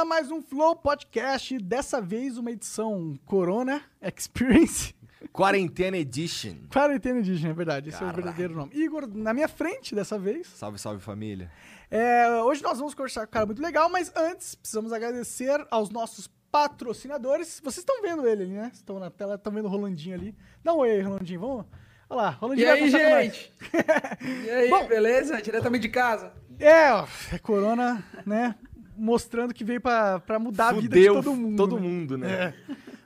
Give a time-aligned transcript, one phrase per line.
[0.00, 4.94] A mais um Flow Podcast, dessa vez uma edição Corona Experience.
[5.30, 6.54] Quarentena Edition.
[6.72, 8.74] Quarentena Edition, é verdade, esse é o verdadeiro nome.
[8.74, 10.46] Igor, na minha frente dessa vez.
[10.46, 11.52] Salve, salve família.
[11.90, 15.90] É, hoje nós vamos conversar com um cara muito legal, mas antes precisamos agradecer aos
[15.90, 17.60] nossos patrocinadores.
[17.62, 18.70] Vocês estão vendo ele ali, né?
[18.72, 20.34] Estão na tela, estão vendo o Rolandinho ali.
[20.64, 21.66] Dá um oi aí, Rolandinho, vamos?
[22.08, 23.52] Olha lá, Rolandinho E aí, gente?
[24.46, 24.86] E aí, Bom.
[24.88, 25.42] beleza?
[25.42, 26.32] Diretamente de casa.
[26.58, 28.54] É, ó, é Corona, né?
[29.00, 31.56] Mostrando que veio pra mudar a vida de Fudeu todo mundo.
[31.56, 31.88] todo né?
[31.88, 32.32] mundo, né?
[32.32, 32.54] É.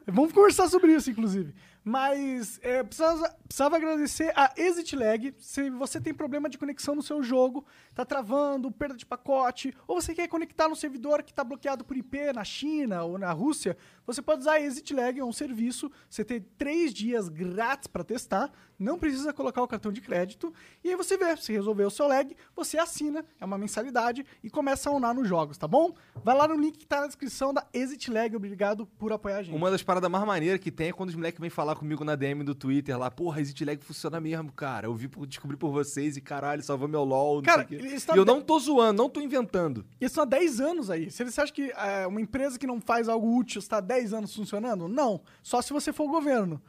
[0.07, 1.55] Vamos conversar sobre isso, inclusive.
[1.83, 5.35] Mas é, precisava, precisava agradecer a Exit Lag.
[5.39, 10.01] Se você tem problema de conexão no seu jogo, tá travando, perda de pacote, ou
[10.01, 13.77] você quer conectar no servidor que está bloqueado por IP na China ou na Rússia,
[14.07, 15.93] você pode usar a Exit Lag, é um serviço.
[16.09, 20.53] Você tem três dias grátis para testar, não precisa colocar o cartão de crédito.
[20.83, 24.51] E aí você vê, se resolver o seu lag, você assina, é uma mensalidade e
[24.51, 25.95] começa a unar nos jogos, tá bom?
[26.23, 28.35] Vai lá no link que tá na descrição da Exit Lag.
[28.35, 29.55] Obrigado por apoiar a gente.
[29.55, 32.15] Uma das paradas mais maneiras que tem é quando os moleques vêm falar comigo na
[32.17, 34.87] DM do Twitter lá, porra, Exit Lag funciona mesmo, cara.
[34.87, 38.25] Eu vi, por- descobri por vocês e caralho, salvou meu LOL, não Cara, E eu
[38.25, 39.85] não tô zoando, não tô inventando.
[40.01, 41.11] Isso há 10 anos aí.
[41.11, 44.13] Se você acha que é, uma empresa que não faz algo útil está há 10
[44.15, 44.89] anos funcionando?
[44.89, 45.21] Não.
[45.43, 46.61] Só se você for o governo.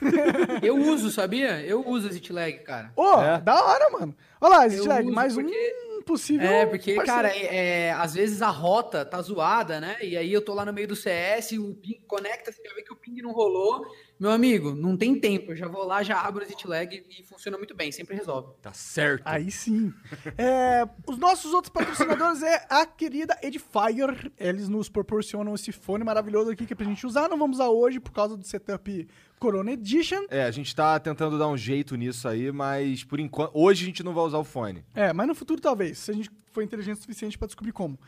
[0.62, 1.60] Eu uso, sabia?
[1.62, 2.92] Eu uso Exit Lag, cara.
[2.96, 3.40] Ô, É?
[3.40, 4.14] da hora, mano.
[4.40, 5.52] Olha lá, existe Eu lag, mais porque-
[5.98, 6.48] um possível.
[6.48, 7.06] É, porque, parceiro.
[7.22, 9.96] cara, é, é, às vezes a rota tá zoada, né?
[10.02, 12.82] E aí eu tô lá no meio do CS, o ping conecta, você já vê
[12.82, 13.86] que o ping não rolou.
[14.18, 15.52] Meu amigo, não tem tempo.
[15.52, 18.48] Eu já vou lá, já abro o Exit Lag e funciona muito bem, sempre resolve.
[18.60, 19.22] Tá certo.
[19.24, 19.92] Aí sim.
[20.36, 24.30] É, os nossos outros patrocinadores é a querida Edifier.
[24.38, 27.28] Eles nos proporcionam esse fone maravilhoso aqui que é pra gente usar.
[27.28, 29.08] Não vamos usar hoje por causa do setup
[29.42, 30.24] Corona Edition.
[30.30, 33.50] É, a gente tá tentando dar um jeito nisso aí, mas por enquanto.
[33.52, 34.84] Hoje a gente não vai usar o fone.
[34.94, 37.98] É, mas no futuro talvez, se a gente for inteligente o suficiente pra descobrir como.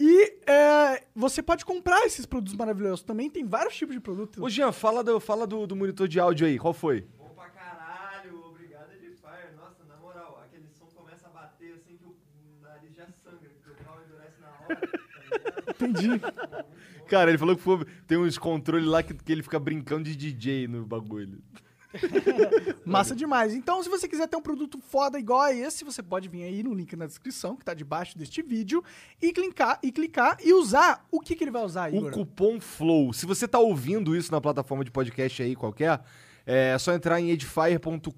[0.00, 4.42] E é, você pode comprar esses produtos maravilhosos também, tem vários tipos de produtos.
[4.42, 7.06] Ô, Jean, fala do, fala do, do monitor de áudio aí, qual foi?
[7.18, 9.52] Bom pra caralho, obrigado Edifier.
[9.58, 12.16] Nossa, na moral, aquele som começa a bater assim que o
[12.62, 14.76] nariz já sangra, porque o pau endurece na hora.
[15.66, 16.20] Tá Entendi.
[17.08, 20.14] Cara, ele falou que foi- tem uns controles lá que, que ele fica brincando de
[20.16, 21.40] DJ no bagulho.
[22.84, 23.54] Massa demais.
[23.54, 26.62] Então, se você quiser ter um produto foda igual a esse, você pode vir aí
[26.62, 28.84] no link na descrição, que tá debaixo deste vídeo,
[29.22, 31.06] e clicar e, clicar, e usar.
[31.10, 32.10] O que, que ele vai usar, Igor?
[32.10, 33.12] O cupom FLOW.
[33.12, 36.00] Se você tá ouvindo isso na plataforma de podcast aí qualquer,
[36.44, 38.12] é só entrar em edifier.com.br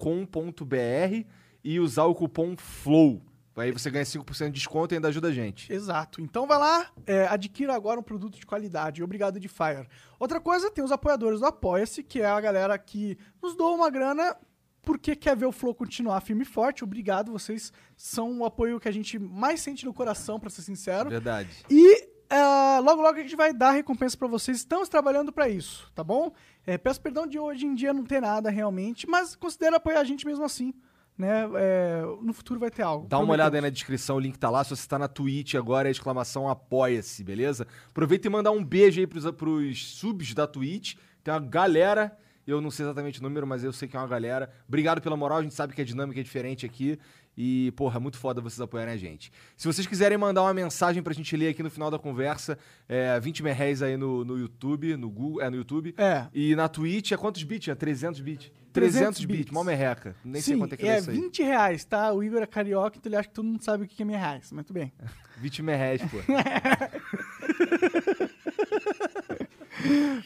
[1.62, 3.22] e usar o cupom FLOW.
[3.60, 5.72] Aí você ganha 5% de desconto e ainda ajuda a gente.
[5.72, 6.20] Exato.
[6.20, 9.02] Então vai lá, é, adquira agora um produto de qualidade.
[9.02, 9.86] Obrigado, Edifier.
[10.18, 13.90] Outra coisa, tem os apoiadores do Apoia-se, que é a galera que nos doa uma
[13.90, 14.36] grana
[14.82, 16.82] porque quer ver o Flow continuar firme e forte.
[16.82, 21.10] Obrigado, vocês são o apoio que a gente mais sente no coração, pra ser sincero.
[21.10, 21.50] Verdade.
[21.68, 24.58] E é, logo, logo a gente vai dar recompensa pra vocês.
[24.58, 26.32] Estamos trabalhando pra isso, tá bom?
[26.66, 30.04] É, peço perdão de hoje em dia não ter nada realmente, mas considera apoiar a
[30.04, 30.74] gente mesmo assim.
[31.18, 31.48] Né?
[31.56, 33.08] É, no futuro vai ter algo.
[33.08, 34.62] Dá uma olhada aí na descrição, o link tá lá.
[34.62, 37.66] Se você tá na Twitch agora, é exclamação apoia-se, beleza?
[37.90, 40.94] Aproveita e mandar um beijo aí pros, pros subs da Twitch.
[41.24, 44.06] Tem uma galera, eu não sei exatamente o número, mas eu sei que é uma
[44.06, 44.48] galera.
[44.68, 46.96] Obrigado pela moral, a gente sabe que a dinâmica é diferente aqui.
[47.40, 49.30] E, porra, é muito foda vocês apoiarem a gente.
[49.56, 52.58] Se vocês quiserem mandar uma mensagem pra gente ler aqui no final da conversa,
[52.88, 55.94] é 20 merréis aí no, no YouTube, no Google, é no YouTube.
[55.96, 56.26] É.
[56.34, 57.68] E na Twitch é quantos bits?
[57.68, 58.50] É 300 bits?
[58.72, 60.16] 300 300 bits, mó merreca.
[60.24, 61.16] Nem sei Sim, quanto é que é é isso aí.
[61.16, 62.12] 20 reais, tá?
[62.12, 64.16] O Igor é carioca, então ele acha que todo mundo sabe o que é mil
[64.18, 64.50] reais.
[64.50, 64.92] Mas tudo bem.
[65.38, 66.18] 20 merréis, pô.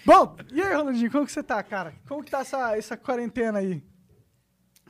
[0.07, 1.93] Bom, e aí, Ronaldinho, como que você tá, cara?
[2.09, 3.83] Como que tá essa, essa quarentena aí?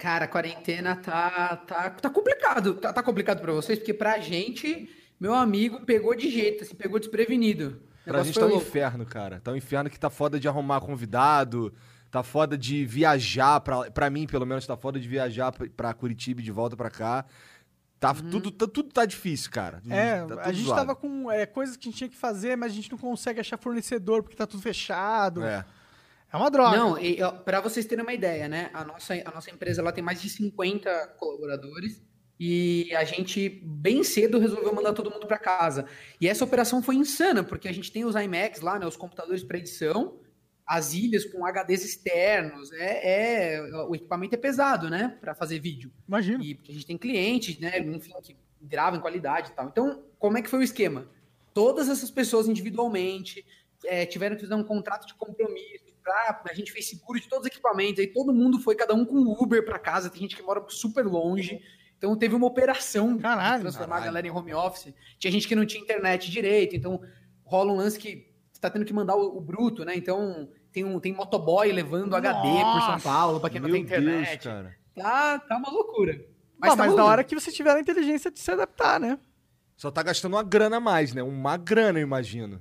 [0.03, 2.75] Cara, a quarentena tá, tá, tá complicado.
[2.75, 4.91] Tá, tá complicado pra vocês, porque pra gente,
[5.21, 7.81] meu amigo pegou de jeito, assim, pegou desprevenido.
[8.05, 8.67] Pra gente tá um louco.
[8.67, 9.41] inferno, cara.
[9.41, 11.73] Tá um inferno que tá foda de arrumar convidado,
[12.11, 15.95] tá foda de viajar, pra, pra mim, pelo menos, tá foda de viajar pra, pra
[15.95, 17.25] Curitiba e de volta pra cá.
[18.01, 18.29] Tá, Uhum.
[18.31, 19.81] tudo, tá, tudo tá difícil, cara.
[19.89, 20.81] É, Tá a gente zoado.
[20.81, 23.39] tava com é, coisas que a gente tinha que fazer, mas a gente não consegue
[23.39, 25.45] achar fornecedor porque tá tudo fechado.
[25.45, 25.65] É,
[26.33, 26.37] É.
[26.37, 26.77] uma droga.
[26.77, 26.97] Não,
[27.45, 28.71] pra vocês terem uma ideia, né?
[28.73, 32.03] A nossa, a nossa empresa ela tem mais de 50 colaboradores
[32.39, 35.87] e a gente bem cedo resolveu mandar todo mundo para casa.
[36.21, 38.87] E essa operação foi insana, porque a gente tem os iMacs lá, né?
[38.87, 40.19] Os computadores para edição,
[40.67, 42.73] as ilhas com HDs externos.
[42.73, 45.17] É, é- o equipamento é pesado, né?
[45.21, 45.93] Para fazer vídeo.
[46.09, 46.43] Imagina.
[46.43, 49.69] E porque a gente tem clientes, né, enfim, que gravam em qualidade e tal.
[49.69, 51.07] Então, como é que foi o esquema?
[51.53, 53.45] Todas essas pessoas individualmente
[53.85, 57.47] eh, tiveram que fazer um contrato de compromisso, pra, a gente fez seguro de todos
[57.47, 60.43] os equipamentos, aí todo mundo foi, cada um com Uber para casa, tem gente que
[60.43, 61.61] mora super longe.
[61.97, 64.03] Então teve uma operação Caralho, de transformar caralho.
[64.03, 64.93] a galera em home office.
[65.19, 67.01] Tinha gente que não tinha internet direito, então
[67.45, 69.95] rola um lance que você tá tendo que mandar o, o bruto, né?
[69.95, 73.09] Então tem um tem motoboy levando HD por São Nossa!
[73.09, 74.31] Paulo para quem não tem internet.
[74.31, 74.77] Deus, cara.
[74.95, 76.15] Tá, tá uma loucura.
[76.59, 77.09] Mas, tá mas da rolando.
[77.09, 79.19] hora que você tiver a inteligência de se adaptar, né?
[79.77, 81.23] Só tá gastando uma grana a mais, né?
[81.23, 82.61] Uma grana, eu imagino.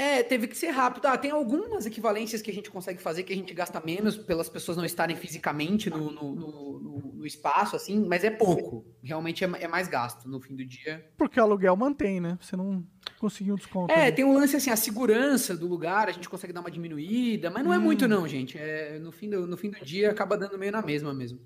[0.00, 1.04] É, teve que ser rápido.
[1.04, 4.48] Ah, tem algumas equivalências que a gente consegue fazer que a gente gasta menos pelas
[4.48, 6.78] pessoas não estarem fisicamente no, no, no-
[7.16, 8.82] no- espaço, assim, mas é pouco.
[9.02, 11.06] Realmente é, é mais gasto no fim do dia.
[11.18, 12.38] Porque o aluguel mantém, né?
[12.40, 12.82] Você não
[13.18, 13.92] conseguiu um desconto.
[13.92, 14.12] É, ali.
[14.12, 17.62] tem um lance assim, a segurança do lugar, a gente consegue dar uma diminuída, mas
[17.62, 18.56] não é muito não, gente.
[18.56, 21.38] É, no, fim do, no fim do dia acaba dando meio na mesma mesmo.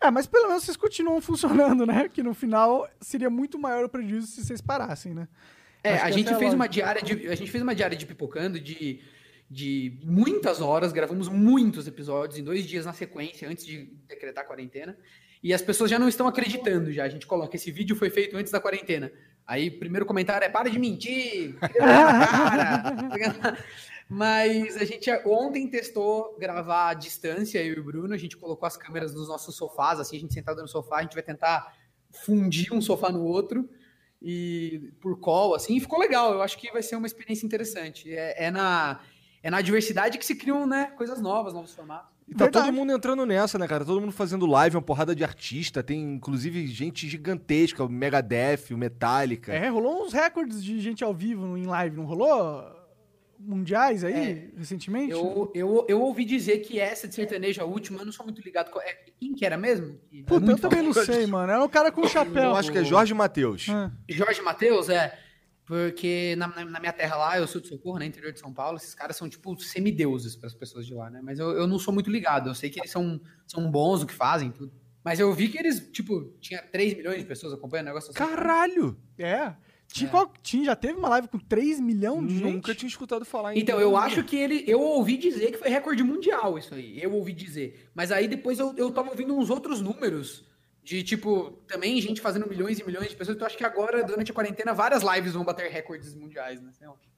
[0.00, 2.08] É, mas pelo menos vocês continuam funcionando, né?
[2.08, 5.28] Que no final seria muito maior o prejuízo se vocês parassem, né?
[5.84, 8.06] É, Acho a gente é fez uma diária de a gente fez uma diária de
[8.06, 9.02] pipocando de,
[9.50, 14.46] de muitas horas, gravamos muitos episódios em dois dias na sequência antes de decretar a
[14.46, 14.96] quarentena.
[15.42, 17.04] E as pessoas já não estão acreditando já.
[17.04, 19.12] A gente coloca esse vídeo foi feito antes da quarentena.
[19.46, 21.54] Aí primeiro comentário é para de mentir.
[21.58, 23.58] cara."
[24.08, 28.66] Mas a gente ontem testou gravar à distância, eu e o Bruno, a gente colocou
[28.66, 31.74] as câmeras nos nossos sofás, assim, a gente sentado no sofá, a gente vai tentar
[32.10, 33.68] fundir um sofá no outro
[34.24, 36.32] e por call, assim, e ficou legal.
[36.32, 38.10] Eu acho que vai ser uma experiência interessante.
[38.12, 38.98] É, é na,
[39.42, 42.12] é na diversidade que se criam, né, coisas novas, novos formatos.
[42.26, 42.64] E tá Verdade.
[42.68, 43.84] todo mundo entrando nessa, né, cara?
[43.84, 45.82] Todo mundo fazendo live, uma porrada de artista.
[45.82, 49.52] Tem, inclusive, gente gigantesca, o Megadeth, o Metallica.
[49.52, 52.64] É, rolou uns recordes de gente ao vivo no- em live, não rolou?
[53.38, 55.12] Mundiais aí, recentemente?
[55.12, 58.40] Eu, eu, eu ouvi dizer que essa de sertanejo, a última, eu não sou muito
[58.42, 58.70] ligado.
[58.70, 59.98] com- é, quem que era mesmo?
[60.10, 61.52] Que- Puta, eu também não sei, mano.
[61.52, 62.44] Era um cara com chapéu.
[62.44, 63.66] Eu acho que é Jorge Matheus.
[63.68, 63.90] Ah.
[64.08, 65.18] Jorge Matheus, é.
[65.66, 68.52] Porque na, na- na minha terra lá, eu sou de Socorro, né, interior de São
[68.52, 71.20] Paulo, esses caras são tipo semideuses para as pessoas de lá, né?
[71.22, 72.50] Mas eu, eu não sou muito ligado.
[72.50, 74.72] Eu sei que eles são, são bons no que fazem, tudo.
[75.02, 78.18] Mas eu vi que eles, tipo, tinha 3 milhões de pessoas acompanhando o negócio assim.
[78.18, 78.96] Caralho!
[79.18, 79.54] É.
[79.88, 80.10] Tinha, É.
[80.10, 82.52] qual- tinha- já teve uma live com 3 milhões de gente?
[82.52, 84.64] Nunca tinha escutado falar em Então, eu acho que ele.
[84.66, 87.00] Eu ouvi dizer que foi recorde mundial isso aí.
[87.02, 87.88] Eu ouvi dizer.
[87.94, 90.44] Mas aí depois eu, eu tava ouvindo uns outros números.
[90.82, 93.36] De tipo, também gente fazendo milhões e milhões de pessoas.
[93.36, 96.70] Então acho que agora, durante a quarentena, várias lives vão bater recordes mundiais, né?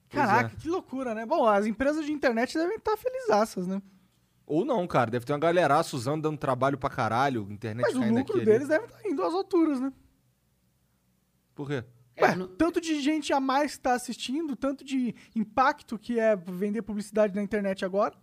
[0.09, 1.25] Caraca, que loucura, né?
[1.25, 3.81] Bom, as empresas de internet devem estar felizaças, né?
[4.45, 5.11] Ou não, cara.
[5.11, 7.45] Deve ter uma galeraça usando, dando trabalho pra caralho.
[7.51, 8.45] Internet Mas o lucro aqui ali.
[8.45, 9.91] deles deve estar indo às alturas, né?
[11.53, 11.83] Por quê?
[12.17, 16.19] É, Ué, no- tanto de gente a mais que tá assistindo, tanto de impacto que
[16.19, 18.15] é vender publicidade na internet agora.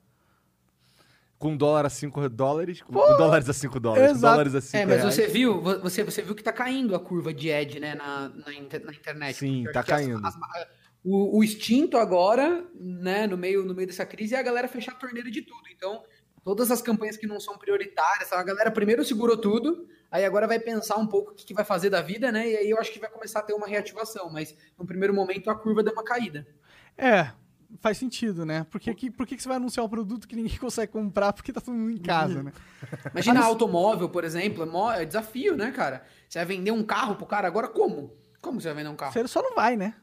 [1.39, 2.81] Com dólar a 5 dólares?
[2.83, 4.13] Com, com dólares a 5 dólares.
[4.15, 5.15] Com dólares a 5 É, mas reais.
[5.15, 8.29] você viu, vo- você, você viu que tá caindo a curva de ad, né, na,
[8.31, 9.37] na, na internet.
[9.37, 10.27] Sim, tá acho que as- caindo.
[10.27, 10.37] as-
[11.05, 14.93] o, o instinto agora, né, no meio, no meio dessa crise, é a galera fechar
[14.93, 15.63] a torneira de tudo.
[15.71, 16.03] Então,
[16.43, 20.59] todas as campanhas que não são prioritárias, a galera primeiro segurou tudo, aí agora vai
[20.61, 22.93] pensar um pouco o que, que vai fazer da vida, né, e aí eu acho
[22.93, 26.05] que vai começar a ter uma reativação, mas no primeiro momento a curva deu uma
[26.05, 26.47] caída.
[26.97, 27.33] É,
[27.81, 28.65] faz sentido, né?
[28.71, 31.53] Porque que, por que que você vai anunciar um produto que ninguém consegue comprar porque
[31.53, 32.53] tá todo mundo em casa, né?
[33.13, 36.05] Imagina automóvel, por exemplo, é, é desafio, né, cara?
[36.29, 38.17] Você vai vender um carro pro cara, agora como?
[38.41, 39.13] Como você vai vender um carro?
[39.13, 39.95] Você só não vai, né?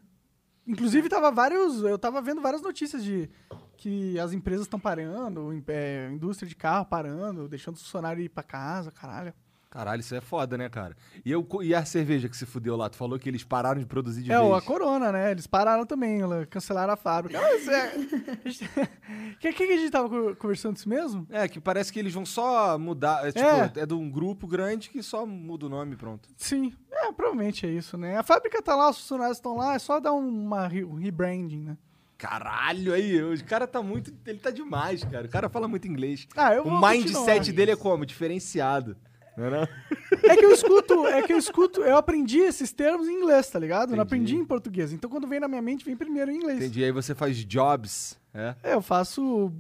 [0.68, 1.82] Inclusive, tava vários.
[1.84, 3.30] Eu tava vendo várias notícias de
[3.78, 8.30] que as empresas estão parando, em- é, indústria de carro parando, deixando o funcionário ir
[8.30, 9.34] pra casa, caralho.
[9.72, 10.98] Caralho, isso é foda, né, cara?
[11.26, 12.90] E, eu, e a cerveja que se fudeu lá?
[12.90, 14.50] Tu falou que eles pararam de produzir de é, vez.
[14.50, 15.32] o- a Corona, né?
[15.32, 17.40] Eles pararam também, ela- cancelaram a fábrica.
[17.42, 17.94] Mas é.
[19.34, 21.26] O que, que a gente tava co- conversando isso mesmo?
[21.30, 23.26] É, que parece que eles vão só mudar.
[23.26, 23.72] É, tipo, É.
[23.82, 23.86] é.
[23.86, 26.28] de um grupo grande que só muda o nome pronto.
[26.36, 28.18] Sim, é, provavelmente é isso, né?
[28.18, 31.78] A fábrica tá lá, os funcionários estão lá, é só dar uma um rebranding, né?
[32.18, 34.14] Caralho, aí, o cara tá muito.
[34.28, 35.26] Ele tá demais, cara.
[35.26, 36.28] O cara fala muito inglês.
[36.36, 37.56] Ah, eu o vou mindset continuar.
[37.56, 38.06] dele é como?
[38.06, 38.96] Diferenciado.
[39.46, 40.32] É?
[40.34, 43.58] É que eu escuto, é que eu escuto, eu aprendi esses termos em inglês, tá
[43.58, 43.92] ligado?
[43.92, 44.24] Eu não Entendi.
[44.24, 44.94] aprendi em português.
[44.94, 46.60] Então quando vem na minha mente, vem primeiro em inglês.
[46.60, 46.84] Entendi.
[46.84, 48.56] Aí você faz jobs, é?
[48.64, 49.52] É, eu faço.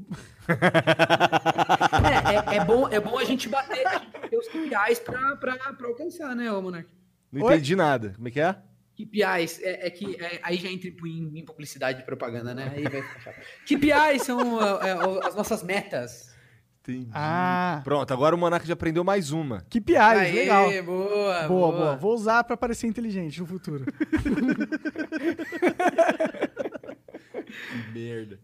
[2.04, 5.36] É, é, é bom, é bom a gente bater, a gente bater os KPIs pra,
[5.36, 6.88] pra, pra alcançar, né, ô Monark?
[7.32, 7.54] Não Oi?
[7.54, 8.14] entendi nada.
[8.16, 8.56] Como é que é?
[8.98, 12.72] KPIs, é, é que é, aí já entra em, em publicidade e propaganda, né?
[12.76, 13.42] Aí vai ficar chato.
[13.66, 16.31] KPIs são é, é, as nossas metas.
[16.84, 17.10] Entendi.
[17.14, 19.64] Ah, Pronto, agora o Monarca já aprendeu mais uma.
[19.70, 20.84] que piada, Aê, legal.
[20.84, 23.86] boa, Boa, boa, Vou usar pra parecer inteligente no futuro.
[27.46, 28.40] Que merda.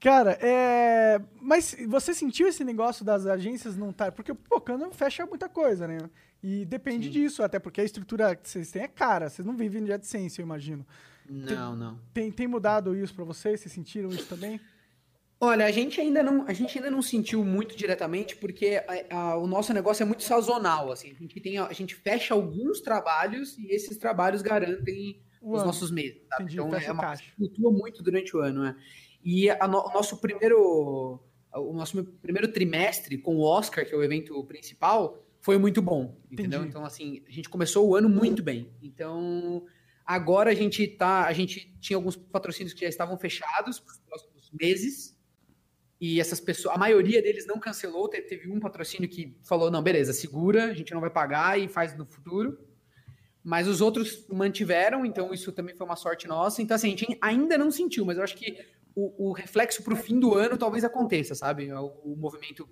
[0.00, 1.20] Cara, é.
[1.40, 4.12] Mas você sentiu esse negócio das agências não estar.
[4.12, 5.98] Porque o Pocano fecha muita coisa, né?
[6.42, 9.28] E depende disso, até porque a estrutura que vocês têm é cara.
[9.28, 10.86] Vocês não vivem de AdSense, eu imagino.
[11.28, 11.98] Não, não.
[12.14, 13.60] Tem, tem mudado isso pra vocês?
[13.60, 14.60] Vocês sentiram isso também?
[15.40, 19.36] Olha, a gente ainda não, a gente ainda não sentiu muito diretamente porque a- a-
[19.38, 21.12] o nosso negócio é muito sazonal, assim.
[21.12, 25.66] A gente tem, a, gente fecha alguns trabalhos e esses trabalhos garantem O os ano.
[25.68, 26.22] nossos meses.
[26.28, 26.42] sabe?
[26.44, 27.22] Entendi, Então é uma caixa.
[27.22, 28.76] coisa que flutua muito durante o ano, né?
[29.24, 31.20] E a no- o nosso primeiro,
[31.54, 36.16] o nosso primeiro trimestre com o Oscar, que é o evento principal, foi muito bom,
[36.30, 36.58] entendeu?
[36.60, 36.68] Entendi.
[36.70, 38.72] Então assim, a gente começou o ano muito bem.
[38.82, 39.64] Então
[40.04, 43.98] agora a gente tá, a gente tinha alguns patrocínios que já estavam fechados para os
[44.00, 45.16] próximos meses.
[46.00, 48.08] E essas pessoas, a maioria deles não cancelou.
[48.08, 51.96] Teve, um patrocínio que falou: não, beleza, segura, a gente não vai pagar e faz
[51.96, 52.58] no futuro.
[53.42, 56.60] Mas os outros mantiveram, então isso também foi uma sorte nossa.
[56.62, 58.58] Então, assim, a gente ainda não sentiu, mas eu acho que
[58.94, 61.72] o, o reflexo pro fim do ano talvez aconteça, sabe?
[61.72, 62.68] O, o movimento,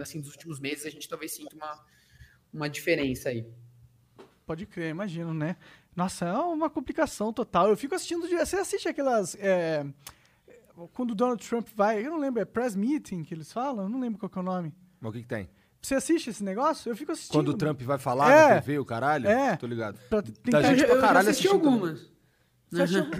[0.00, 1.84] assim, dos últimos meses, a gente talvez sinta uma,
[2.52, 3.46] uma diferença aí.
[4.46, 5.56] Pode crer, imagino, né?
[5.96, 7.68] Nossa, é uma complicação total.
[7.68, 8.28] Eu fico assistindo.
[8.28, 9.36] Você assiste aquelas.
[9.40, 9.86] é,
[10.92, 12.04] Quando o Donald Trump vai.
[12.04, 13.84] Eu não lembro, é press meeting que eles falam?
[13.84, 14.74] Eu não lembro qual que é o nome.
[15.00, 15.48] Mas o que, que tem?
[15.80, 16.90] Você assiste esse negócio?
[16.90, 17.32] Eu fico assistindo.
[17.32, 18.48] Quando o Trump vai falar É.
[18.54, 19.28] na TV, o caralho?
[19.28, 19.54] É.
[19.56, 19.98] Tô ligado.
[20.08, 21.74] Pra Da tentar- gente eu, pra eu caralho assisti assistindo também.
[21.90, 22.10] algumas.
[22.70, 23.10] Você acha-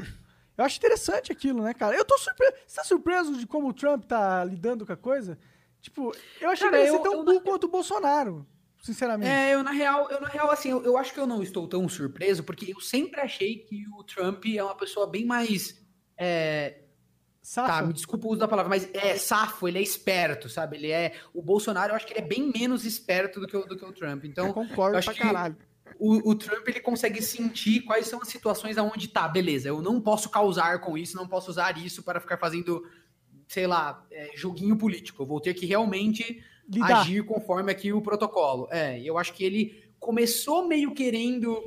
[0.56, 1.96] Eu acho interessante aquilo, né, cara?
[1.96, 2.52] Eu tô surpreso.
[2.66, 5.37] Você tá surpreso de como o Trump tá lidando com a coisa?
[5.80, 8.46] Tipo, eu achei Cara, que ele ia ser eu- tão eu- burro quanto o Bolsonaro,
[8.82, 9.28] sinceramente.
[9.30, 11.66] É, eu na real, eu na real, assim, eu, eu acho que eu não estou
[11.68, 15.82] tão surpreso, porque eu sempre achei que o Trump é uma pessoa bem mais.
[16.16, 16.84] é,
[17.45, 17.69] Safa?
[17.75, 20.79] Tá, me desculpa o uso da palavra, mas é safo, ele é esperto, sabe?
[20.79, 21.13] Ele é.
[21.35, 23.85] O Bolsonaro, eu acho que ele é bem menos esperto do que o, do que
[23.85, 24.25] o Trump.
[24.25, 25.55] Então, eu concordo eu acho pra que caralho.
[25.99, 30.01] o, o Trump ele consegue sentir quais são as situações aonde tá, beleza, eu não
[30.01, 32.83] posso causar com isso, não posso usar isso para ficar fazendo,
[33.47, 35.23] sei lá, é, joguinho político.
[35.23, 37.03] Eu vou ter que realmente Lidar.
[37.03, 38.69] agir conforme aqui o protocolo.
[38.71, 41.63] É, eu acho que ele começou meio querendo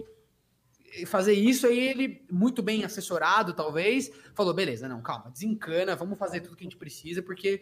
[1.05, 6.41] fazer isso, aí ele, muito bem assessorado, talvez, falou: beleza, não, calma, desencana, vamos fazer
[6.41, 7.61] tudo que a gente precisa, porque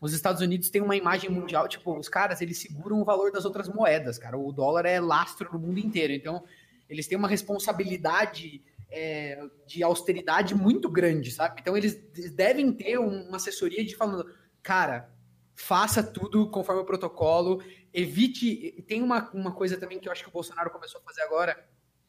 [0.00, 3.44] os Estados Unidos têm uma imagem mundial, tipo, os caras, eles seguram o valor das
[3.44, 4.38] outras moedas, cara.
[4.38, 6.42] O dólar é lastro no mundo inteiro, então
[6.88, 11.60] eles têm uma responsabilidade é, de austeridade muito grande, sabe?
[11.60, 11.94] Então eles
[12.34, 14.28] devem ter um- uma assessoria de falando,
[14.62, 15.08] cara,
[15.54, 17.62] faça tudo conforme o protocolo,
[17.92, 18.82] evite.
[18.88, 21.62] Tem uma, uma coisa também que eu acho que o Bolsonaro começou a fazer agora,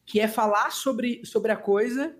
[0.04, 2.16] que é falar sobre, sobre a coisa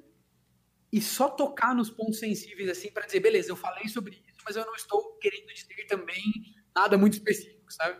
[0.93, 4.57] e só tocar nos pontos sensíveis, assim, para dizer, beleza, eu falei sobre isso, mas
[4.57, 6.23] eu não estou querendo dizer também
[6.75, 7.99] nada muito específico, sabe?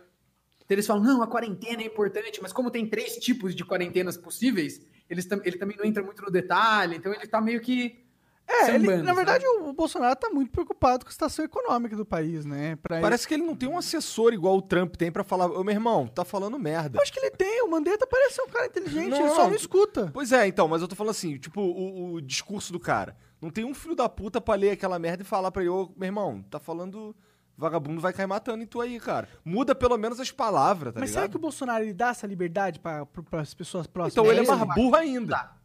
[0.63, 4.15] Então eles falam, não, a quarentena é importante, mas como tem três tipos de quarentenas
[4.15, 8.02] possíveis, eles ele também não entra muito no detalhe, então ele tá meio que.
[8.47, 9.57] É, ele- na verdade, sabe?
[9.63, 12.75] o Bolsonaro tá muito preocupado com a situação econômica do país, né?
[12.75, 15.47] Pra ele- Parece que ele não tem um assessor igual o Trump tem pra falar,
[15.47, 16.97] ô meu irmão, tá falando merda.
[16.97, 19.47] Eu acho que ele tem, o Mandetta parece ser um cara inteligente, Não, ele só
[19.47, 19.55] não.
[19.55, 20.11] escuta.
[20.13, 23.15] Pois é, então, mas eu tô falando assim, tipo, o, o discurso do cara.
[23.41, 25.89] Não tem um filho da puta pra ler aquela merda e falar pra ele, ô,
[25.97, 27.15] meu irmão, tá falando.
[27.55, 29.29] Vagabundo vai cair matando em tu aí, cara.
[29.45, 31.21] Muda pelo menos as palavras, tá Mas ligado?
[31.23, 34.13] será que o Bolsonaro ele dá essa liberdade para as pessoas próximas?
[34.13, 35.27] Então ele é Ele mais burro ainda.
[35.27, 35.55] dá.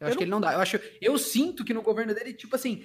[0.00, 0.52] Eu acho que ele não dá.
[0.54, 2.84] Eu, acho, eu sinto que no governo dele, tipo assim,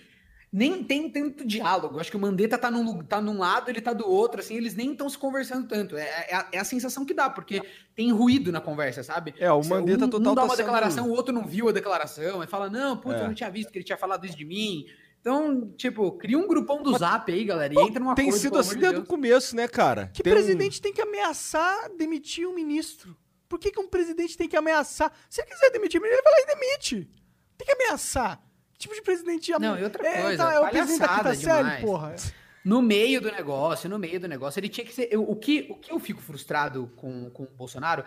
[0.52, 1.96] nem tem tanto diálogo.
[1.96, 4.56] Eu acho que o Mandetta tá num, tá num lado, ele tá do outro, assim,
[4.56, 5.96] eles nem estão se conversando tanto.
[5.98, 7.62] É, é a, é a sensação que dá, porque
[7.96, 9.34] tem ruído na conversa, sabe?
[9.38, 11.68] É, o Mandetta um, total um dá tá uma sendo- declaração, o outro não viu
[11.70, 13.22] a declaração, e fala, não, puta, É.
[13.24, 14.86] eu não tinha visto que ele tinha falado isso de mim.
[15.22, 18.80] Então, tipo, cria um grupão do Zap aí, galera, e entra numa Tem sido assim
[18.80, 20.10] desde o começo, né, cara?
[20.14, 23.16] Que Tem um- presidente tem que ameaçar demitir um ministro?
[23.50, 25.12] Por que, que um presidente tem que ameaçar?
[25.28, 27.10] Se ele quiser demitir, ele vai lá e demite.
[27.58, 28.40] Tem que ameaçar.
[28.74, 31.36] Que tipo de presidente Não, e outra é, coisa, tá, é o presidente da quinta
[31.36, 32.16] série, porra.
[32.64, 35.08] No meio do negócio, no meio do negócio, ele tinha que ser.
[35.12, 38.04] eu- o, que, o que eu fico frustrado com, com o Bolsonaro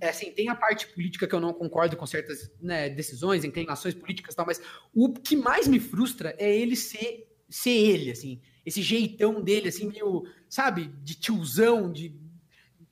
[0.00, 3.94] é assim, tem a parte política que eu não concordo com certas né, decisões, inclinações
[3.94, 4.60] políticas e tal, mas
[4.94, 9.86] o que mais me frustra é ele ser, ser ele, assim, esse jeitão dele, assim,
[9.88, 12.14] meio, sabe, de tiozão, de.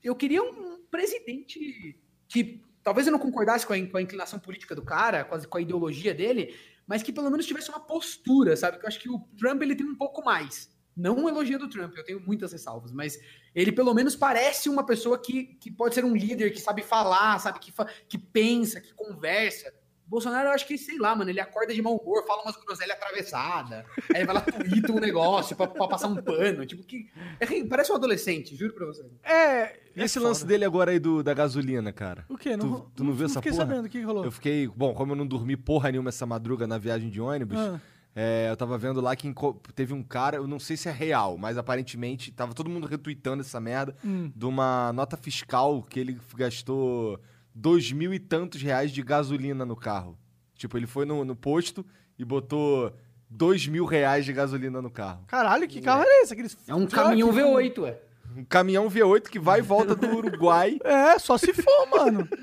[0.03, 1.99] Eu queria um presidente
[2.29, 5.59] que talvez eu não concordasse com a, com a inclinação política do cara, a, com
[5.59, 6.55] a ideologia dele,
[6.87, 8.79] mas que pelo menos tivesse uma postura, sabe?
[8.79, 10.73] Que eu acho que o Trump ele tem um pouco mais.
[10.97, 13.19] Não elogio do Trump, eu tenho muitas ressalvas, mas
[13.53, 17.39] ele pelo menos parece uma pessoa que, que pode ser um líder, que sabe falar,
[17.41, 17.59] sabe?
[17.59, 19.73] Que, fa- que pensa, que conversa.
[20.07, 22.97] Bolsonaro, eu acho que, sei lá, mano, ele acorda de mau humor, fala umas groselhas
[22.97, 23.85] atravessadas,
[24.15, 27.09] aí ele vai lá, tuita um negócio pra, pra passar um pano, tipo, que.
[27.41, 29.05] é parece um adolescente, juro pra você.
[29.25, 29.81] É.
[29.97, 30.29] E é esse foda.
[30.29, 32.25] lance dele agora aí do, da gasolina, cara?
[32.29, 32.57] O quê?
[32.57, 33.67] Tu, Não, tu não, viu essa fiquei porra?
[33.67, 34.25] sabendo o que rolou.
[34.25, 34.69] Eu fiquei.
[34.69, 37.81] Bom, como eu não dormi porra nenhuma essa madruga na viagem de ônibus, Ah.
[38.15, 39.33] é, eu tava vendo lá que
[39.75, 43.41] teve um cara, eu não sei se é real, mas aparentemente tava todo mundo retweetando
[43.41, 44.31] essa merda Hum.
[44.35, 47.19] de uma nota fiscal que ele gastou
[47.55, 50.19] dois mil e tantos reais de gasolina no carro.
[50.57, 51.85] Tipo, ele foi no, no posto
[52.19, 52.93] e botou
[53.29, 55.25] dois mil reais de gasolina no carro.
[55.27, 56.33] Caralho, que carro era esse?
[56.33, 57.99] Aqueles É um caminhão com- V8, ué.
[58.37, 60.79] Um caminhão V8 que vai e volta do Uruguai.
[60.85, 62.29] É, só se for, mano.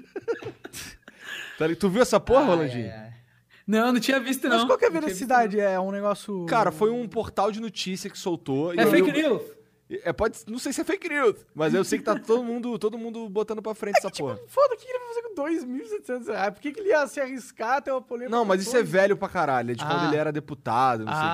[1.57, 2.85] Tá Tu viu essa porra, Ai, Rolandinho?
[2.91, 3.11] ai, ai.
[3.67, 4.57] Não, não tinha visto, não.
[4.57, 5.59] Mas qual que é a veracidade?
[5.59, 6.45] É um negócio.
[6.47, 8.73] Cara, foi um portal de notícia que soltou.
[8.73, 9.41] e É eu- fake news.
[10.03, 12.79] É, pode, não sei se é fake news, mas eu sei que tá todo mundo,
[12.79, 14.39] todo mundo botando pra frente essa porra.
[14.47, 16.53] Foda, o que ele vai fazer com 2.700 reais?
[16.53, 18.35] Por que, que ele ia se arriscar até uma polêmica?
[18.35, 19.71] Não, mas isso é velho pra caralho.
[19.71, 20.07] É de quando Ah.
[20.07, 21.31] ele era deputado, não sei o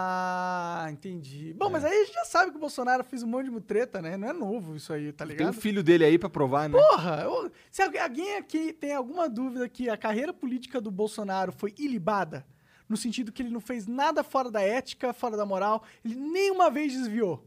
[0.00, 1.54] Ah, entendi.
[1.56, 1.70] Bom, É.
[1.70, 4.16] mas aí a gente já sabe que o Bolsonaro fez um monte de treta, né?
[4.16, 5.30] Não é novo isso aí, tá quê.
[5.34, 5.56] Tem ligado?
[5.56, 6.78] um filho dele aí pra provar, né?
[6.78, 11.74] Porra, eu- se alguém aqui tem alguma dúvida que a carreira política do Bolsonaro foi
[11.78, 12.46] ilibada,
[12.88, 16.70] no sentido que ele não fez nada fora da ética, fora da moral, ele nenhuma
[16.70, 17.44] vez desviou.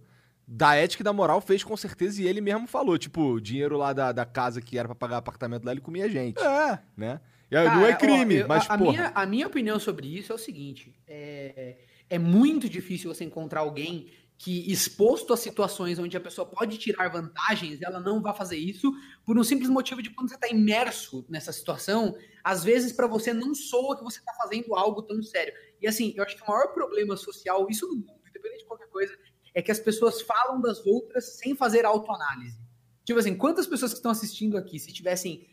[0.54, 2.98] Da ética e da moral fez com certeza e ele mesmo falou.
[2.98, 6.10] Tipo, o dinheiro lá da, da casa que era pra pagar apartamento lá, ele comia
[6.10, 6.80] gente, É.
[6.98, 7.22] né?
[7.50, 8.92] E aí, não é Cara, ó, crime, eu- mas a, a porra.
[8.92, 11.78] minha, a minha opinião sobre isso é o seguinte: é,
[12.10, 17.08] é muito difícil você encontrar alguém que, exposto a situações onde a pessoa pode tirar
[17.10, 18.92] vantagens, ela não vai fazer isso
[19.24, 23.32] por um simples motivo de quando você está imerso nessa situação, às vezes para você
[23.34, 25.54] não soa que você está fazendo algo tão sério.
[25.80, 28.88] E assim, eu acho que o maior problema social, isso no mundo, independente de qualquer
[28.88, 29.16] coisa,
[29.54, 32.60] é que as pessoas falam das outras sem fazer autoanálise.
[33.04, 35.48] Tipo assim, quantas pessoas que estão assistindo aqui, se tivessem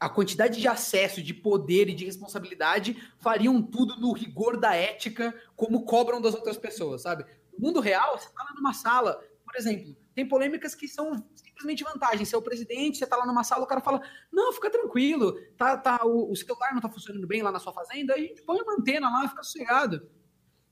[0.00, 5.34] a quantidade de acesso, de poder e de responsabilidade fariam tudo no rigor da ética,
[5.54, 7.24] como cobram das outras pessoas, sabe?
[7.52, 11.84] No mundo real, você tá lá numa sala, por exemplo, tem polêmicas que são simplesmente
[11.84, 12.28] vantagens.
[12.28, 14.00] Você é o presidente, você tá lá numa sala, o cara fala:
[14.32, 17.72] Não, fica tranquilo, tá, tá, o, o celular não tá funcionando bem lá na sua
[17.72, 20.08] fazenda, a gente põe uma antena lá, fica sossegado.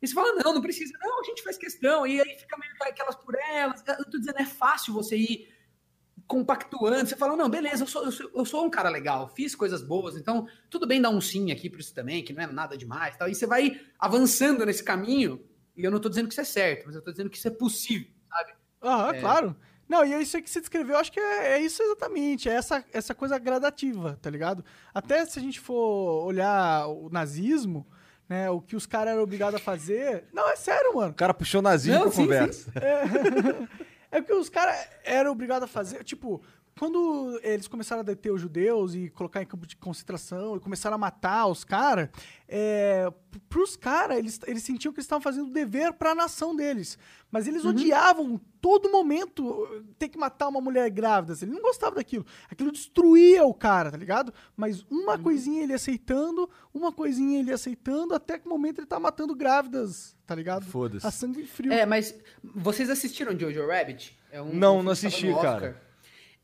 [0.05, 2.73] E você fala: Não, não precisa, não, a gente faz questão, e aí fica meio
[2.75, 3.83] que aquelas por elas.
[3.87, 5.55] Eu tô dizendo, é fácil você ir
[6.27, 9.55] compactuando, você fala, não, beleza, eu sou, eu, sou, eu sou um cara legal, fiz
[9.55, 12.47] coisas boas, então tudo bem dar um sim aqui para isso também, que não é
[12.47, 13.29] nada demais, tal.
[13.29, 15.45] e você vai avançando nesse caminho,
[15.77, 17.49] e eu não tô dizendo que isso é certo, mas eu tô dizendo que isso
[17.49, 18.55] é possível, sabe?
[18.83, 19.21] Aham, É.
[19.21, 19.57] claro.
[19.87, 22.49] Não, e é isso aí que você descreveu, eu acho que é, é isso exatamente,
[22.49, 24.65] é essa, essa coisa gradativa, tá ligado?
[24.95, 27.87] Até se a gente for olhar o nazismo,
[28.29, 30.25] né, o que os caras eram obrigados a fazer...
[30.33, 31.11] Não, é sério, mano.
[31.13, 32.73] O cara puxou nazismo Não, pra sim, conversa.
[34.11, 36.03] É que os caras eram obrigados a fazer.
[36.05, 36.43] Tipo,
[36.79, 40.97] quando eles começaram a deter os judeus e colocar em campo de concentração e começaram
[40.97, 42.09] a matar os caras,
[42.49, 43.13] é,
[43.49, 46.99] pros caras, eles, eles sentiam que eles estavam fazendo o dever pra nação deles.
[47.31, 51.33] Mas eles odiavam todo momento uh, ter que matar uma mulher grávida.
[51.41, 52.25] Eles não gostavam daquilo.
[52.51, 54.33] Aquilo destruía o cara, tá ligado?
[54.57, 59.01] Mas uma coisinha ele aceitando, uma coisinha ele aceitando, até que o momento ele tá
[59.01, 60.65] matando grávidas, tá ligado?
[60.65, 61.07] Foda-se.
[61.07, 61.73] A sangue frio.
[61.73, 64.17] É, mas vocês assistiram Jojo Rabbit?
[64.31, 65.84] É um, Não, não assisti, cara.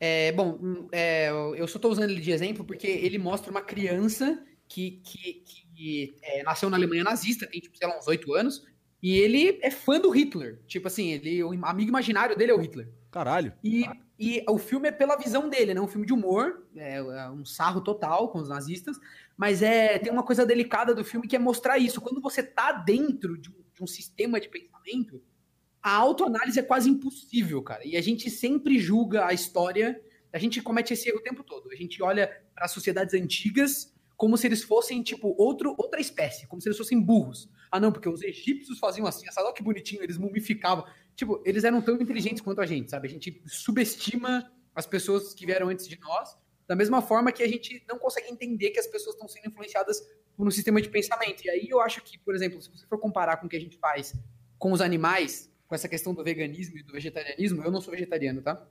[0.03, 3.61] É, bom, hum, é, eu só tô usando ele de exemplo porque ele mostra uma
[3.61, 8.33] criança que, que, que é, nasceu na Alemanha nazista, tem, tipo, sei lá, uns oito
[8.33, 8.65] anos,
[8.99, 10.59] e ele é fã do Hitler.
[10.65, 12.89] Tipo assim, ele, o amigo imaginário dele é o Hitler.
[13.11, 13.53] Caralho.
[13.63, 13.85] E,
[14.17, 15.79] e o filme é pela visão dele, né?
[15.81, 18.97] Um filme de humor, é, é um sarro total com os nazistas,
[19.37, 22.01] mas é tem uma coisa delicada do filme que é mostrar isso.
[22.01, 25.21] Quando você tá dentro de um, de um sistema de pensamento,
[25.81, 27.85] a autoanálise é quase impossível, cara.
[27.85, 29.99] E a gente sempre julga a história,
[30.31, 31.69] a gente comete esse erro o tempo todo.
[31.71, 36.61] A gente olha para sociedades antigas como se eles fossem, tipo, outro, outra espécie, como
[36.61, 37.49] se eles fossem burros.
[37.71, 40.85] Ah, não, porque os egípcios faziam assim, sabe olha que bonitinho, eles mumificavam.
[41.15, 43.07] Tipo, eles eram tão inteligentes quanto a gente, sabe?
[43.07, 47.47] A gente subestima as pessoas que vieram antes de nós, da mesma forma que a
[47.47, 49.99] gente não consegue entender que as pessoas estão sendo influenciadas
[50.37, 51.43] por um sistema de pensamento.
[51.43, 53.59] E aí eu acho que, por exemplo, se você for comparar com o que a
[53.59, 54.13] gente faz
[54.57, 58.41] com os animais, com essa questão do veganismo e do vegetarianismo, eu não sou vegetariano,
[58.41, 58.61] tá?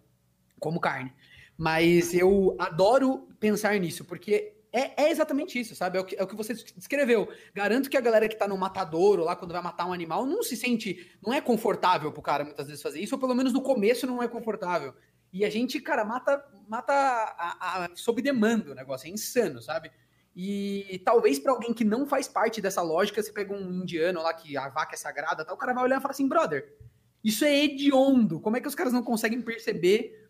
[0.58, 1.10] Como carne.
[1.56, 5.96] Mas eu adoro pensar nisso, porque é, é exatamente isso, sabe?
[5.96, 7.26] É o, que, é o que você descreveu.
[7.54, 10.42] Garanto que a galera que tá no matadouro lá, quando vai matar um animal, não
[10.42, 11.10] se sente.
[11.26, 14.22] Não é confortável pro cara muitas vezes fazer isso, ou pelo menos no começo não
[14.22, 14.92] é confortável.
[15.32, 19.90] E a gente, cara, mata, mata a, a- sob demanda o negócio, é insano, sabe?
[20.36, 24.34] E talvez pra alguém que não faz parte dessa lógica, você pega um indiano lá
[24.34, 26.76] que a vaca é sagrada, tal, o cara vai olhar e falar assim, brother,
[27.22, 28.40] isso é hediondo.
[28.40, 30.28] Como é que os caras não conseguem perceber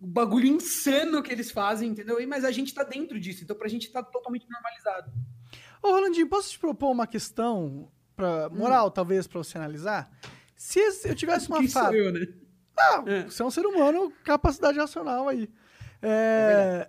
[0.00, 2.20] o bagulho insano que eles fazem, entendeu?
[2.20, 5.12] E- Mas a gente tá dentro disso, então pra gente tá totalmente normalizado.
[5.82, 10.10] Ô, Rolandinho, posso te propor uma questão pra, moral, talvez, pra você analisar?
[10.56, 11.96] Se eu tivesse uma fábrica.
[12.04, 12.26] eu, né?
[12.78, 13.22] Ah, É.
[13.24, 15.50] você é um ser humano, capacidade racional aí.
[16.02, 16.88] É,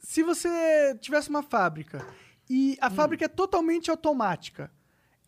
[0.00, 2.04] se você tivesse uma fábrica
[2.48, 4.72] e a fábrica é totalmente automática,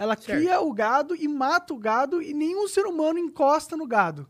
[0.03, 0.17] ela.
[0.17, 0.39] Certo.
[0.39, 4.29] cria o gado e mata o gado e nenhum ser humano encosta no gado.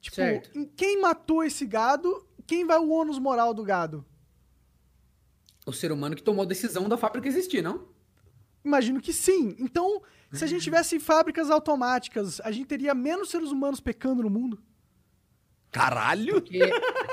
[0.00, 0.50] Tipo, Certo.
[0.58, 2.26] em- quem matou esse gado?
[2.46, 4.04] Quem vai o ônus moral do gado?
[5.66, 7.88] O ser humano que tomou a decisão da fábrica existir, não?
[8.64, 9.56] Imagino que sim.
[9.58, 10.02] Então,
[10.32, 14.62] se a gente tivesse fábricas automáticas, a gente teria menos seres humanos pecando no mundo?
[15.70, 16.34] Caralho!
[16.34, 16.58] Porque,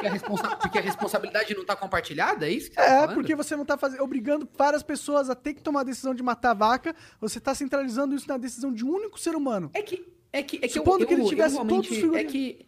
[0.02, 3.00] porque a, responsa- porque a responsabilidade não tá compartilhada, é isso que você tá É,
[3.02, 3.14] falando?
[3.16, 6.24] porque você não tá fazendo, obrigando várias pessoas a ter que tomar a decisão de
[6.24, 9.70] matar a vaca, você tá centralizando isso na decisão de um único ser humano.
[9.74, 12.04] É que é que é que Supondo eu, que ele eu- eu tivesse realmente- todos
[12.04, 12.68] os é que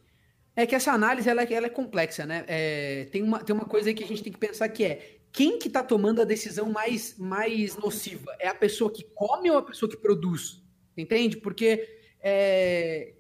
[0.56, 2.44] é que essa análise ela, é- ela é complexa, né?
[2.48, 5.18] É, tem uma tem uma coisa aí que a gente tem que pensar que é
[5.32, 8.36] quem que tá tomando a decisão mais mais nociva?
[8.40, 10.62] É a pessoa que come ou a pessoa que produz?
[10.96, 11.38] Entende?
[11.38, 11.88] Porque
[12.22, 13.14] é,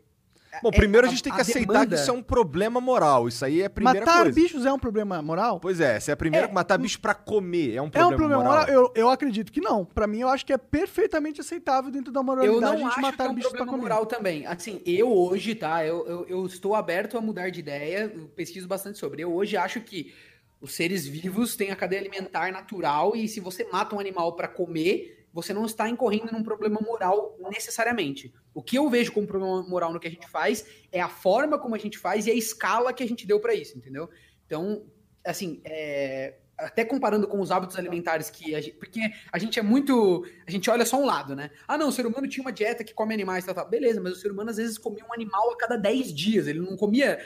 [0.61, 2.21] Bom, é, primeiro a a- gente tem que a aceitar demanda- que isso é um
[2.21, 3.27] problema moral.
[3.27, 4.35] Isso aí é a primeira matar coisa.
[4.39, 5.59] bichos é um problema moral?
[5.59, 8.13] Pois é, se é a primeira É, matar bicho pra comer é um É problema,
[8.13, 8.61] um problema moral.
[8.67, 8.73] moral?
[8.73, 9.83] Eu, eu acredito que não.
[9.85, 12.85] Pra mim, eu acho que é perfeitamente aceitável dentro da moralidade Eu não a gente
[12.87, 13.89] acho que matar é um bichos pra problema comer.
[13.93, 14.45] moral também.
[14.45, 15.85] Assim, eu hoje, tá?
[15.85, 19.21] Eu, eu, eu estou aberto a mudar de ideia, eu pesquiso bastante sobre.
[19.23, 20.13] Eu hoje acho que
[20.61, 24.47] os seres vivos têm a cadeia alimentar natural e se você mata um animal para
[24.47, 28.31] comer, você não está incorrendo num problema moral necessariamente.
[28.53, 31.57] O que eu vejo como problema moral no que a gente faz é a forma
[31.57, 34.07] como a gente faz e a escala que a gente deu para isso, entendeu?
[34.45, 34.85] Então,
[35.25, 38.99] assim, é, até comparando com os hábitos alimentares que a gente, porque
[39.31, 41.49] a gente é muito, a gente olha só um lado, né?
[41.67, 43.67] Ah, não, o ser humano tinha uma dieta que come animais, tal, tal.
[43.67, 46.59] beleza, mas o ser humano às vezes comia um animal a cada 10 dias, ele
[46.59, 47.19] não comia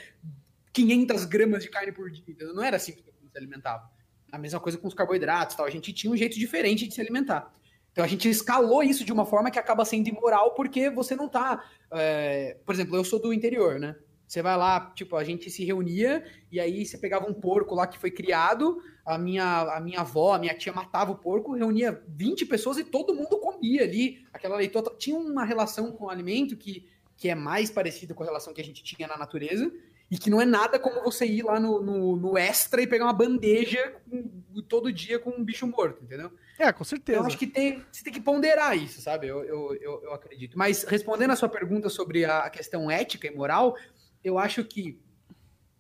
[0.72, 2.54] 500 gramas de carne por dia, entendeu?
[2.54, 3.90] não era assim que se alimentava.
[4.32, 5.66] A mesma coisa com os carboidratos, tal.
[5.66, 7.54] A gente tinha um jeito diferente de se alimentar.
[7.98, 11.28] Então a gente escalou isso de uma forma que acaba sendo imoral porque você não
[11.28, 11.64] tá.
[11.90, 13.96] é, Por exemplo, eu sou do interior, né?
[14.28, 17.88] Você vai lá, tipo, a gente se reunia e aí você pegava um porco lá
[17.88, 22.04] que foi criado, a minha, a minha avó, a minha tia matava o porco, reunia
[22.08, 24.24] 20 pessoas e todo mundo comia ali.
[24.32, 28.28] Aquela leitota tinha uma relação com o alimento que, que é mais parecida com a
[28.28, 29.72] relação que a gente tinha na natureza
[30.12, 33.06] e que não é nada como você ir lá no, no, no extra e pegar
[33.06, 36.32] uma bandeja com- todo dia com um bicho morto, entendeu?
[36.60, 37.20] É, com certeza.
[37.20, 39.28] Eu acho que tem, você tem que ponderar isso, sabe?
[39.28, 40.58] Eu, eu, eu, eu acredito.
[40.58, 43.76] Mas respondendo a sua pergunta sobre a questão ética e moral,
[44.24, 45.00] eu acho que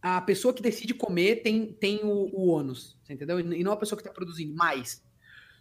[0.01, 3.39] a pessoa que decide comer tem, tem o, o ônus, entendeu?
[3.39, 5.03] E não a pessoa que está produzindo mais.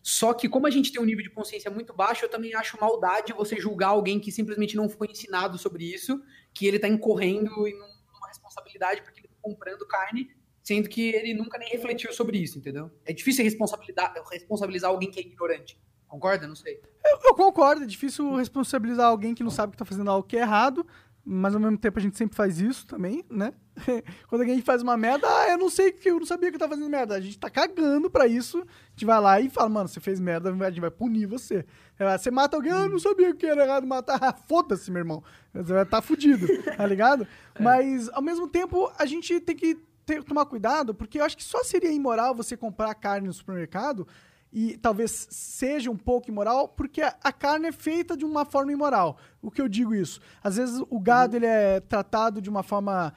[0.03, 2.79] Só que, como a gente tem um nível de consciência muito baixo, eu também acho
[2.81, 6.23] maldade você julgar alguém que simplesmente não foi ensinado sobre isso,
[6.55, 10.31] que ele está incorrendo em um- numa responsabilidade porque ele está comprando carne,
[10.67, 12.91] sendo que ele nunca nem refletiu sobre isso, entendeu?
[13.05, 15.79] É difícil responsabilizar, responsabilizar alguém que é ignorante.
[16.09, 16.49] Concorda?
[16.49, 16.81] Não sei.
[17.25, 20.41] Eu concordo, é difícil responsabilizar alguém que não sabe que tá fazendo algo que é
[20.41, 20.85] errado,
[21.25, 23.53] mas ao mesmo tempo a gente sempre faz isso também, né?
[24.27, 26.59] Quando alguém faz uma merda, ah, eu não sei que eu não sabia que eu
[26.59, 27.15] tava fazendo merda.
[27.15, 28.59] A gente tá cagando pra isso.
[28.59, 31.65] A gente vai lá e fala, mano, você fez merda, a gente vai punir você.
[31.97, 34.19] É, Você mata alguém, ah, eu não sabia que era errado matar.
[34.49, 35.23] Foda-se, meu irmão.
[35.55, 37.25] Você vai estar fudido, tá ligado?
[37.61, 41.45] Mas ao mesmo tempo, a gente tem que ter- tomar cuidado, porque eu acho que
[41.45, 44.07] só seria imoral você comprar carne no supermercado
[44.53, 49.19] e talvez seja um pouco imoral, porque a, carne é feita de uma forma imoral.
[49.43, 50.21] O que eu digo isso?
[50.43, 53.13] Às vezes o gado ele é tratado de uma forma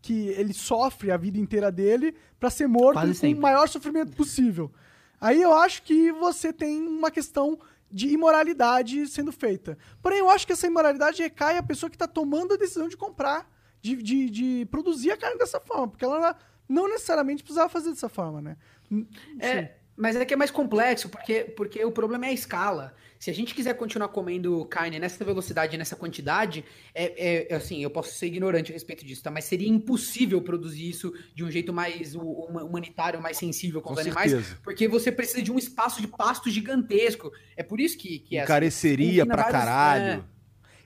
[0.00, 3.40] que ele sofre a vida inteira dele para ser morto Quase com o sempre.
[3.40, 4.72] maior sofrimento possível.
[5.20, 7.58] Aí eu acho que você tem uma questão
[7.90, 9.78] de imoralidade sendo feita.
[10.02, 12.96] Porém, eu acho que essa imoralidade recai a pessoa que está tomando a decisão de
[12.96, 13.48] comprar,
[13.84, 16.34] de, de, de produzir a carne dessa forma, porque ela
[16.66, 18.56] não necessariamente precisava fazer dessa forma, né?
[18.90, 19.06] N-
[19.38, 22.94] É, mas é que é mais complexo, porque, porque o problema é a escala.
[23.18, 27.90] Se a gente quiser continuar comendo carne nessa velocidade, nessa quantidade, é, é- assim, eu
[27.90, 29.30] posso ser ignorante a respeito disso, tá?
[29.30, 33.88] Mas seria impossível produzir isso de um jeito mais hu- huma- humanitário, mais sensível com,
[33.88, 34.58] Com os animais, certeza.
[34.64, 37.30] porque você precisa de um espaço de pasto gigantesco.
[37.56, 38.44] É por isso que, que é assim.
[38.52, 40.24] Encareceria pra vários- caralho.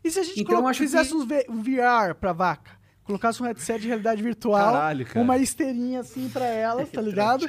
[0.04, 1.16] E se a gente Então, colo- acho fizesse que-
[1.50, 2.77] um VR pra vaca?
[3.08, 5.20] Colocasse um headset de realidade virtual, Caralho, cara.
[5.20, 7.46] uma esteirinha assim pra elas, tá ligado?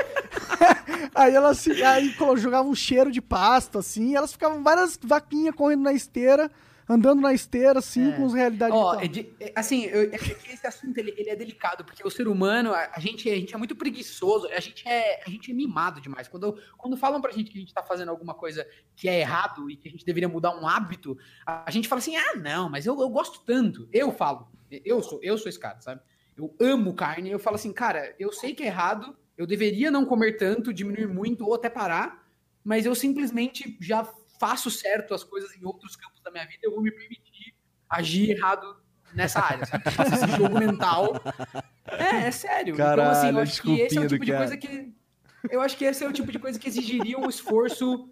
[1.14, 5.54] aí elas se, aí jogavam um cheiro de pasto assim, e elas ficavam várias vaquinhas
[5.54, 6.50] correndo na esteira,
[6.88, 8.16] andando na esteira, assim, É.
[8.16, 9.26] com realidade Ó, virtual.
[9.42, 12.30] é é, assim, eu- é que esse assunto ele, ele é delicado, porque o ser
[12.30, 15.54] humano, a, a gente, a gente é muito preguiçoso, a gente é, a gente é
[15.54, 16.30] mimado demais.
[16.30, 19.70] Quando, quando falam pra gente que a gente tá fazendo alguma coisa que é errado
[19.70, 22.70] e que a gente deveria mudar um hábito, a, a gente fala assim, ah, não,
[22.70, 23.88] mas eu, eu gosto tanto.
[23.92, 26.02] Eu falo, eu sou, eu sou esse cara, sabe?
[26.38, 30.06] Eu amo carne, eu falo assim, cara, eu sei que é errado, eu deveria não
[30.06, 32.28] comer tanto, diminuir muito ou até parar,
[32.64, 34.04] mas eu simplesmente já
[34.40, 37.54] faço certo as coisas em outros campos da minha vida, eu vou me permitir
[37.90, 38.78] agir errado
[39.14, 39.92] nessa área, sabe?
[39.92, 41.14] Faço esse jogo mental.
[41.88, 42.74] É, é sério.
[42.74, 44.94] então, Caralho, assim, eu acho que esse é o tipo de coisa que.
[45.50, 48.10] Eu acho que esse é o tipo de coisa que exigiria um esforço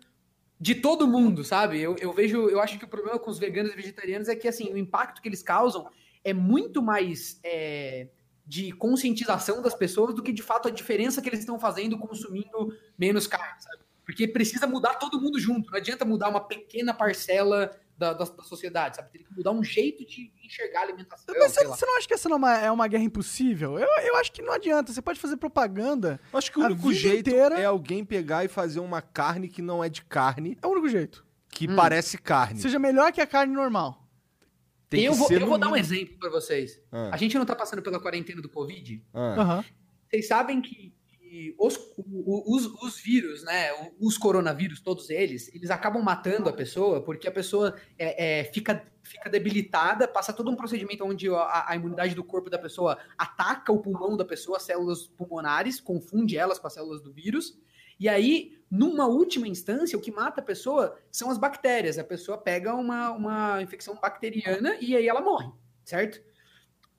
[0.59, 1.79] de todo mundo, sabe?
[1.79, 4.47] Eu, eu vejo, eu acho que o problema com os veganos e vegetarianos é que,
[4.47, 5.89] assim, o impacto que eles causam
[6.29, 8.07] é muito mais é,
[8.45, 12.73] de conscientização das pessoas do que, de fato, a diferença que eles estão fazendo consumindo
[12.97, 13.77] menos carne, sabe?
[14.05, 15.69] Porque precisa mudar todo mundo junto.
[15.71, 19.09] Não adianta mudar uma pequena parcela da, da, da sociedade, sabe?
[19.11, 21.35] Tem que mudar um jeito de enxergar a alimentação.
[21.37, 23.77] Mas você, você não acha que essa não é uma, é uma guerra impossível?
[23.77, 24.93] Eu, eu acho que não adianta.
[24.93, 26.19] Você pode fazer propaganda.
[26.31, 29.61] Eu Acho que o único jeito inteira- é alguém pegar e fazer uma carne que
[29.61, 31.25] não é de carne, É o único jeito.
[31.49, 32.61] que parece carne.
[32.61, 34.06] Seja melhor que a carne normal.
[34.89, 36.81] Tem eu que vou, ser eu no vou dar um exemplo pra vocês.
[36.91, 37.09] Ah.
[37.11, 39.03] A gente não tá passando pela quarentena do Covid?
[39.13, 39.41] Ah.
[39.41, 39.65] Aham.
[40.09, 43.69] Vocês sabem que, que os, os, os vírus, né?
[43.99, 48.85] Os coronavírus, todos eles, eles acabam matando a pessoa porque a pessoa é, é, fica,
[49.03, 53.73] fica debilitada, passa todo um procedimento onde a, a imunidade do corpo da pessoa ataca
[53.73, 57.59] o pulmão da pessoa, as células pulmonares, confunde elas com as células do vírus.
[57.99, 61.97] E aí, numa última instância, o que mata a pessoa são as bactérias.
[61.97, 65.49] A pessoa pega uma, uma infecção bacteriana e aí ela morre,
[65.83, 66.21] certo?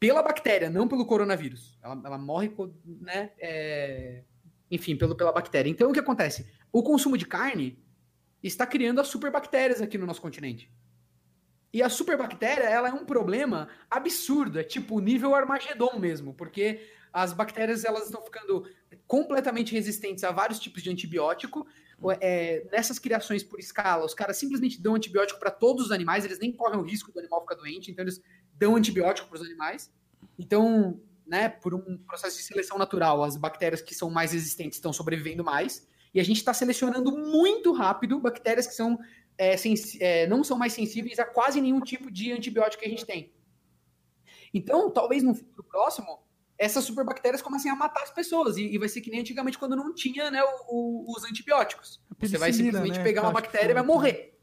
[0.00, 1.78] Pela bactéria, não pelo coronavírus.
[1.82, 2.52] Ela, ela morre,
[2.84, 3.32] né?
[3.38, 4.22] é,
[4.70, 5.68] Enfim, pelo, pela bactéria.
[5.68, 6.46] Então, o que acontece?
[6.72, 7.78] O consumo de carne
[8.42, 10.70] está criando as superbactérias aqui no nosso continente.
[11.72, 16.80] E a superbactéria, ela é um problema absurdo, é tipo nível Armagedon mesmo, porque
[17.22, 18.64] as bactérias elas estão ficando
[19.06, 21.66] completamente resistentes a vários tipos de antibiótico.
[22.20, 26.38] É, nessas criações por escala, os caras simplesmente dão antibiótico para todos os animais, eles
[26.38, 28.22] nem correm o risco do animal ficar doente, então eles
[28.54, 29.92] dão antibiótico para os animais.
[30.38, 34.92] Então, né, por um processo de seleção natural, as bactérias que são mais resistentes estão
[34.92, 35.86] sobrevivendo mais.
[36.14, 38.98] E a gente está selecionando muito rápido bactérias que são,
[39.36, 39.56] é,
[40.00, 43.32] é, não são mais sensíveis a quase nenhum tipo de antibiótico que a gente tem.
[44.54, 46.20] Então, talvez no futuro próximo,
[46.58, 48.56] essas superbactérias comecem a matar as pessoas.
[48.56, 52.00] E, e vai ser que nem antigamente, quando não tinha né, o- o- os antibióticos.
[52.20, 54.34] Você vai simplesmente né, pegar uma bactéria e vai morrer.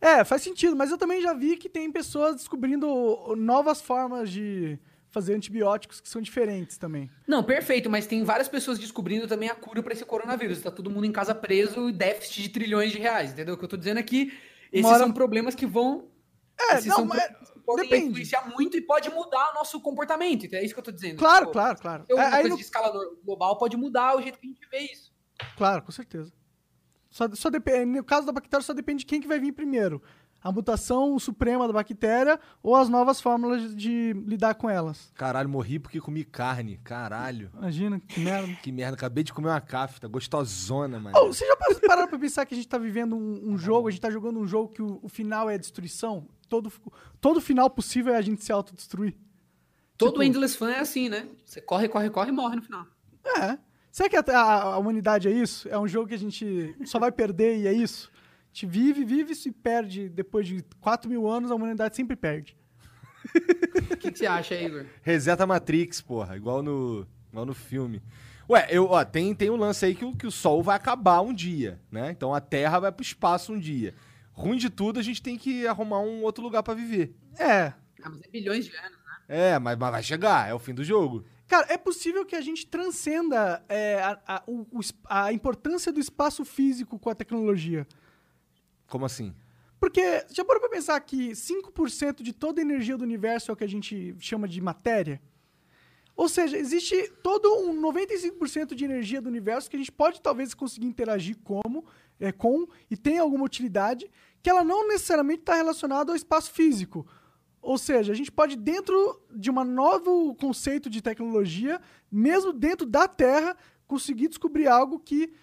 [0.00, 4.78] É, faz sentido, mas eu também já vi que tem pessoas descobrindo novas formas de
[5.10, 7.10] fazer antibióticos que são diferentes também.
[7.26, 10.60] Não, perfeito, mas tem várias pessoas descobrindo também a cura para esse coronavírus.
[10.60, 13.54] Tá todo mundo em casa preso e déficit de trilhões de reais, entendeu?
[13.54, 14.32] O que eu tô dizendo é que
[14.70, 16.08] esses Uma hora- são problemas que vão.
[16.60, 17.22] É, esses não, são mas
[17.76, 18.08] podem depende.
[18.10, 20.46] influenciar muito e pode mudar o nosso comportamento.
[20.46, 21.18] então É isso que eu tô dizendo.
[21.18, 22.04] Claro, Tipo, claro, claro.
[22.04, 22.92] ter Alguma É, aí coisa no- de escala
[23.24, 25.12] global pode mudar o jeito que a gente vê isso.
[25.56, 26.32] Claro, com certeza.
[27.10, 30.02] Só, só depende, no caso da bactéria, só depende de quem que vai vir primeiro.
[30.40, 35.10] A mutação suprema da bactéria ou as novas fórmulas de lidar com elas.
[35.14, 36.78] Caralho, morri porque comi carne.
[36.84, 37.50] Caralho.
[37.56, 38.48] Imagina, que merda.
[38.62, 41.18] Que merda, acabei de comer uma cafta, gostosona, mano.
[41.18, 43.88] Oh, você já pa- pararam pra pensar que a gente tá vivendo um, um jogo,
[43.88, 46.28] a gente tá jogando um jogo que o, o final é a destruição?
[46.48, 46.72] Todo,
[47.20, 49.14] todo final possível é a gente se autodestruir?
[49.96, 51.26] Todo Tipo- Endless Fan é assim, né?
[51.44, 52.86] Você corre, corre, corre e morre no final.
[53.24, 53.58] É.
[53.90, 55.68] Será que a, a- a humanidade é isso?
[55.68, 58.10] É um jogo que a gente só vai perder e é isso?
[58.14, 60.08] A gente vive, vive e perde.
[60.08, 62.56] Depois de 4 mil anos, a humanidade sempre perde.
[63.92, 64.86] O que, que você acha, Igor?
[65.02, 68.00] Reseta a Matrix, porra, igual no, igual no filme.
[68.48, 71.20] Ué, eu, ó, tem, tem um lance aí que, o- que o Sol vai acabar
[71.20, 72.10] um dia, né?
[72.10, 73.94] Então a Terra vai pro espaço um dia.
[74.38, 77.14] Ruim de tudo, a gente tem que arrumar um outro lugar pra viver.
[77.38, 77.72] É.
[78.02, 79.16] Ah, mas é bilhões de anos, né?
[79.28, 81.24] É, mas, mas vai chegar, é o fim do jogo.
[81.48, 84.66] Cara, é possível que a gente transcenda é, a, a- o-
[85.08, 87.86] a importância do espaço físico com a tecnologia.
[88.86, 89.34] Como assim?
[89.80, 93.56] Porque, já parou pra pensar que 5% de toda a energia do universo é o
[93.56, 95.20] que a gente chama de matéria?
[96.16, 100.52] Ou seja, existe todo um 95% de energia do universo que a gente pode talvez
[100.52, 101.84] conseguir interagir como,
[102.18, 104.10] é, com e tem alguma utilidade,
[104.48, 107.06] que ela não necessariamente está relacionada ao espaço físico.
[107.60, 111.78] Ou seja, a gente pode, dentro de um novo conceito de tecnologia,
[112.10, 113.54] mesmo dentro da Terra,
[113.86, 115.34] conseguir descobrir algo que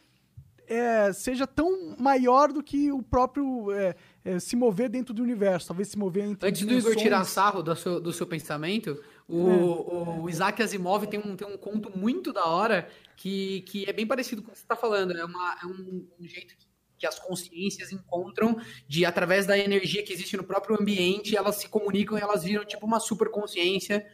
[0.68, 5.68] é, seja tão maior do que o próprio é, é, se mover dentro do universo,
[5.68, 7.04] talvez se mover entre Antes do Igor dimensões.
[7.04, 11.58] tirar sarro do seu, do seu pensamento, o, o Isaac Asimov tem um, tem um
[11.58, 15.16] conto muito da hora que, que é bem parecido com o que você está falando.
[15.16, 16.65] É, uma, é um, um jeito que,
[17.06, 21.68] que as consciências encontram de através da energia que existe no próprio ambiente, elas se
[21.70, 24.06] comunicam e elas viram tipo uma super consciência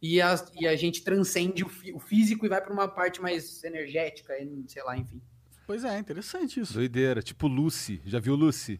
[0.00, 3.20] e a, e a gente transcende o, fi- o físico e vai para uma parte
[3.20, 5.20] mais energética, e sei lá, enfim.
[5.66, 6.74] Pois é, interessante isso.
[6.74, 7.20] Doideira.
[7.20, 8.00] Tipo Lucy.
[8.06, 8.78] Já viu Lucy?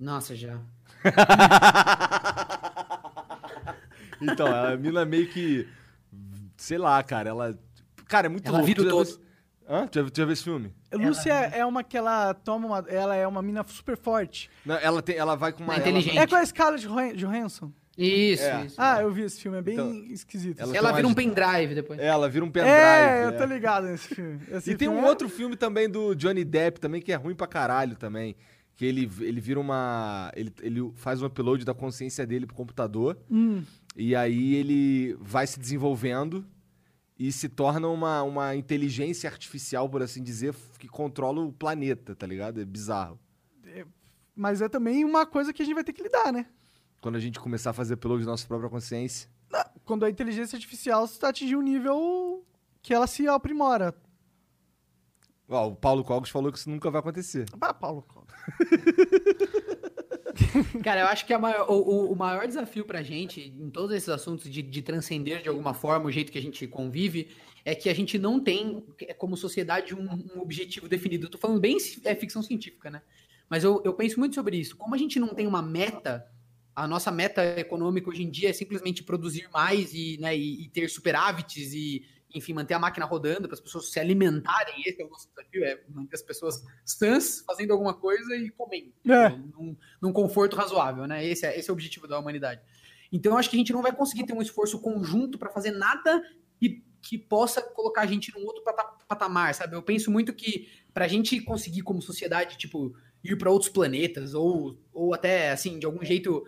[0.00, 0.58] Nossa, já.
[4.20, 5.66] Então, a mina meio que.
[6.56, 7.30] Sei lá, cara.
[7.30, 7.58] Ela.
[8.06, 8.66] Cara, é muito Ela louco.
[8.66, 9.20] vira o todo.
[9.68, 9.86] Hã?
[9.86, 10.74] Tu já, tu já viu esse filme?
[10.92, 12.84] Lúcia é uma que ela toma uma.
[12.88, 14.50] Ela é uma mina super forte.
[14.66, 15.74] Não, ela, tem, ela vai com uma.
[15.74, 16.18] É ela- inteligente.
[16.18, 17.72] É com a Scarlett Johan- Johansson.
[17.96, 18.64] Isso, É.
[18.64, 18.74] isso.
[18.78, 20.58] Ah, eu vi esse filme, é bem Então, esquisito.
[20.60, 22.00] ela- Ela tem vira um pendrive depois.
[22.00, 22.74] É, ela vira um pendrive.
[22.74, 23.32] é, eu é.
[23.32, 24.40] tô ligado nesse filme.
[24.50, 27.16] Esse E tem filme um é- outro filme também do Johnny Depp também que é
[27.16, 28.34] ruim pra caralho também.
[28.74, 30.32] Que ele, ele vira uma.
[30.34, 33.18] Ele, ele faz um upload da consciência dele pro computador.
[33.30, 33.62] Hum,
[33.94, 36.42] E aí ele vai se desenvolvendo
[37.22, 42.26] e se torna uma, uma inteligência artificial, por assim dizer, que controla o planeta, tá
[42.26, 42.60] ligado?
[42.60, 43.16] É bizarro.
[44.34, 46.46] mas é também uma coisa que a gente vai ter que lidar, né?
[47.00, 49.30] Quando a gente começar a fazer upload da nossa própria consciência.
[49.84, 52.44] Quando a inteligência artificial atingir um nível
[52.82, 53.94] que ela se aprimora.
[55.48, 57.46] Ó, o Paulo Cogos falou que isso nunca vai acontecer.
[57.60, 58.04] Ah, Paulo.
[60.82, 64.50] Cara, eu acho que maior- o, o- maior desafio pra gente, em todos esses assuntos
[64.50, 67.28] de, de transcender de alguma forma o jeito que a gente convive,
[67.64, 71.26] é que a gente não tem, é, como sociedade, um, um objetivo definido.
[71.26, 73.02] Eu tô falando bem é ficção científica, né?
[73.48, 74.76] Mas eu, eu penso muito sobre isso.
[74.76, 76.26] Como a gente não tem uma meta,
[76.74, 80.68] a nossa meta econômica hoje em dia é simplesmente produzir mais e, né, e, e
[80.70, 84.82] ter superávites e, enfim, manter a máquina rodando para as pessoas se alimentarem.
[84.86, 88.92] Esse é o nosso desafio, é manter as pessoas sãs, fazendo alguma coisa e comendo.
[89.06, 89.28] É.
[89.30, 91.24] Num, num conforto razoável, né?
[91.26, 92.60] Esse é, esse é o objetivo da humanidade.
[93.12, 95.70] Então, eu acho que a gente não vai conseguir ter um esforço conjunto para fazer
[95.70, 96.22] nada
[96.58, 99.76] que, que possa colocar a gente num outro pata- patamar, sabe?
[99.76, 104.32] Eu penso muito que para a gente conseguir, como sociedade, tipo, ir para outros planetas
[104.32, 106.46] ou, ou até, assim, de algum jeito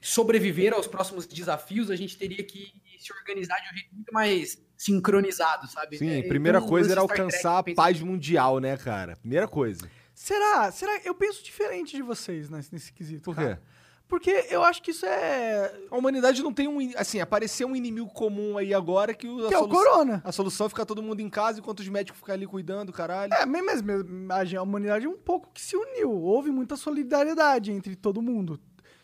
[0.00, 4.62] sobreviver aos próximos desafios, a gente teria que se organizar de um jeito muito mais
[4.80, 5.98] sincronizado, sabe?
[5.98, 9.14] Sim, É, primeira então, coisa era Star Trek, alcançar a eu paz mundial, né, cara?
[9.16, 9.86] Primeira coisa.
[10.14, 10.72] Será?
[10.72, 10.98] Será?
[11.04, 13.22] Eu penso diferente de vocês nesse, nesse quesito.
[13.22, 13.56] Por cara.
[13.56, 13.62] quê?
[14.08, 15.70] Porque eu acho que isso é.
[15.90, 16.78] A humanidade não tem um.
[16.96, 19.46] Assim, apareceu um inimigo comum aí agora que o.
[19.46, 20.22] a Que é o corona.
[20.24, 23.32] A solução é ficar todo mundo em casa enquanto os médicos ficam ali cuidando, caralho.
[23.34, 26.10] É, mas mesmo, a humanidade um pouco que se uniu.
[26.10, 28.58] Houve muita solidariedade entre todo mundo.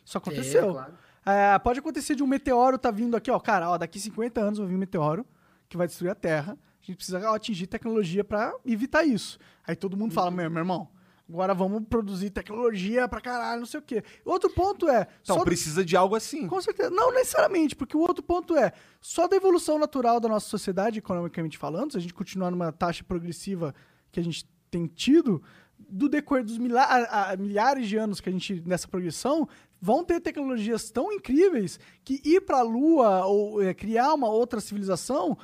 [0.05, 0.71] Isso aconteceu.
[0.71, 0.95] É, claro.
[1.27, 3.39] É, pode acontecer de um meteoro tá vindo aqui, ó.
[3.39, 5.27] Cara, ó, daqui 50 anos vai vir um meteoro
[5.68, 6.52] que vai destruir a Terra.
[6.81, 9.38] A gente precisa atingir tecnologia pra evitar isso.
[9.66, 10.88] Aí todo mundo fala, meu, meu irmão,
[11.29, 14.05] agora vamos produzir tecnologia pra caralho, não sei o quê.
[14.24, 15.09] Outro ponto é.
[15.22, 16.46] Então, só- precisa de algo assim.
[16.46, 16.90] Com certeza.
[16.90, 21.59] Não necessariamente, porque o outro ponto é, só da evolução natural da nossa sociedade, economicamente
[21.59, 23.74] falando, se a gente continuar numa taxa progressiva
[24.12, 25.42] que a gente tem tido,
[25.88, 29.49] do decorrer dos milha- a- a- milhares de anos que a gente, nessa progressão,
[29.81, 35.37] vão ter tecnologias tão incríveis que ir pra Lua ou é, criar uma outra civilização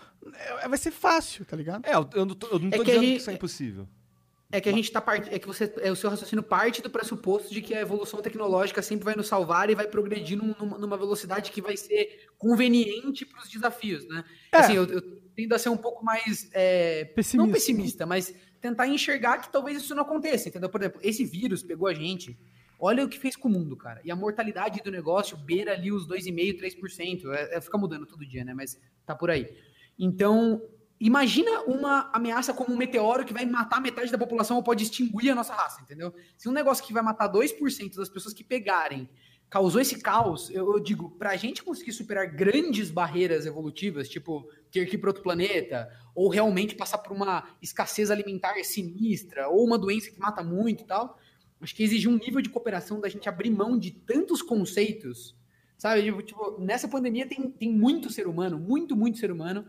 [0.62, 1.84] é, vai ser fácil, tá ligado?
[1.86, 3.30] É, eu, eu não tô, eu não tô É que dizendo a que gente- isso
[3.30, 3.88] é impossível.
[4.54, 5.28] É que a gente tá part...
[5.34, 8.82] é que você é o seu raciocínio parte do pressuposto de que a evolução tecnológica
[8.82, 13.24] sempre vai nos salvar e vai progredir num- numa, numa velocidade que vai ser conveniente
[13.24, 14.22] para os desafios, né?
[14.52, 14.58] É.
[14.58, 15.00] Assim, eu, eu
[15.34, 17.36] tendo a ser um pouco mais é, Pessimista.
[17.46, 20.70] não pessimista, mas tentar enxergar que talvez isso não aconteça, entendeu?
[20.70, 22.38] Por exemplo, esse vírus pegou a gente.
[22.78, 24.00] Olha o que fez com o mundo, cara.
[24.04, 27.32] E a mortalidade do negócio beira ali os 2,5%, 3%.
[27.32, 28.54] É, é, fica mudando todo dia, né?
[28.54, 29.52] Mas tá por aí.
[29.98, 30.62] Então,
[31.00, 35.30] imagina uma ameaça como um meteoro que vai matar metade da população ou pode extinguir
[35.30, 36.14] a nossa raça, entendeu?
[36.36, 39.10] Se um negócio que vai matar 2% das pessoas que pegarem
[39.52, 44.86] causou esse caos, eu, eu digo, pra gente conseguir superar grandes barreiras evolutivas, tipo ter
[44.88, 49.76] que ir para outro planeta, ou realmente passar por uma escassez alimentar sinistra, ou uma
[49.76, 51.18] doença que mata muito e tal,
[51.60, 55.36] acho que exige um nível de cooperação da gente abrir mão de tantos conceitos,
[55.76, 56.02] sabe?
[56.02, 59.66] Tipo, tipo, nessa pandemia tem, tem muito ser humano, muito, muito ser humano,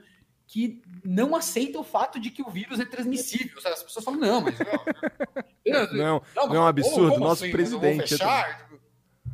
[0.48, 3.58] que não aceita o fato de que o vírus é transmissível.
[3.66, 4.56] As pessoas falam, não, mas.
[5.66, 7.20] Não, é um- mas não é um absurdo?
[7.20, 7.52] Nosso assim?
[7.54, 8.63] presidente Eu vou fechar?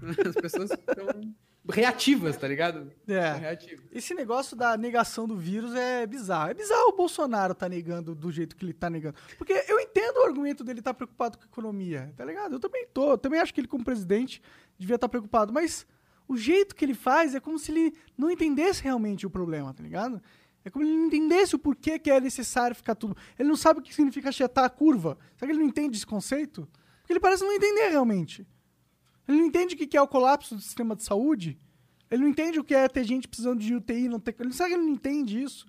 [0.27, 1.07] As pessoas estão
[1.69, 2.91] reativas, tá ligado?
[3.07, 3.33] É.
[3.33, 3.85] Reativas.
[3.91, 6.51] Esse negócio da negação do vírus é bizarro.
[6.51, 9.15] É bizarro o Bolsonaro tá negando do jeito que ele tá negando.
[9.37, 12.53] Porque eu entendo o argumento dele estar preocupado com a economia, tá ligado?
[12.53, 13.11] Eu também tô.
[13.11, 14.41] Eu também acho que ele, como presidente,
[14.77, 15.53] devia estar preocupado.
[15.53, 15.85] Mas
[16.27, 19.83] o jeito que ele faz é como se ele não entendesse realmente o problema, tá
[19.83, 20.21] ligado?
[20.63, 23.15] É como ele não entendesse o porquê que é necessário ficar tudo.
[23.37, 25.17] Ele não sabe o que significa achetar a curva.
[25.35, 26.67] Será que ele não entende esse conceito?
[27.01, 28.45] Porque ele parece não entender realmente.
[29.29, 31.55] Ele não entende o que é o colapso do sistema de saúde.
[32.09, 34.35] Ele não entende o que é ter gente precisando de UTI, não ter.
[34.39, 35.67] Ele sabe que ele não entende isso.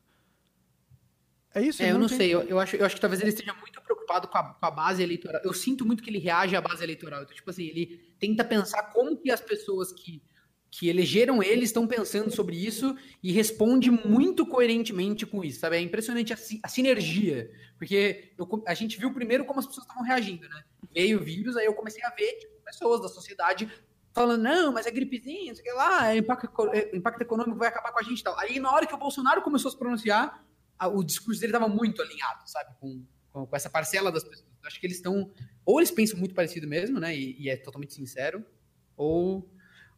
[1.55, 1.83] É isso?
[1.83, 4.29] É, eu não sei, eu, eu acho, eu acho que talvez ele esteja muito preocupado
[4.29, 5.43] com a, com a base eleitoral.
[5.45, 7.23] Eu sinto muito que ele reage à base eleitoral.
[7.23, 10.23] Então, tipo assim, ele tenta pensar como que as pessoas que,
[10.71, 15.77] que elegeram ele estão pensando sobre isso e responde muito coerentemente com isso, sabe?
[15.77, 17.51] É impressionante a, a sinergia.
[17.77, 20.63] Porque eu a gente viu primeiro como as pessoas estavam reagindo, né?
[20.95, 23.71] Veio o vírus, aí eu comecei a ver tipo, pessoas da sociedade
[24.13, 28.01] falando, não, mas é gripezinha, sei lá, é impacto, é, impacto econômico vai acabar com
[28.01, 28.39] a gente e tal.
[28.39, 30.45] Aí, na hora que o Bolsonaro começou a se pronunciar,
[30.89, 32.75] o discurso dele estava muito alinhado, sabe?
[32.81, 34.49] Com, com, com essa parcela das pessoas.
[34.63, 35.31] Eu acho que eles estão.
[35.65, 37.15] Ou eles pensam muito parecido mesmo, né?
[37.17, 38.45] E, e é totalmente sincero,
[38.97, 39.49] ou.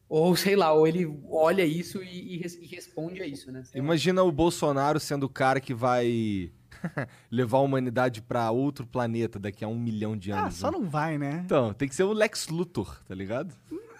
[0.08, 3.62] Ou, sei lá, ou ele olha isso e, e e responde a isso, né?
[3.74, 6.52] Imagina o Bolsonaro sendo o cara que vai
[7.30, 10.54] levar a humanidade pra outro planeta daqui a um milhão de Ah, anos.
[10.56, 10.78] só né?
[10.78, 11.42] não vai, né?
[11.44, 13.54] Então, tem que ser o Lex Luthor, tá ligado?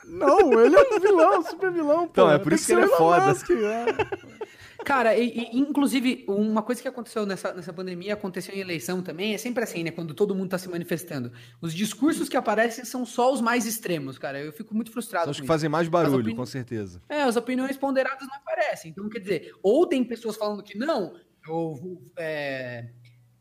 [0.04, 2.10] Não, ele é um vilão, super vilão, pô.
[2.10, 3.26] Então, é por Tem isso que ser ele é foda.
[3.28, 3.86] Musk, é.
[4.84, 9.32] Cara, e, e, inclusive, uma coisa que aconteceu nessa, nessa pandemia, aconteceu em eleição também,
[9.32, 9.92] é sempre assim, né?
[9.92, 11.30] Quando todo mundo tá se manifestando.
[11.60, 14.40] Os discursos que aparecem são só os mais extremos, cara.
[14.40, 15.46] Eu fico muito frustrado São os que isso.
[15.52, 17.00] fazem mais barulho, opini- com certeza.
[17.08, 18.90] É, as opiniões ponderadas não aparecem.
[18.90, 21.14] Então, quer dizer, ou tem pessoas falando que não,
[21.48, 22.90] ou, é,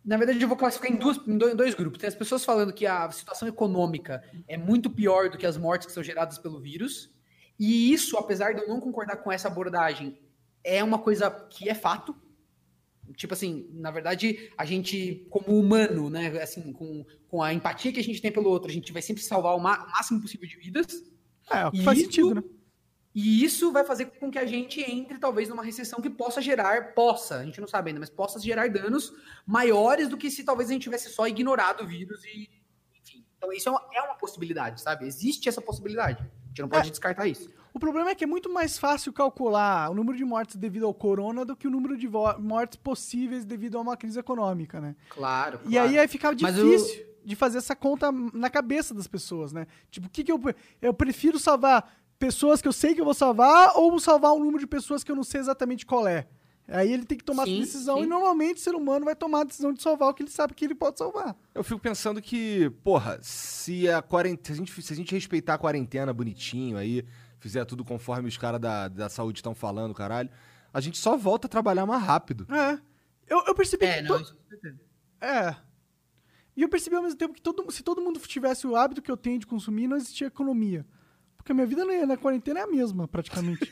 [0.04, 2.00] na verdade eu vou classificar em, duas, em dois, grupos.
[2.00, 5.88] Tem as pessoas falando que a situação econômica é muito pior do que as mortes
[5.88, 7.10] que são geradas pelo vírus.
[7.60, 10.18] E isso, apesar de eu não concordar com essa abordagem,
[10.64, 12.16] é uma coisa que é fato.
[13.16, 18.00] Tipo assim, na verdade, a gente, como humano, né, assim, com, com a empatia que
[18.00, 21.04] a gente tem pelo outro, a gente vai sempre salvar o máximo possível de vidas.
[21.50, 22.44] É, faz isso- sentido, né?
[23.14, 26.94] E isso vai fazer com que a gente entre, talvez, numa recessão que possa gerar,
[26.94, 29.14] possa, a gente não sabe ainda, mas possa gerar danos
[29.46, 32.50] maiores do que se talvez a gente tivesse só ignorado o vírus e,
[32.98, 33.26] enfim.
[33.38, 35.06] Então isso é uma, é uma possibilidade, sabe?
[35.06, 36.22] Existe essa possibilidade.
[36.22, 37.50] A gente não pode descartar isso.
[37.74, 40.94] O problema é que é muito mais fácil calcular o número de mortes devido ao
[40.94, 42.08] corona do que o número de
[42.38, 44.96] mortes possíveis devido a uma crise econômica, né?
[45.10, 49.68] Claro, E aí aí fica difícil de fazer essa conta na cabeça das pessoas, né?
[49.90, 50.40] Tipo, o que, que eu.
[50.82, 54.60] Eu prefiro salvar pessoas que eu sei que eu vou salvar ou salvar um número
[54.60, 56.28] de pessoas que eu não sei exatamente qual é?
[56.68, 58.04] Aí ele tem que tomar Sim, essa decisão sim.
[58.04, 60.54] e normalmente o ser humano vai tomar a decisão de salvar o que ele sabe
[60.54, 61.36] que ele pode salvar.
[61.54, 64.46] Eu fico pensando que, porra, se a quarentena.
[64.46, 67.04] Se a gente, se a gente respeitar a quarentena bonitinho aí,
[67.40, 70.30] fizer tudo conforme os caras da, da saúde estão falando, caralho,
[70.72, 72.46] a gente só volta a trabalhar mais rápido.
[72.54, 72.80] É.
[73.28, 74.08] Eu, eu percebi É, que.
[74.08, 74.36] não, to-.
[75.20, 75.56] É.
[76.56, 79.10] E eu percebi ao mesmo tempo que todo, se todo mundo tivesse o hábito que
[79.12, 80.86] eu tenho de consumir, não existia economia.
[81.42, 83.72] Porque a minha vida na na quarentena é a mesma, praticamente.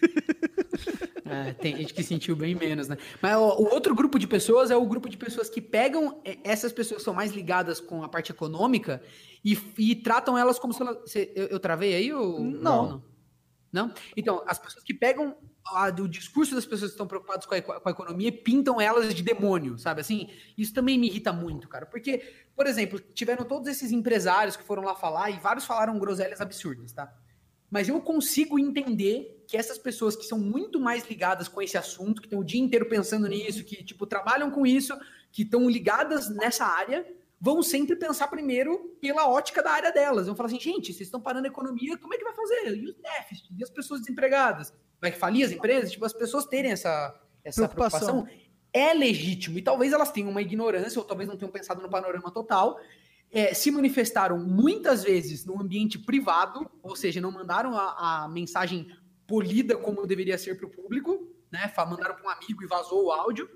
[1.23, 2.97] É, tem gente que sentiu bem menos, né?
[3.21, 6.39] Mas o, o outro grupo de pessoas é o grupo de pessoas que pegam é,
[6.43, 9.03] essas pessoas que são mais ligadas com a parte econômica
[9.45, 10.97] e, e tratam elas como se elas.
[11.35, 12.39] Eu, eu travei aí ou.
[12.39, 12.89] Não.
[12.89, 13.09] não?
[13.71, 13.93] Não?
[14.17, 15.37] Então, as pessoas que pegam
[15.95, 19.21] do discurso das pessoas que estão preocupadas com a, com a economia pintam elas de
[19.21, 20.27] demônio, sabe assim?
[20.57, 21.85] Isso também me irrita muito, cara.
[21.85, 22.23] Porque,
[22.55, 26.91] por exemplo, tiveram todos esses empresários que foram lá falar e vários falaram groselhas absurdas,
[26.91, 27.13] tá?
[27.69, 32.21] Mas eu consigo entender que essas pessoas que são muito mais ligadas com esse assunto,
[32.21, 34.97] que estão o dia inteiro pensando nisso, que tipo trabalham com isso,
[35.31, 37.05] que estão ligadas nessa área,
[37.39, 40.27] vão sempre pensar primeiro pela ótica da área delas.
[40.27, 42.75] Vão falar assim, gente, vocês estão parando a economia, como é que vai fazer?
[42.75, 43.49] E os déficits?
[43.57, 44.73] E as pessoas desempregadas?
[44.99, 45.91] Vai falir as empresas?
[45.91, 48.23] Tipo, as pessoas terem essa, essa Preocupação.
[48.23, 49.57] preocupação é legítimo.
[49.57, 52.79] E talvez elas tenham uma ignorância, ou talvez não tenham pensado no panorama total,
[53.31, 58.87] é, se manifestaram muitas vezes no ambiente privado, ou seja, não mandaram a, a mensagem
[59.27, 61.71] polida como deveria ser para o público, né?
[61.77, 63.49] Mandaram para um amigo e vazou o áudio.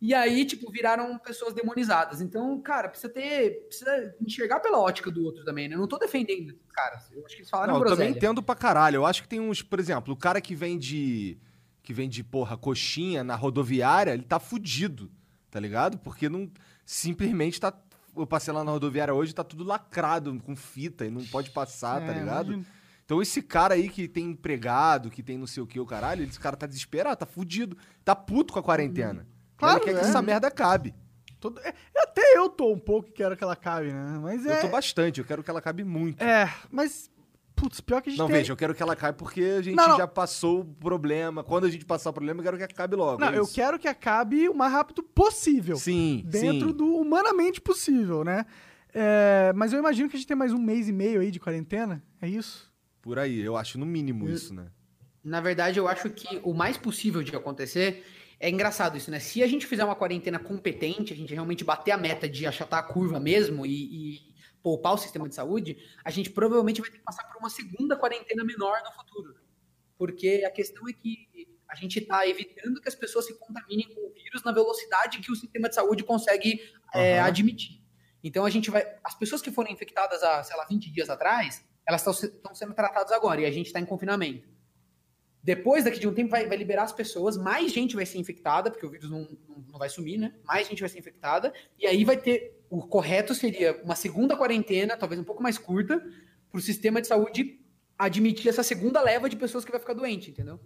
[0.00, 2.20] E aí, tipo, viraram pessoas demonizadas.
[2.20, 3.66] Então, cara, precisa ter.
[3.66, 5.76] Precisa enxergar pela ótica do outro também, né?
[5.76, 7.10] Eu não tô defendendo esses caras.
[7.10, 8.18] Eu acho que eles falaram Não, eu também groselha.
[8.18, 8.96] entendo pra caralho.
[8.96, 11.38] Eu acho que tem uns, por exemplo, o cara que vende.
[11.82, 15.10] Que vende, porra, coxinha na rodoviária, ele tá fudido,
[15.50, 15.96] tá ligado?
[15.98, 16.50] Porque não.
[16.84, 17.72] Simplesmente tá.
[18.16, 22.00] Eu passei lá na rodoviária hoje, tá tudo lacrado com fita e não pode passar,
[22.00, 22.52] tá É, ligado?
[22.52, 22.66] imagino.
[23.04, 26.24] Então esse cara aí que tem empregado, que tem não sei o que, o caralho,
[26.24, 29.26] esse cara tá desesperado, tá fudido, tá puto com a quarentena.
[29.56, 30.00] Claro, ele quer é.
[30.00, 30.94] que essa merda acabe.
[31.38, 34.18] Todo- é, até eu tô um pouco que quero que ela acabe, né?
[34.22, 34.56] Mas é.
[34.58, 36.22] Eu tô bastante, eu quero que ela acabe muito.
[36.22, 37.10] É, mas.
[37.56, 38.36] Putz, pior que a gente Não, tem.
[38.36, 39.96] veja, eu quero que ela acabe porque a gente Não, não.
[39.96, 41.42] já passou o problema.
[41.44, 43.20] Quando a gente passar o problema, eu quero que acabe logo.
[43.20, 45.76] Não, é eu quero que acabe o mais rápido possível.
[45.76, 46.74] Sim, Dentro sim.
[46.76, 48.44] do humanamente possível, né?
[48.92, 51.40] É, mas eu imagino que a gente tem mais um mês e meio aí de
[51.40, 52.02] quarentena.
[52.20, 52.72] É isso?
[53.02, 54.66] Por aí, eu acho no mínimo isso, né?
[55.22, 58.04] Na verdade, eu acho que o mais possível de acontecer
[58.38, 59.18] é engraçado isso, né?
[59.18, 62.80] Se a gente fizer uma quarentena competente, a gente realmente bater a meta de achatar
[62.80, 63.70] a curva mesmo e,
[64.16, 64.33] e
[64.64, 67.96] poupar o sistema de saúde, a gente provavelmente vai ter que passar por uma segunda
[67.98, 69.34] quarentena menor no futuro.
[69.98, 71.28] Porque a questão é que
[71.68, 75.30] a gente está evitando que as pessoas se contaminem com o vírus na velocidade que
[75.30, 76.62] o sistema de saúde consegue
[76.94, 77.28] é, Aham.
[77.28, 77.84] admitir.
[78.22, 78.82] Então a gente vai.
[79.04, 83.12] As pessoas que foram infectadas há, sei lá, 20 dias atrás, elas estão sendo tratadas
[83.12, 84.48] agora e a gente está em confinamento.
[85.42, 88.70] Depois daqui de um tempo vai, vai liberar as pessoas, mais gente vai ser infectada,
[88.70, 90.34] porque o vírus não, não, não vai sumir, né?
[90.42, 92.53] Mais gente vai ser infectada, e aí vai ter.
[92.70, 95.98] O correto seria uma segunda quarentena, talvez um pouco mais curta,
[96.50, 97.60] para o sistema de saúde
[97.98, 100.58] admitir essa segunda leva de pessoas que vai ficar doente, entendeu?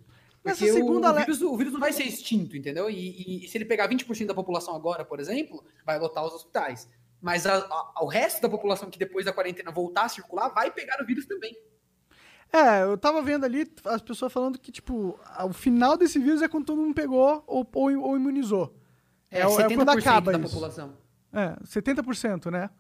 [0.43, 2.89] Porque o- segunda o, le- vírus, o vírus não vai ser extinto, entendeu?
[2.89, 6.33] E, e- e se ele pegar 20% da população agora, por exemplo, vai lotar os
[6.33, 6.89] hospitais.
[7.21, 10.71] Mas a- a- o resto da população que depois da quarentena voltar a circular vai
[10.71, 11.55] pegar o vírus também.
[12.51, 16.49] É, eu tava vendo ali as pessoas falando que, tipo, o final desse vírus é
[16.49, 18.75] quando todo mundo pegou ou, ou, ou imunizou.
[19.31, 20.49] É, o- 70% quando acaba da isso.
[20.49, 20.97] população.
[21.33, 22.71] É, 70%, né?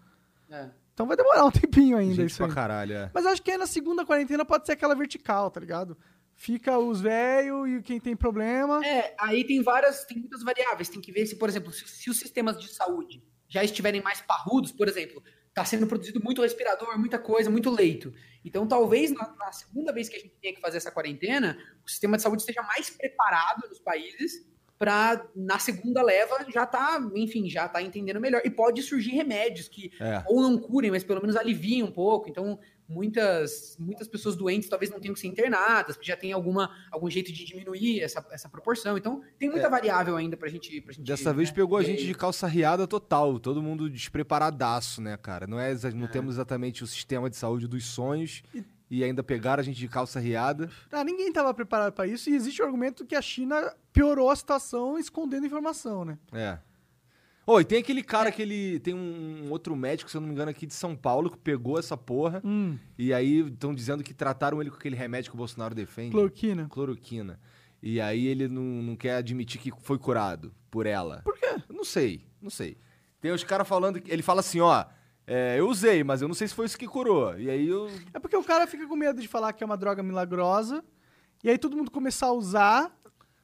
[0.50, 0.70] É.
[0.94, 2.52] Então vai demorar um tempinho ainda Gente isso pra aí.
[2.52, 3.10] caralho, é.
[3.14, 5.96] Mas acho que aí na segunda quarentena pode ser aquela vertical, tá ligado?
[6.34, 8.84] Fica os velhos e quem tem problema.
[8.84, 10.88] É, aí tem várias, tem muitas variáveis.
[10.88, 14.20] Tem que ver se, por exemplo, se, se os sistemas de saúde já estiverem mais
[14.20, 18.12] parrudos, por exemplo, está sendo produzido muito respirador, muita coisa, muito leito.
[18.44, 21.88] Então, talvez na, na segunda vez que a gente tenha que fazer essa quarentena, o
[21.88, 24.46] sistema de saúde esteja mais preparado nos países
[24.78, 28.40] para na segunda leva já tá, enfim, já tá entendendo melhor.
[28.44, 30.22] E pode surgir remédios que É.
[30.26, 32.28] ou não curem, mas pelo menos aliviem um pouco.
[32.30, 32.58] Então,
[32.88, 37.10] muitas muitas pessoas doentes talvez não tenham que ser internadas, porque já tem alguma, algum
[37.10, 38.96] jeito de diminuir essa, essa proporção.
[38.96, 42.00] Então, tem muita variável ainda pra gente, pra gente Dessa vez né, pegou a gente
[42.00, 42.06] aí.
[42.06, 45.46] de calça riada total, todo mundo despreparadaço, né, cara?
[45.46, 48.62] Não, é, não temos exatamente o sistema de saúde dos sonhos e
[49.04, 50.70] ainda pegaram a gente de calça riada.
[50.90, 54.36] Ah, ninguém tava preparado pra isso e existe o argumento que a China piorou a
[54.36, 56.18] situação escondendo informação, né?
[56.32, 56.58] É.
[57.60, 58.78] E tem aquele cara que ele.
[58.80, 61.78] Tem um, outro médico, se eu não me engano, aqui de São Paulo, que pegou
[61.78, 62.42] essa porra.
[62.44, 66.10] Hum, E aí estão dizendo que trataram ele com aquele remédio que o Bolsonaro defende.
[66.10, 66.66] cloroquina.
[66.68, 67.40] Cloroquina.
[67.82, 71.22] E aí ele não, não quer admitir que foi curado por ela.
[71.24, 71.56] Por quê?
[71.70, 72.76] Não sei, não sei.
[73.20, 74.02] Tem os caras falando.
[74.06, 74.84] Ele fala assim, ó.
[75.28, 77.38] É, eu usei, mas eu não sei se foi isso que curou.
[77.38, 77.90] E aí eu.
[78.14, 80.82] É porque o cara fica com medo de falar que é uma droga milagrosa
[81.44, 82.94] e aí todo mundo começar a usar.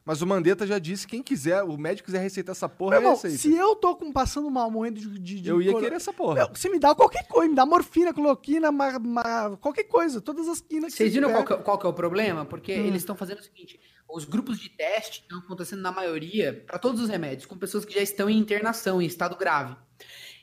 [0.07, 3.03] Mas o Mandetta já disse, quem quiser, o médico quiser receitar essa porra, Meu é
[3.05, 3.39] irmão, receita.
[3.39, 5.19] se eu tô com, passando mal, morrendo de.
[5.19, 6.35] de, de Eu ia coro- querer essa porra.
[6.35, 10.47] Meu, você me dá qualquer coisa, me dá morfina, cloroquina, ma- ma- qualquer coisa, todas
[10.47, 12.45] as quinas que Vocês você viram qual que, é- qual que é o problema?
[12.45, 12.85] Porque Hum.
[12.87, 17.01] eles estão fazendo o seguinte: os grupos de teste estão acontecendo na maioria, para todos
[17.01, 19.75] os remédios, com pessoas que já estão em internação, em estado grave.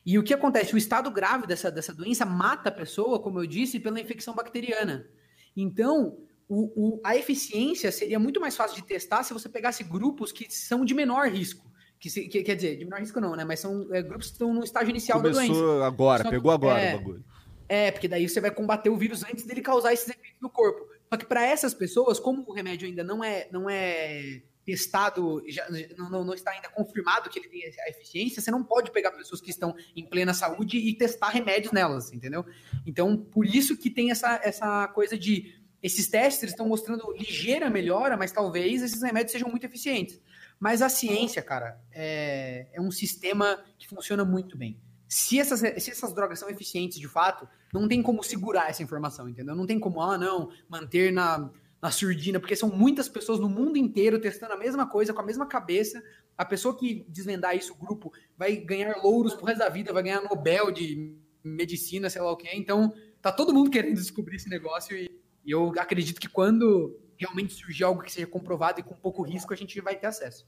[0.06, 0.74] E o que acontece?
[0.74, 5.08] O estado grave dessa, dessa doença mata a pessoa, como eu disse, pela infecção bacteriana.
[5.56, 6.18] Então,
[6.50, 10.52] o- o- a eficiência seria muito mais fácil de testar se você pegasse grupos que
[10.52, 11.70] são de menor risco.
[12.00, 13.46] Que, se- que- quer dizer, de menor risco não, né?
[13.46, 15.54] Mas são é, grupos que estão no estágio inicial da doença.
[15.54, 16.96] Começou agora, Só que- pegou agora é.
[16.96, 17.24] o bagulho.
[17.70, 20.88] É, porque daí você vai combater o vírus antes dele causar esses efeitos no corpo.
[21.10, 25.68] Só que para essas pessoas, como o remédio ainda não é, não é testado, já,
[25.98, 29.42] não, não- está ainda confirmado que ele tem a eficiência, você não pode pegar pessoas
[29.42, 32.46] que estão em plena saúde e testar remédios nelas, entendeu?
[32.86, 38.16] Então, por isso que tem essa, essa coisa de esses testes estão mostrando ligeira melhora,
[38.16, 40.22] mas talvez esses remédios sejam muito eficientes.
[40.60, 44.80] Mas a ciência, cara, é, é um sistema que funciona muito bem.
[45.08, 49.28] Se essas, se essas drogas são eficientes de fato, não tem como segurar essa informação,
[49.28, 49.56] entendeu?
[49.56, 51.50] Não tem como, ah, não, manter na,
[51.82, 55.26] na surdina, porque são muitas pessoas no mundo inteiro testando a mesma coisa, com a
[55.26, 56.02] mesma cabeça.
[56.38, 60.04] A pessoa que desvendar isso, o grupo, vai ganhar louros pro resto da vida, vai
[60.04, 62.50] ganhar Nobel de medicina, sei lá o quê.
[62.54, 65.10] Então, tá todo mundo querendo descobrir esse negócio e,
[65.44, 69.54] e eu acredito que quando realmente surgir algo que seja comprovado e com pouco risco,
[69.54, 70.48] a gente vai ter acesso.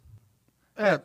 [0.75, 1.01] É,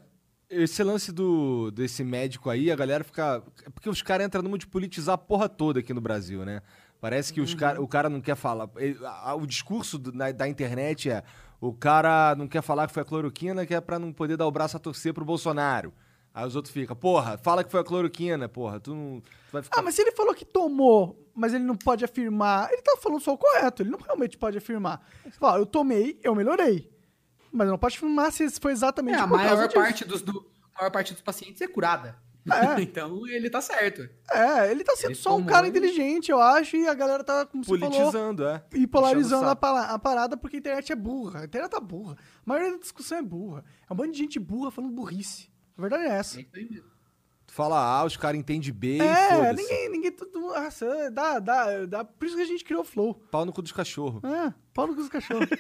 [0.51, 3.43] esse lance do, desse médico aí, a galera fica.
[3.65, 6.63] é Porque os caras entram numa de politizar a porra toda aqui no Brasil, né?
[7.01, 8.69] Parece que os cara, o cara não quer falar.
[8.77, 11.23] ele- a- a- O discurso do- na- da internet é:
[11.61, 14.47] o cara não quer falar que foi a cloroquina, que é pra não poder dar
[14.47, 15.93] o braço a torcer pro Bolsonaro.
[16.35, 19.63] Aí os outros ficam, porra, fala que foi a cloroquina, porra, tu, não, tu vai
[19.63, 19.79] ficar.
[19.81, 23.21] Ah, mas se ele falou que tomou, mas ele não pode afirmar, ele tá falando
[23.21, 25.01] só o correto, ele não realmente pode afirmar.
[25.25, 26.93] Ele fala, ó, eu tomei, eu melhorei.
[27.51, 29.81] Mas não pode afirmar se foi exatamente É, a maior disso.
[29.81, 32.17] parte dos, do, a maior parte dos pacientes é curada.
[32.53, 32.81] É.
[32.83, 34.09] então ele tá certo.
[34.31, 37.47] É, ele tá sendo Ele só um cara inteligente, eu acho, e a galera tá,
[37.47, 38.65] como você falou, politizando, é.
[38.75, 41.41] e polarizando a, a parada porque a internet é burra.
[41.41, 42.15] A internet tá burra.
[42.15, 43.65] A maioria da discussão é burra.
[43.89, 45.51] É um bando de gente burra falando burrice.
[45.77, 46.41] A verdade é essa.
[46.41, 46.45] É.
[46.45, 50.69] Tu fala A, os caras entendem B É, ninguém, ninguém, todo mundo, ah,
[51.11, 53.15] dá, dá, dá, por isso que a gente criou o Flow.
[53.31, 54.23] Pau no cu dos cachorros.
[54.23, 55.49] É, pau no cu dos cachorros.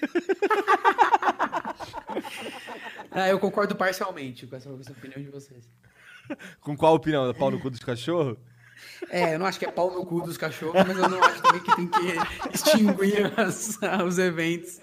[3.11, 5.68] Ah, eu concordo parcialmente com essa opinião de vocês.
[6.61, 7.33] Com qual opinião?
[7.35, 8.37] Pau no cu dos cachorros?
[9.11, 11.43] É, eu não acho que é pau no cu dos cachorros, mas eu não acho
[11.43, 14.81] também que tem que extinguir as- os eventos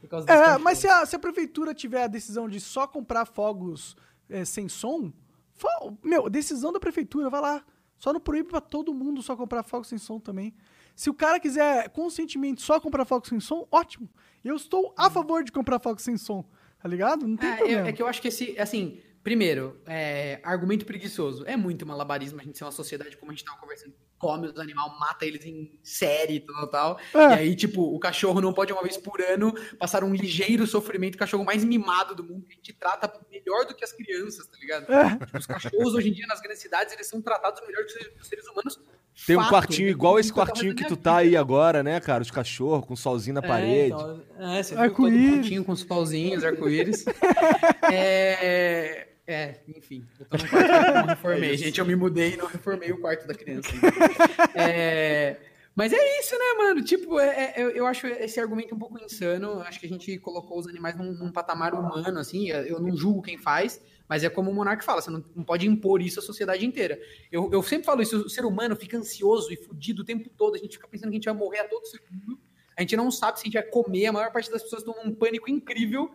[0.00, 2.86] Por causa dos É, mas se a, se a prefeitura tiver a decisão de só
[2.86, 3.96] comprar fogos
[4.28, 5.12] é, sem som,
[5.54, 7.64] fo- meu, decisão da prefeitura, vai lá.
[7.96, 10.54] Só não proíbe pra todo mundo só comprar fogos sem som também.
[10.94, 14.08] Se o cara quiser conscientemente só comprar fogos sem som, ótimo.
[14.44, 16.44] Eu estou a favor de comprar fogos sem som,
[16.80, 17.26] tá ligado?
[17.26, 17.86] Não tem É, problema.
[17.86, 21.44] é, é que eu acho que esse, assim, primeiro, é, argumento preguiçoso.
[21.46, 23.92] É muito malabarismo a gente ser uma sociedade como a gente tava conversando.
[24.18, 26.98] Come os animais, mata eles em série e tal, tal.
[27.14, 27.18] É.
[27.18, 31.14] E aí, tipo, o cachorro não pode uma vez por ano passar um ligeiro sofrimento.
[31.16, 34.46] O cachorro mais mimado do mundo, que a gente trata melhor do que as crianças,
[34.46, 34.90] tá ligado?
[34.90, 35.10] É.
[35.26, 38.26] Tipo, os cachorros hoje em dia nas grandes cidades, eles são tratados melhor que os
[38.26, 38.80] seres humanos.
[39.26, 39.50] Tem um Fato.
[39.50, 41.28] quartinho igual esse Nunca tava quartinho que tu tá vida.
[41.30, 42.22] aí agora, né, cara?
[42.22, 43.86] Os cachorros com solzinho na É, parede.
[43.94, 45.36] então, é, você viu todo Arco-íris.
[45.36, 47.04] pontinho com os pauzinhos, arco-íris.
[47.92, 50.04] é, é, enfim.
[50.18, 51.78] Eu tô num quarto que eu não reformei, gente.
[51.78, 53.68] Eu me mudei e não reformei o quarto da criança.
[54.54, 55.36] É,
[55.74, 56.82] mas é isso, né, mano?
[56.82, 59.60] Tipo, é- é- eu, eu acho esse argumento um pouco insano.
[59.60, 62.48] Acho que a gente colocou os animais num, num patamar humano, assim.
[62.50, 65.68] Eu não julgo quem faz, mas é como o Monark fala: você não, não pode
[65.68, 66.98] impor isso à sociedade inteira.
[67.30, 70.56] Eu, eu sempre falo isso: o ser humano fica ansioso e fudido o tempo todo.
[70.56, 72.40] A gente fica pensando que a gente vai morrer a todo segundo.
[72.76, 74.06] A gente não sabe se a gente vai comer.
[74.06, 76.10] A maior parte das pessoas estão num pânico incrível.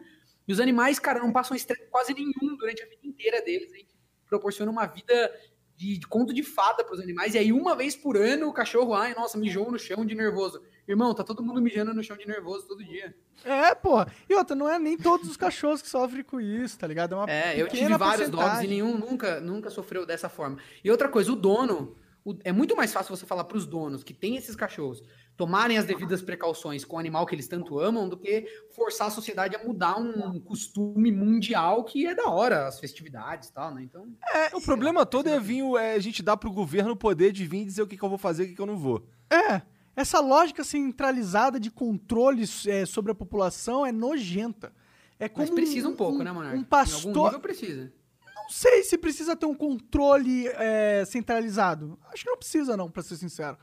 [0.47, 3.71] E os animais, cara, não passam estresse quase nenhum durante a vida inteira deles.
[3.73, 3.95] A gente
[4.27, 5.33] proporciona uma vida
[5.75, 7.33] de, de conto de fada para os animais.
[7.33, 10.61] E aí, uma vez por ano, o cachorro, ai, nossa, mijou no chão de nervoso.
[10.87, 13.15] Irmão, tá todo mundo mijando no chão de nervoso todo dia.
[13.45, 14.11] É, porra.
[14.29, 17.13] E outra, não é nem todos os cachorros que sofrem com isso, tá ligado?
[17.13, 20.57] É uma É, eu tive vários dogs e nenhum nunca, nunca sofreu dessa forma.
[20.83, 24.03] E outra coisa, o dono, o- é muito mais fácil você falar para os donos
[24.03, 25.01] que tem esses cachorros
[25.35, 29.11] tomarem as devidas precauções com o animal que eles tanto amam do que forçar a
[29.11, 33.81] sociedade a mudar um costume mundial que é da hora, as festividades e tal, né?
[33.83, 34.07] Então,
[34.53, 37.45] O problema todo é vir o- é a gente dar pro governo o poder de
[37.47, 39.05] vir dizer o que, que eu vou fazer e o que, que eu não vou.
[39.29, 39.61] É,
[39.95, 44.71] essa lógica centralizada de controle é, sobre a população é nojenta.
[45.19, 46.53] É como mas precisa um pouco, né, Monark?
[46.55, 47.25] Um Em algum pastor.
[47.25, 47.91] nível precisa.
[48.35, 51.97] Não sei se precisa ter um controle é, centralizado.
[52.11, 53.57] Acho que não precisa, não, pra ser sincero.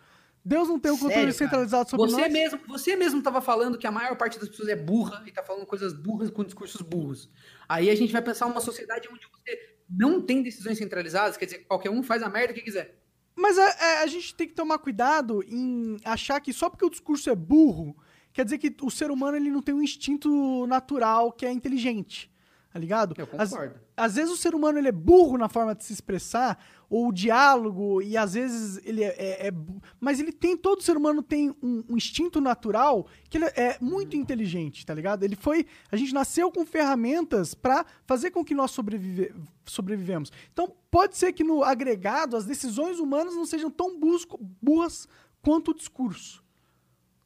[0.45, 1.49] Deus não tem um controle Sério, cara?
[1.51, 2.33] centralizado sobre você nós.
[2.33, 5.43] mesmo, você mesmo tava falando que a maior parte das pessoas é burra e tá
[5.43, 7.29] falando coisas burras com discursos burros.
[7.69, 11.59] Aí a gente vai pensar uma sociedade onde você não tem decisões centralizadas, quer dizer,
[11.67, 12.97] qualquer um faz a merda que quiser.
[13.37, 16.91] Mas a, a- a gente tem que tomar cuidado em achar que só porque o
[16.91, 17.97] discurso é burro,
[18.33, 22.31] quer dizer que o ser humano ele não tem um instinto natural que é inteligente.
[22.73, 23.17] Tá ligado?
[23.19, 23.81] Eu Às- concordo.
[23.97, 26.57] às vezes o ser humano ele é burro na forma de se expressar,
[26.89, 29.53] ou o diálogo, e às vezes ele é, é- é
[29.99, 34.15] Mas ele tem, todo ser humano tem um, um instinto natural que ele é muito
[34.17, 35.25] inteligente, tá ligado?
[35.25, 35.67] Ele foi.
[35.91, 39.35] A gente nasceu com ferramentas pra fazer com que nós sobrevive,
[39.67, 40.31] sobrevivemos.
[40.53, 45.09] Então, pode ser que no agregado as decisões humanas não sejam tão busco- burras
[45.43, 46.41] quanto o discurso.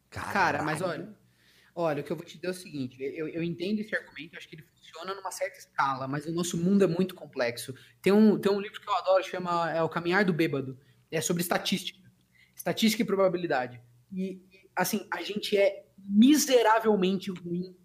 [0.08, 1.14] Cara, mas olha,
[1.74, 4.36] olha, o que eu vou te dizer é o seguinte, eu, eu entendo esse argumento,
[4.38, 4.64] acho que ele
[4.94, 7.74] funciona numa certa escala, mas o nosso mundo é muito complexo.
[8.00, 10.78] Tem um, tem um livro que eu adoro, chama é, O Caminhar do Bêbado,
[11.10, 11.98] é sobre estatística,
[12.54, 13.80] estatística e probabilidade.
[14.12, 14.40] E,
[14.74, 17.76] assim, a gente é miseravelmente ruim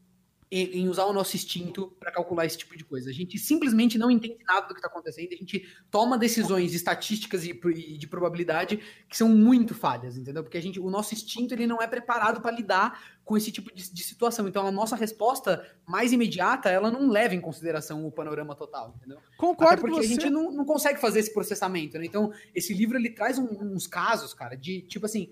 [0.52, 3.10] em, usar o nosso instinto para calcular esse tipo de coisa.
[3.10, 7.46] A gente simplesmente não entende nada do que está acontecendo, a gente toma decisões estatísticas
[7.46, 10.42] e, de probabilidade que são muito falhas, entendeu?
[10.44, 13.72] Porque a gente, o nosso instinto ele não é preparado para lidar com esse tipo
[13.74, 14.48] de, de situação.
[14.48, 19.20] Então a nossa resposta mais imediata ela não leva em consideração o panorama total, entendeu?
[19.38, 20.14] Concordo Até com porque você.
[20.14, 22.06] a gente não, não consegue fazer esse processamento, né?
[22.06, 25.30] Então, esse livro ele traz um- uns casos, cara, de tipo assim,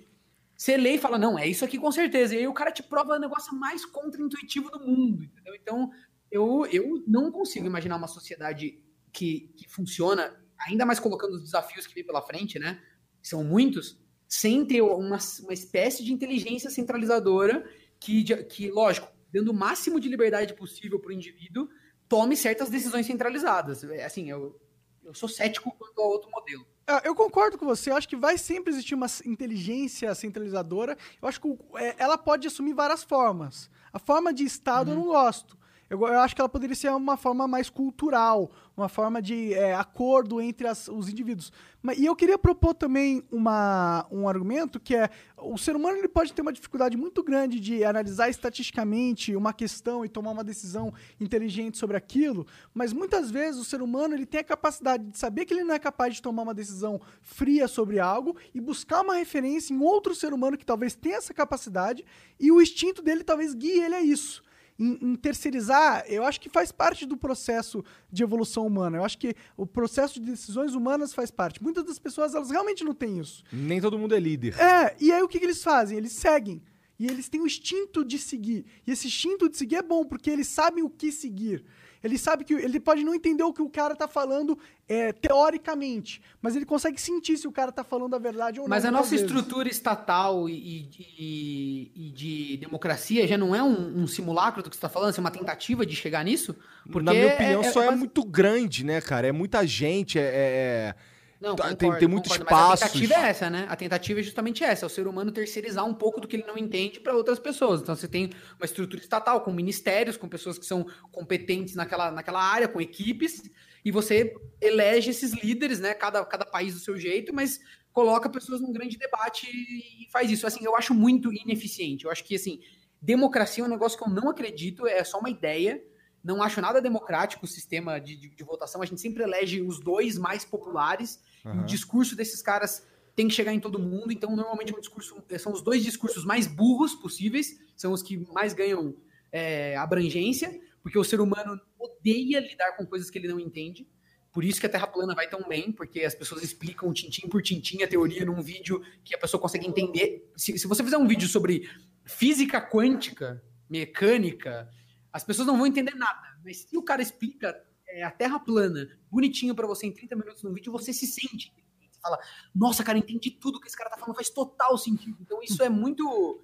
[0.57, 2.33] você lê e fala, não, é isso aqui com certeza.
[2.33, 5.53] E aí o cara te prova o negócio mais contra-intuitivo do mundo, entendeu?
[5.53, 5.91] Então,
[6.31, 8.83] eu, eu não consigo imaginar uma sociedade
[9.13, 10.35] que, que funciona,
[10.67, 12.81] ainda mais colocando os desafios que vem pela frente, né?
[13.21, 17.63] que São muitos, sem ter uma, uma espécie de inteligência centralizadora
[17.99, 21.69] que, que, lógico, dando o máximo de liberdade possível para o indivíduo,
[22.09, 23.83] tome certas decisões centralizadas.
[23.83, 24.59] É, Assim, eu,
[25.07, 26.67] eu sou cético quanto ao outro modelo.
[26.85, 27.89] Ah, Eu concordo com você.
[27.89, 30.97] Eu acho que vai sempre existir uma inteligência centralizadora.
[31.21, 33.69] Eu acho que é, ela pode assumir várias formas.
[33.91, 35.56] A forma de Estado eu não gosto.
[35.89, 39.73] Eu, eu acho que ela poderia ser uma forma mais cultural, uma forma de é,
[39.73, 41.51] acordo entre as- os indivíduos.
[41.81, 46.07] Mas, e eu queria propor também uma, um argumento que é o ser humano ele
[46.09, 50.93] pode ter uma dificuldade muito grande de analisar estatisticamente uma questão e tomar uma decisão
[51.21, 55.45] inteligente sobre aquilo, mas muitas vezes o ser humano ele tem a capacidade de saber
[55.45, 59.15] que ele não é capaz de tomar uma decisão fria sobre algo e buscar uma
[59.15, 62.03] referência em outro ser humano que talvez tenha essa capacidade
[62.39, 64.43] e o instinto dele talvez guie ele a isso
[64.79, 68.97] em, em terceirizar, eu acho que faz parte do processo de evolução humana.
[68.97, 71.61] Eu acho que o processo de decisões humanas faz parte.
[71.61, 73.43] Muitas das pessoas, elas realmente não têm isso.
[73.51, 74.59] Nem todo mundo é líder.
[74.59, 75.97] É, e aí o que, que eles fazem?
[75.97, 76.61] Eles seguem.
[76.99, 78.65] E eles têm o instinto de seguir.
[78.85, 81.63] E esse instinto de seguir é bom, porque eles sabem o que seguir.
[82.03, 86.21] Ele sabe que ele pode não entender o que o cara tá falando é, teoricamente,
[86.41, 88.69] mas ele consegue sentir se o cara tá falando a verdade ou não.
[88.69, 89.25] Mas a nossa vezes.
[89.25, 94.75] estrutura estatal e, e- e de democracia já não é um, um simulacro do que
[94.75, 96.55] você está falando, assim, uma tentativa de chegar nisso?
[96.89, 99.27] Porque Na minha opinião, só é, base- muito grande, né, cara?
[99.27, 100.93] É muita gente, é...
[101.39, 102.81] Não, Tá, concordo, tem- tem muitos concordo, passos.
[102.83, 103.65] A tentativa é essa, né?
[103.69, 106.45] A tentativa é justamente essa, é o ser humano terceirizar um pouco do que ele
[106.47, 107.81] não entende para outras pessoas.
[107.81, 112.41] Então você tem uma estrutura estatal com ministérios, com pessoas que são competentes naquela, naquela
[112.43, 113.43] área, com equipes,
[113.85, 115.93] e você elege esses líderes, né?
[115.93, 117.59] Cada, cada país do seu jeito, mas
[117.93, 120.45] coloca pessoas num grande debate e faz isso.
[120.47, 122.05] Assim, eu acho muito ineficiente.
[122.05, 122.59] Eu acho que assim,
[123.01, 125.81] democracia é um negócio que eu não acredito, é só uma ideia.
[126.27, 128.81] Não acho nada democrático o sistema de, de- de votação.
[128.81, 131.19] A gente sempre elege os dois mais populares.
[131.45, 134.11] E o discurso desses caras tem que chegar em todo mundo.
[134.11, 137.57] Então, normalmente, é um discurso, são os dois discursos mais burros possíveis.
[137.77, 138.93] São os que mais ganham
[139.31, 140.49] é, abrangência.
[140.83, 143.87] Porque o ser humano odeia lidar com coisas que ele não entende.
[144.33, 147.41] Por isso que a Terra plana vai tão bem, porque as pessoas explicam tintim por
[147.41, 150.29] tintim a teoria num vídeo que a pessoa consegue entender.
[150.35, 151.67] Se, se você fizer um vídeo sobre
[152.05, 154.69] física quântica, mecânica,
[155.17, 156.37] as pessoas não vão entender nada.
[156.43, 160.43] Mas se o cara explica é, a Terra plana bonitinho pra você em 30 minutos
[160.43, 161.51] no vídeo, você se sente.
[161.91, 162.19] Você fala,
[162.53, 165.17] nossa, cara, entendi tudo que esse cara tá falando, faz total sentido.
[165.21, 166.41] Então isso é muito.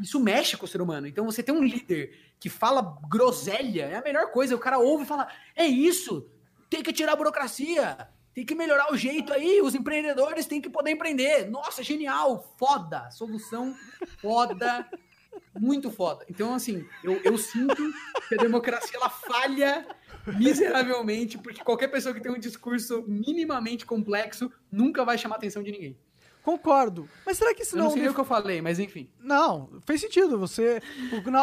[0.00, 1.06] Isso mexe com o ser humano.
[1.06, 4.56] Então você tem um líder que fala groselha, é a melhor coisa.
[4.56, 6.28] O cara ouve e fala: é isso,
[6.68, 10.68] tem que tirar a burocracia, tem que melhorar o jeito aí, os empreendedores têm que
[10.68, 11.48] poder empreender.
[11.48, 13.74] Nossa, genial, foda, solução
[14.18, 14.86] foda,
[15.58, 16.24] muito foda.
[16.28, 17.74] Então, assim, eu, eu sinto
[18.28, 19.86] que a democracia ela falha
[20.38, 25.62] miseravelmente, porque qualquer pessoa que tem um discurso minimamente complexo nunca vai chamar a atenção
[25.62, 25.98] de ninguém.
[26.42, 27.08] Concordo.
[27.24, 27.90] Mas será que isso Eu não não.
[27.92, 29.10] sei nem def- o que eu falei, mas enfim.
[29.18, 30.38] Não, fez sentido.
[30.38, 30.80] Você.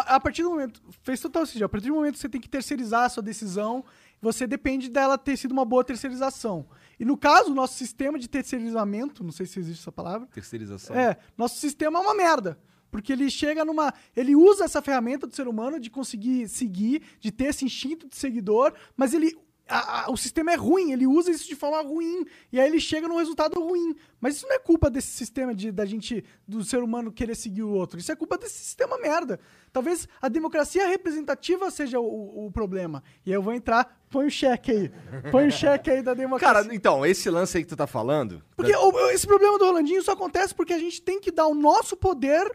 [0.06, 0.82] A partir do momento.
[1.04, 1.66] Fez total sentido.
[1.66, 3.84] A partir do momento que você tem que terceirizar a sua decisão,
[4.22, 6.66] você depende dela ter sido uma boa terceirização.
[6.98, 10.26] E no caso, o nosso sistema de terceirizamento, não sei se existe essa palavra.
[10.34, 10.96] Terceirização.
[10.96, 12.58] É, nosso sistema é uma merda.
[12.94, 13.92] Porque ele chega numa.
[14.16, 18.16] Ele usa essa ferramenta do ser humano de conseguir seguir, de ter esse instinto de
[18.16, 19.36] seguidor, mas ele.
[19.66, 22.26] a- a- o sistema é ruim, ele usa isso de forma ruim.
[22.52, 23.96] E aí ele chega num resultado ruim.
[24.20, 27.64] Mas isso não é culpa desse sistema de, da gente, do ser humano querer seguir
[27.64, 27.98] o outro.
[27.98, 29.40] Isso é culpa desse sistema merda.
[29.72, 33.02] Talvez a democracia representativa seja o, o- problema.
[33.26, 34.92] E aí eu vou entrar, põe o cheque aí.
[35.32, 36.62] Põe o cheque aí da democracia.
[36.64, 38.44] Cara, então, esse lance aí que tu tá falando...
[38.58, 41.56] Porque o- esse problema do Rolandinho só acontece porque a gente tem que dar o
[41.56, 42.52] nosso poder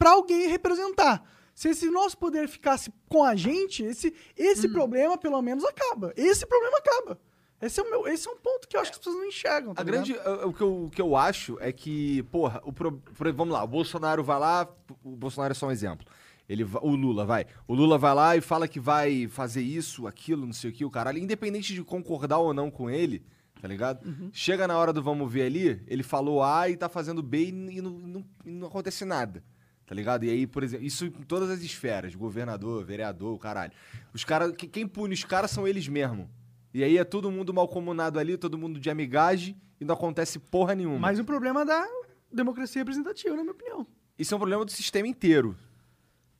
[0.00, 1.22] pra alguém representar.
[1.54, 4.72] Se esse nosso poder ficasse com a gente, esse, esse Hum.
[4.72, 6.10] problema pelo menos acaba.
[6.16, 7.20] Esse problema acaba.
[7.60, 9.26] Esse é, o meu, esse é um ponto que eu acho que as pessoas não
[9.26, 9.74] enxergam.
[9.74, 12.72] Tá A grande, o, o que eu, o que eu acho é que, porra, o
[12.72, 13.02] pro-
[13.34, 14.66] vamos lá, o Bolsonaro vai lá,
[15.04, 16.06] o Bolsonaro é só um exemplo.
[16.48, 17.44] Ele, o Lula vai.
[17.68, 20.84] O Lula vai lá e fala que vai fazer isso, aquilo, não sei o que,
[20.86, 21.18] o caralho.
[21.18, 23.22] Independente de concordar ou não com ele,
[23.60, 24.00] tá ligado?
[24.32, 27.48] Chega na hora do vamos ver ali, ele falou A e tá fazendo B e,
[27.76, 29.44] e não, não- e não acontece nada.
[29.90, 30.22] Tá ligado?
[30.24, 33.72] E aí, por exemplo, isso em todas as esferas, governador, vereador, caralho.
[34.14, 36.28] Os caras, que- quem pune os caras são eles mesmos.
[36.72, 40.76] E aí é todo mundo malcomunado ali, todo mundo de amigagem e não acontece porra
[40.76, 40.96] nenhuma.
[41.00, 41.84] Mas o problema da
[42.32, 43.84] democracia representativa, na minha opinião.
[44.16, 45.56] Isso é um problema do sistema inteiro.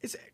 [0.01, 0.31] Esse é-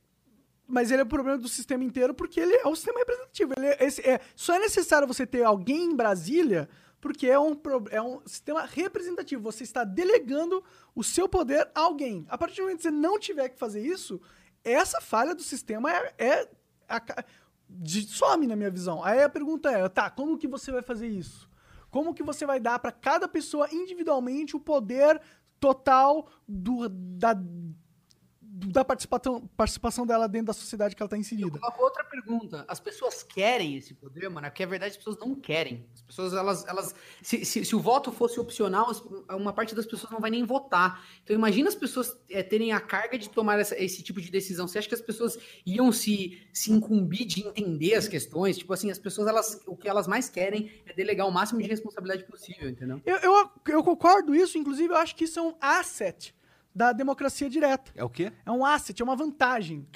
[0.69, 3.55] mas ele é o problema do sistema inteiro porque ele é o sistema representativo.
[3.57, 6.69] Ele é, esse- é- só é necessário você ter alguém em Brasília
[7.01, 7.59] porque é um,
[7.91, 9.43] é um sistema representativo.
[9.43, 10.63] Você está delegando
[10.95, 12.27] o seu poder a alguém.
[12.29, 14.21] A partir do momento que você não tiver que fazer isso,
[14.65, 16.51] essa falha do sistema é, é
[16.89, 17.01] a
[17.69, 19.03] de- some na minha visão.
[19.05, 21.49] Aí a pergunta é, tá, como que você vai fazer isso?
[21.91, 25.21] Como que você vai dar para cada pessoa individualmente o poder
[25.59, 27.35] total do, da,
[28.59, 31.59] da participação, participação dela dentro da sociedade que ela está inserida?
[31.79, 32.65] Outra pergunta.
[32.67, 34.47] As pessoas querem esse poder, mano?
[34.49, 35.87] Porque a verdade as pessoas não querem.
[35.95, 36.67] As pessoas, elas.
[36.67, 38.91] elas se, se, se o voto fosse opcional,
[39.31, 41.05] uma parte das pessoas não vai nem votar.
[41.23, 44.67] Então imagina as pessoas eh, terem a carga de tomar essa- esse tipo de decisão.
[44.67, 48.57] Você acha que as pessoas iam se, se incumbir de entender as questões?
[48.57, 51.69] Tipo assim, as pessoas, elas, o que elas mais querem é delegar o máximo de
[51.69, 53.03] responsabilidade possível, entendeu?
[53.05, 56.35] Eu, eu, eu concordo isso, inclusive eu acho que isso é um asset
[56.77, 57.91] da democracia direta.
[57.95, 58.31] É o quê?
[58.45, 59.87] É um asset, é uma vantagem.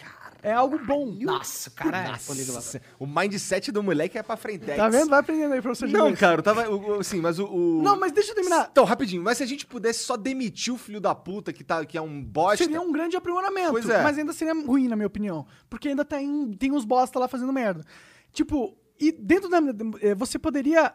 [0.43, 1.15] é algo bom.
[1.21, 2.09] Nossa, cara, é.
[2.09, 4.65] Nossa, o mindset do moleque é pra frente.
[4.65, 5.11] Tá vendo?
[5.11, 6.65] Vai aprendendo aí, professor Não, cara, eu tava.
[6.99, 8.69] Assim, mas o, o- Não, mas deixa eu terminar.
[8.73, 11.85] Então, rapidinho, mas se a gente pudesse só demitir o filho da puta que, tá,
[11.85, 12.65] que é um bosta.
[12.65, 14.03] Seria um grande aprimoramento, Pois é.
[14.03, 15.47] mas ainda seria ruim, na minha opinião.
[15.69, 17.85] Porque ainda tem, tem uns bosta lá fazendo merda.
[18.33, 19.59] Tipo, e dentro da.
[20.01, 20.95] eh, Você poderia.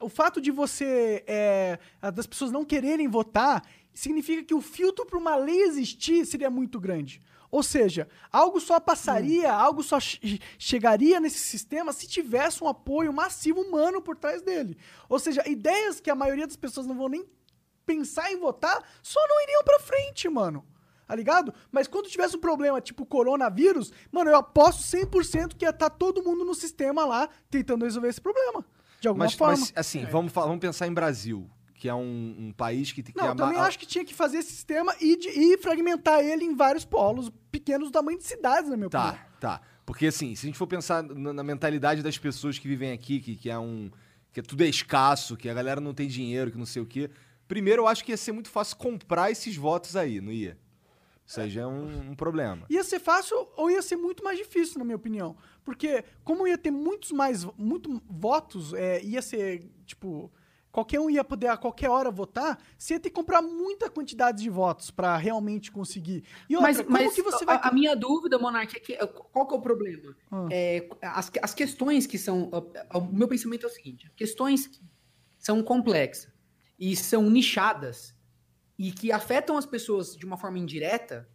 [0.00, 1.22] o fato de você.
[1.26, 1.78] é,
[2.14, 3.62] das pessoas não quererem votar
[3.94, 7.20] significa que o filtro para uma lei existir seria muito grande.
[7.50, 13.12] Ou seja, algo só passaria, algo só che- chegaria nesse sistema se tivesse um apoio
[13.12, 14.76] massivo humano por trás dele.
[15.08, 17.24] Ou seja, ideias que a maioria das pessoas não vão nem
[17.86, 20.64] pensar em votar só não iriam pra frente, mano.
[21.06, 21.54] Tá ligado?
[21.72, 26.22] Mas quando tivesse um problema tipo coronavírus, mano, eu aposto 100% que ia estar todo
[26.22, 28.62] mundo no sistema lá tentando resolver esse problema.
[29.00, 29.56] De alguma Mas, forma.
[29.58, 33.12] mas, assim, vamos, falar- vamos pensar em Brasil, que é um, um país que tem
[33.14, 36.20] que Não, eu também acho que tinha que fazer esse sistema e, de- e fragmentar
[36.20, 39.12] ele em vários polos, pequenos do tamanho de cidades, na minha opinião.
[39.12, 39.60] Tá, tá.
[39.86, 43.20] Porque assim, se a gente for pensar na, na mentalidade das pessoas que vivem aqui,
[43.20, 43.90] que, que é um.
[44.32, 47.08] que tudo é escasso, que a galera não tem dinheiro, que não sei o quê.
[47.46, 50.58] Primeiro, eu acho que ia ser muito fácil comprar esses votos aí, não ia?
[51.24, 52.66] Isso aí já é um, um problema.
[52.68, 55.36] Ia ser fácil ou ia ser muito mais difícil, na minha opinião.
[55.64, 60.30] Porque, como ia ter muitos mais muito votos, é, ia ser, tipo,
[60.78, 64.40] qualquer um ia poder a qualquer hora votar, você ia ter que comprar muita quantidade
[64.42, 66.22] de votos pra realmente conseguir.
[66.48, 67.60] E outra, Mas, como mas que você a, vai.
[67.64, 68.96] a minha dúvida, Monark, é que
[69.32, 70.16] qual que é o problema?
[70.30, 70.46] Ah.
[70.52, 72.48] É, as, as questões que são.
[72.94, 74.80] O meu pensamento é o seguinte: questões que
[75.36, 76.32] são complexas
[76.78, 78.14] e são nichadas
[78.78, 81.28] e que afetam as pessoas de uma forma indireta,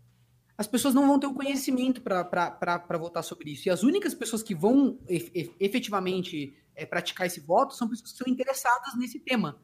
[0.58, 3.68] as pessoas não vão ter o conhecimento para votar sobre isso.
[3.68, 8.12] E as únicas pessoas que vão ef- ef- efetivamente é, praticar esse voto são pessoas
[8.12, 9.60] que são interessadas nesse tema.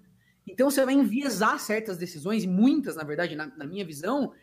[0.47, 4.33] Então você vai enviesar certas decisões, e muitas, na verdade, na, na minha visão,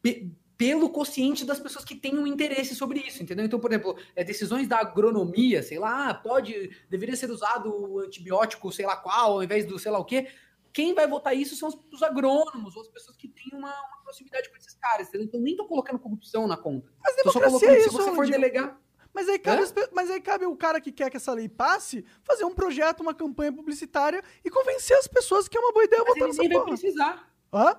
[0.00, 3.44] pe- pelo consciente das pessoas que têm um interesse sobre isso, entendeu?
[3.44, 7.98] Então, por exemplo, é, decisões da agronomia, sei lá, ah, pode, deveria ser usado o
[8.00, 10.28] antibiótico, sei lá qual, ao invés do sei lá o quê.
[10.72, 14.02] Quem vai votar isso são os, os agrônomos, ou as pessoas que têm uma, uma
[14.04, 15.26] proximidade com esses caras, entendeu?
[15.26, 16.92] Então, nem tô colocando corrupção na conta.
[17.02, 18.38] Mas Tô só democracia colocando, é se isso, você for Ronaldinho.
[18.40, 18.80] delegar...
[19.12, 22.04] Mas aí, cabe as mas aí cabe o cara que quer que essa lei passe
[22.22, 26.00] fazer um projeto, uma campanha publicitária e convencer as pessoas que é uma boa ideia
[26.02, 26.70] Mas votar ele nessa nem vai porra.
[26.78, 27.30] precisar.
[27.52, 27.76] Hã?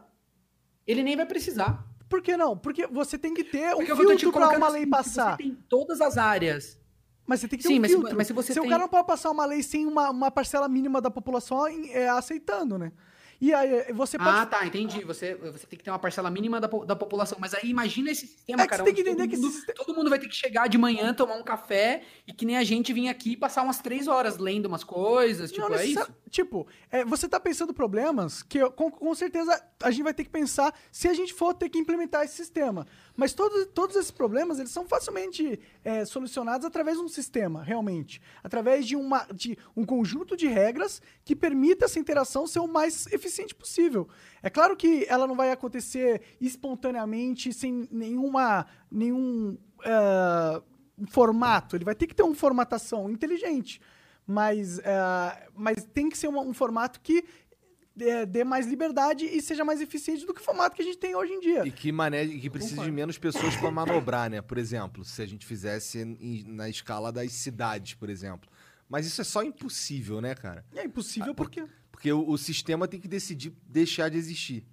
[0.86, 1.86] Ele nem vai precisar.
[2.10, 2.58] Por que não?
[2.58, 4.90] Porque você tem que ter um Porque tô te filtro pra uma assim, lei se
[4.90, 5.32] passar.
[5.32, 6.78] Você tem todas as áreas.
[7.26, 8.18] Mas você tem que ter Sim, um mas se- filtro.
[8.18, 10.68] mas se você o tem- cara não pode passar uma lei sem uma, uma parcela
[10.68, 12.92] mínima da população em- é, aceitando, né?
[13.42, 14.30] E aí você pode...
[14.30, 15.04] Ah, tá, entendi.
[15.04, 17.39] Você, você tem que ter uma parcela mínima da, da população.
[17.42, 18.84] Mas aí imagina esse sistema, É cara.
[18.84, 20.78] você tem que entender todo que mundo, sistema- todo mundo vai ter que chegar de
[20.78, 24.08] manhã, tomar um café e que nem a gente vir aqui e passar umas três
[24.08, 25.52] horas lendo umas coisas.
[25.52, 26.08] Tipo, Não é isso?
[26.30, 30.30] Tipo, é, você tá pensando problemas que com, com certeza a gente vai ter que
[30.30, 32.86] pensar se a gente for ter que implementar esse sistema.
[33.16, 38.22] Mas todos, todos esses problemas, eles são facilmente é, solucionados através de um sistema, realmente.
[38.43, 43.07] Através de, uma, de um conjunto de regras que permita essa interação ser o mais
[43.07, 44.07] eficiente possível.
[44.41, 50.62] É claro que ela não vai acontecer espontaneamente, sem nenhuma, nenhum é,
[51.09, 51.76] formato.
[51.76, 53.82] Ele vai ter que ter uma formatação inteligente.
[54.26, 57.26] Mas, é, mas tem que ser uma- um formato que
[57.96, 60.98] dê, dê mais liberdade e seja mais eficiente do que o formato que a gente
[60.98, 61.66] tem hoje em dia.
[61.66, 64.42] E que, mané, e que precisa de menos pessoas para manobrar, né?
[64.42, 68.50] Por exemplo, se a gente fizesse em- na escala das cidades, por exemplo.
[68.89, 70.66] Mas isso é só impossível, né, cara?
[70.76, 71.66] É impossível Ah, por- porque.
[71.92, 74.66] Porque o, o sistema tem que decidir deixar de existir.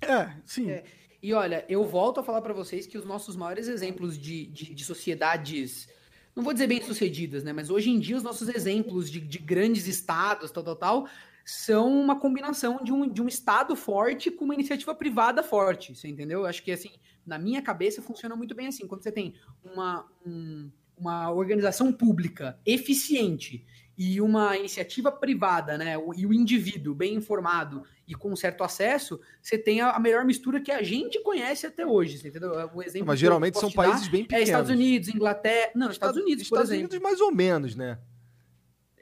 [0.00, 0.70] É, sim.
[0.70, 0.82] É.
[1.22, 4.74] E olha, eu volto a falar pra vocês que os nossos maiores exemplos de, de,
[4.74, 5.88] de sociedades,
[6.34, 7.52] não vou dizer bem sucedidas, né?
[7.52, 11.08] Mas hoje em dia os nossos exemplos de, de grandes estados, tal, tal, tal,
[11.44, 16.08] são uma combinação de um, de um estado forte com uma iniciativa privada forte, você
[16.08, 16.40] entendeu?
[16.40, 16.90] Eu acho que assim,
[17.26, 18.86] na minha cabeça funciona muito bem assim.
[18.86, 23.64] Quando você tem uma, um- uma organização pública eficiente
[23.96, 25.94] e uma iniciativa privada, né?
[26.16, 30.72] E o indivíduo bem informado e com certo acesso, você tem a, melhor mistura que
[30.72, 32.50] a gente conhece até hoje, você entendeu?
[32.74, 34.48] O exemplo Mas geralmente são países bem É pequenos.
[34.48, 35.70] Estados Unidos, Inglaterra.
[35.76, 36.90] Não, Estados Unidos, por Estados exemplo.
[36.90, 37.98] Unidos mais ou menos, né?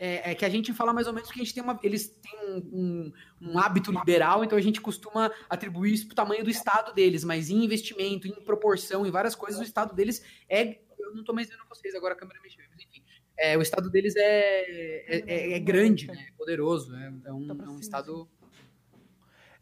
[0.04, 1.78] É, é que a gente fala mais ou menos que a gente tem uma.
[1.80, 3.12] Eles têm um, um-
[3.52, 7.50] um hábito liberal, então a gente costuma atribuir isso pro tamanho do estado deles, mas
[7.50, 10.80] em investimento, em proporção, em várias coisas, o estado deles é.
[10.98, 13.02] Eu não tô mais vendo vocês, agora a câmera mexeu, mas enfim.
[13.38, 16.26] É, o estado deles é, é, é- é grande, né?
[16.28, 16.94] É poderoso.
[16.96, 18.28] É, é um, é um cima, estado.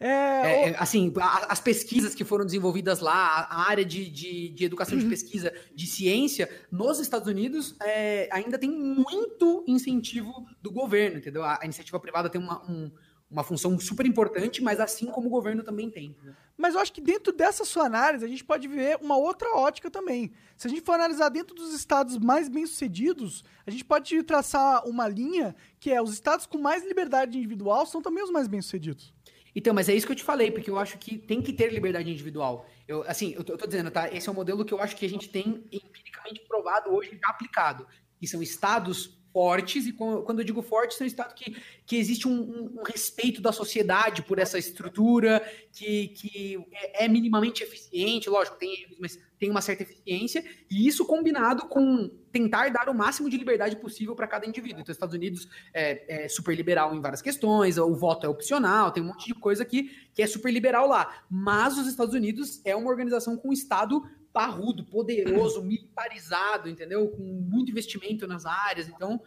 [0.01, 4.09] É, É, é, assim, a- as pesquisas que foram desenvolvidas lá, a a área de,
[4.09, 5.05] de, de educação Uhum.
[5.05, 10.33] de pesquisa, de ciência, nos Estados Unidos, é, ainda tem muito incentivo
[10.63, 11.45] do governo, entendeu?
[11.45, 12.91] A, a iniciativa privada tem uma, um-
[13.31, 16.07] uma função super importante, mas assim como o governo também tem.
[16.07, 16.35] entendeu?
[16.57, 19.89] Mas eu acho que dentro dessa sua análise, a gente pode ver uma outra ótica
[19.91, 20.33] também.
[20.57, 25.07] Se a gente for analisar dentro dos estados mais bem-sucedidos, a gente pode traçar uma
[25.07, 29.15] linha que é os estados com mais liberdade individual são também os mais bem-sucedidos.
[29.55, 31.73] Então, mas é isso que eu te falei, porque eu acho que tem que ter
[31.73, 32.69] liberdade individual.
[32.87, 34.13] Eu, assim, eu tô, eu tô dizendo, tá?
[34.13, 37.29] Esse é um modelo que eu acho que a gente tem empiricamente provado hoje, já
[37.31, 37.87] aplicado.
[38.19, 42.33] Que são estados fortes, e quando eu digo fortes, são estados que, que existe um,
[42.33, 45.41] um- um respeito da sociedade por essa estrutura,
[45.73, 50.87] que, que é, é minimamente eficiente, lógico, tem erros, mas tem uma certa eficiência, e
[50.87, 54.81] isso combinado com tentar dar o máximo de liberdade possível para cada indivíduo.
[54.81, 58.91] Então, os Estados Unidos é, é super liberal em várias questões, o voto é opcional,
[58.91, 61.25] tem um monte de coisa aqui que é super liberal lá.
[61.29, 64.03] Mas os Estados Unidos é uma organização com um Estado
[64.33, 67.09] parrudo, poderoso, militarizado, entendeu?
[67.09, 68.89] Com muito investimento nas áreas.
[68.89, 69.21] Então,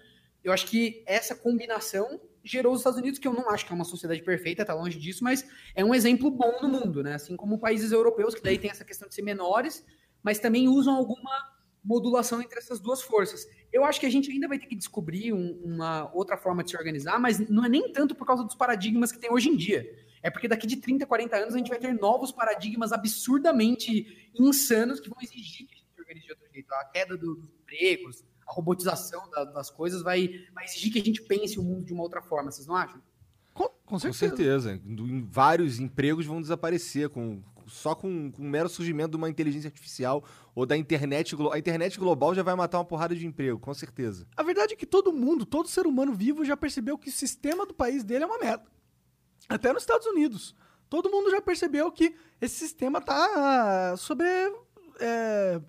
[0.44, 3.76] eu acho que essa combinação gerou os Estados Unidos, que eu não acho que é
[3.76, 7.16] uma sociedade perfeita, tá longe disso, mas é um exemplo bom no mundo, né?
[7.16, 9.86] Assim como países europeus, que daí tem essa questão de ser menores,
[10.22, 11.53] mas também usam alguma
[11.84, 13.46] modulação entre essas duas forças.
[13.72, 16.70] Eu acho que a gente ainda vai ter que descobrir um- uma outra forma de
[16.72, 19.58] se organizar, mas não é nem tanto por causa dos paradigmas que tem hoje em
[19.58, 19.86] dia.
[20.22, 25.00] É porque daqui de 30, 40 anos a gente vai ter novos paradigmas absurdamente insanos
[25.00, 26.72] que vão exigir que a gente se organize de outro jeito.
[26.74, 31.04] A queda do- dos empregos, a robotização da- das coisas vai, vai exigir que a
[31.04, 33.02] gente pense o mundo de uma outra forma, vocês não acham?
[33.54, 34.36] Com, com Com certeza.
[34.70, 34.82] certeza.
[34.84, 37.42] Do- em Vários empregos vão desaparecer com,
[37.74, 41.36] só com, com o mero surgimento de uma inteligência artificial ou da internet.
[41.36, 44.28] glo- A internet global já vai matar uma porrada de emprego, com certeza.
[44.38, 47.66] A verdade é que todo mundo, todo ser humano vivo já percebeu que o sistema
[47.66, 48.66] do país dele é uma merda.
[49.50, 50.56] Até nos Estados Unidos.
[50.90, 54.28] Todo mundo já percebeu que esse sistema tá sobre.
[55.00, 55.60] é,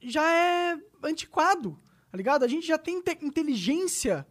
[0.00, 1.78] já é antiquado,
[2.10, 2.44] tá ligado?
[2.44, 4.26] A gente já tem te- inteligência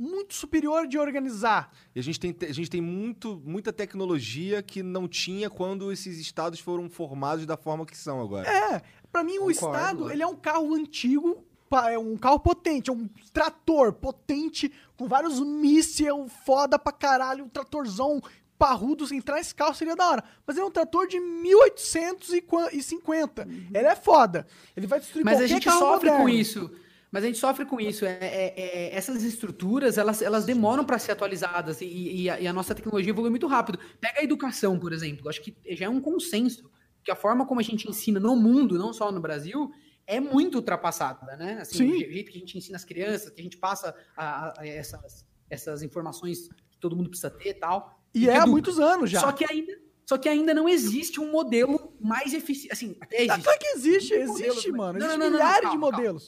[0.00, 1.70] muito superior de organizar.
[1.94, 5.92] E a gente tem, te- a gente tem muito, muita tecnologia que não tinha quando
[5.92, 8.48] esses estados foram formados da forma que são agora.
[8.48, 8.80] É,
[9.12, 10.16] pra mim o Concordo, Estado, lógico.
[10.16, 11.44] ele é um carro antigo,
[11.90, 17.48] é um carro potente, é um trator potente, com vários míssil foda pra caralho, um
[17.48, 18.20] tratorzão
[18.58, 20.24] parrudo, se entrar nesse carro seria da hora.
[20.46, 23.48] Mas ele é um trator de 1850.
[23.72, 24.46] Ele é foda.
[24.76, 26.18] Ele vai destruir Mas a gente sofre moderno.
[26.24, 26.70] com isso.
[27.12, 28.04] Mas a gente sofre com isso.
[28.04, 31.86] É, é- é- essas estruturas, elas, elas demoram para ser atualizadas e,
[32.22, 33.78] e a, e a nossa tecnologia evolui muito rápido.
[34.00, 35.28] Pega a educação, por exemplo.
[35.28, 36.70] Acho que já é um consenso
[37.02, 39.72] que a forma como a gente ensina no mundo, não só no Brasil,
[40.06, 41.58] é muito ultrapassada, né?
[41.62, 41.90] Assim, Sim.
[41.90, 44.66] O je- jeito que a gente ensina as crianças, que a gente passa a- a-
[44.66, 48.00] essas, essas informações que todo mundo precisa ter e tal.
[48.14, 49.20] E que é há muitos anos já.
[49.20, 49.72] Só que ainda...
[50.08, 52.72] Só que ainda não existe um modelo mais eficiente.
[52.72, 53.48] Assim, até existe.
[53.48, 54.98] Até que existe, modelos, existe, mano.
[54.98, 56.20] Não, Existem não, não, milhares calma, de calma.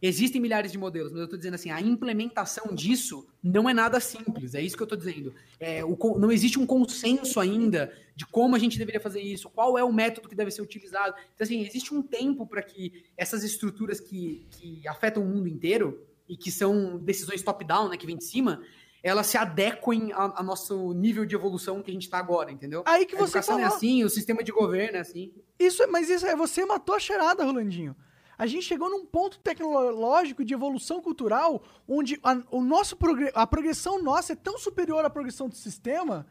[0.00, 3.98] Existem milhares de modelos, mas eu tô dizendo assim, a implementação disso não é nada
[3.98, 4.54] simples.
[4.54, 5.34] É isso que eu tô dizendo.
[5.58, 9.76] É, o não existe um consenso ainda de como a gente deveria fazer isso, qual
[9.76, 11.16] é o método que deve ser utilizado.
[11.34, 16.00] Então, assim, existe um tempo para que essas estruturas que, que afetam o mundo inteiro
[16.28, 18.62] e que são decisões top-down, né, que vem de cima,
[19.02, 22.82] elas se adequem ao, nosso nível de evolução que a gente está agora, entendeu?
[22.86, 23.76] Aí que a você educação é falou.
[23.76, 25.32] assim, o sistema de governo é assim.
[25.58, 27.96] Isso, é- mas isso é você matou a cheirada, Rolandinho.
[28.38, 33.44] A gente chegou num ponto tecnológico de evolução cultural onde a, o nosso progre- a
[33.46, 36.24] progressão nossa é tão superior à progressão do sistema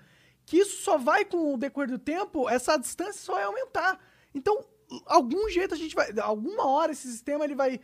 [0.46, 4.00] que isso só vai com o decorrer do tempo, essa distância só vai aumentar.
[4.34, 4.66] Então,
[5.06, 7.82] algum jeito a gente vai, alguma hora esse sistema ele vai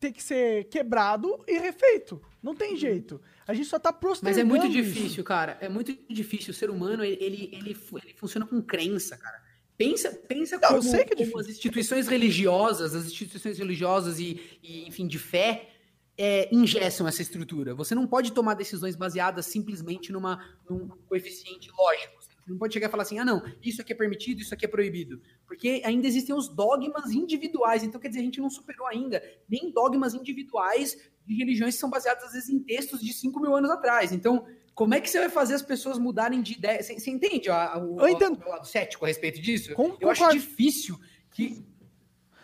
[0.00, 2.20] ter que ser quebrado e refeito.
[2.42, 3.20] Não tem jeito.
[3.46, 4.72] A gente só tá Mas postergando é muito isso.
[4.92, 5.58] difícil, cara.
[5.60, 6.52] É muito difícil.
[6.52, 9.42] O ser humano, ele, ele, ele, ele funciona com crença, cara.
[9.76, 15.18] Pensa, pensa como, é como as instituições religiosas, as instituições religiosas e, e, enfim, de
[15.18, 15.68] fé,
[16.16, 17.74] é, ingessam essa estrutura.
[17.74, 22.22] Você não pode tomar decisões baseadas simplesmente numa, num coeficiente lógico.
[22.22, 24.64] Você não pode chegar e falar assim, ah, não, isso aqui é permitido, isso aqui
[24.64, 25.20] é proibido.
[25.46, 27.82] Porque ainda existem os dogmas individuais.
[27.82, 30.96] Então, quer dizer, a gente não superou ainda nem dogmas individuais
[31.26, 34.12] de religiões que são baseadas, às vezes, em textos de 5 mil anos atrás.
[34.12, 34.46] Então,
[34.76, 36.80] como é que você vai fazer as pessoas mudarem de ideia?
[36.82, 38.38] Você, você entende o, Eu entendo.
[38.44, 39.74] o lado cético a respeito disso?
[39.74, 40.38] Com- Eu acho concordo.
[40.38, 41.00] difícil
[41.32, 41.64] que,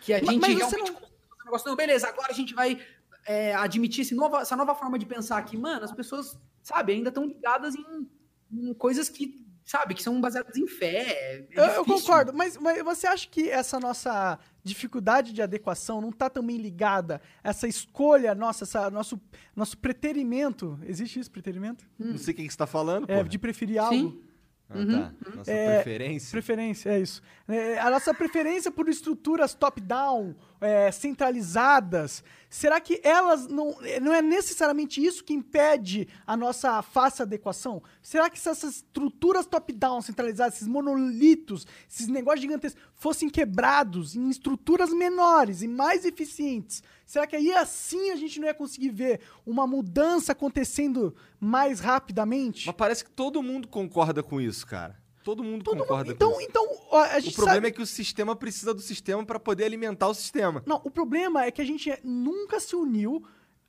[0.01, 1.69] que a Mas- gente mas realmente não- consiga fazer um negócio.
[1.69, 2.81] Não, beleza, agora a gente vai
[3.27, 5.57] é, admitir esse nova, essa nova forma de pensar aqui.
[5.57, 8.09] Mano, as pessoas, sabe, ainda estão ligadas em,
[8.51, 11.45] em coisas que, sabe, que são baseadas em fé.
[11.51, 16.13] É Eu, eu concordo, mas, mas você acha que essa nossa dificuldade de adequação não
[16.13, 19.21] tá também ligada a essa escolha nossa, essa, nosso,
[19.55, 20.79] nosso preterimento?
[20.87, 21.85] Existe isso, preterimento?
[21.99, 23.29] Não sei o que, que você tá falando, É, pô.
[23.29, 23.95] de preferir algo?
[23.95, 24.23] Sim.
[24.69, 25.13] Ah, Uhum, tá.
[25.37, 26.31] Nossa É, preferência.
[26.31, 27.21] Preferência, é isso.
[27.47, 33.77] É, a nossa preferência por estruturas top-down, é, centralizadas, será que elas não.
[34.01, 37.83] Não é necessariamente isso que impede a nossa fácil adequação?
[38.01, 44.31] Será que se essas estruturas top-down centralizadas, esses monolitos, esses negócios gigantescos, fossem quebrados em
[44.31, 49.21] estruturas menores e mais eficientes, será que aí assim a gente não ia conseguir ver
[49.45, 52.67] uma mudança acontecendo mais rapidamente?
[52.67, 55.02] Mas parece que todo mundo concorda com isso, cara.
[55.23, 56.49] Todo mundo Todo mundo- concorda então, com isso.
[56.51, 56.67] então,
[56.99, 60.09] a gente O problema sabe- é que o sistema precisa do sistema pra poder alimentar
[60.09, 60.63] o sistema.
[60.67, 63.25] Não, o problema é que a gente nunca se uniu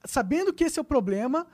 [0.05, 1.47] sabendo que esse é o problema,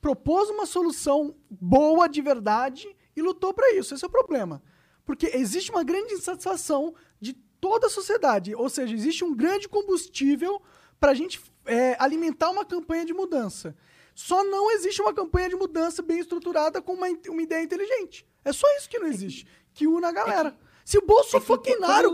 [0.00, 3.94] propôs uma solução boa de verdade e lutou para isso.
[3.94, 4.62] Esse é o problema.
[5.04, 10.62] Porque existe uma grande insatisfação de toda a sociedade, ou seja, existe um grande combustível
[10.98, 13.76] para a gente é, alimentar uma campanha de mudança.
[14.14, 18.26] Só não existe uma campanha de mudança bem estruturada com uma, uma ideia inteligente.
[18.44, 19.46] É só isso que não existe.
[19.72, 20.56] Que une a galera.
[20.84, 21.40] Se o Bolso é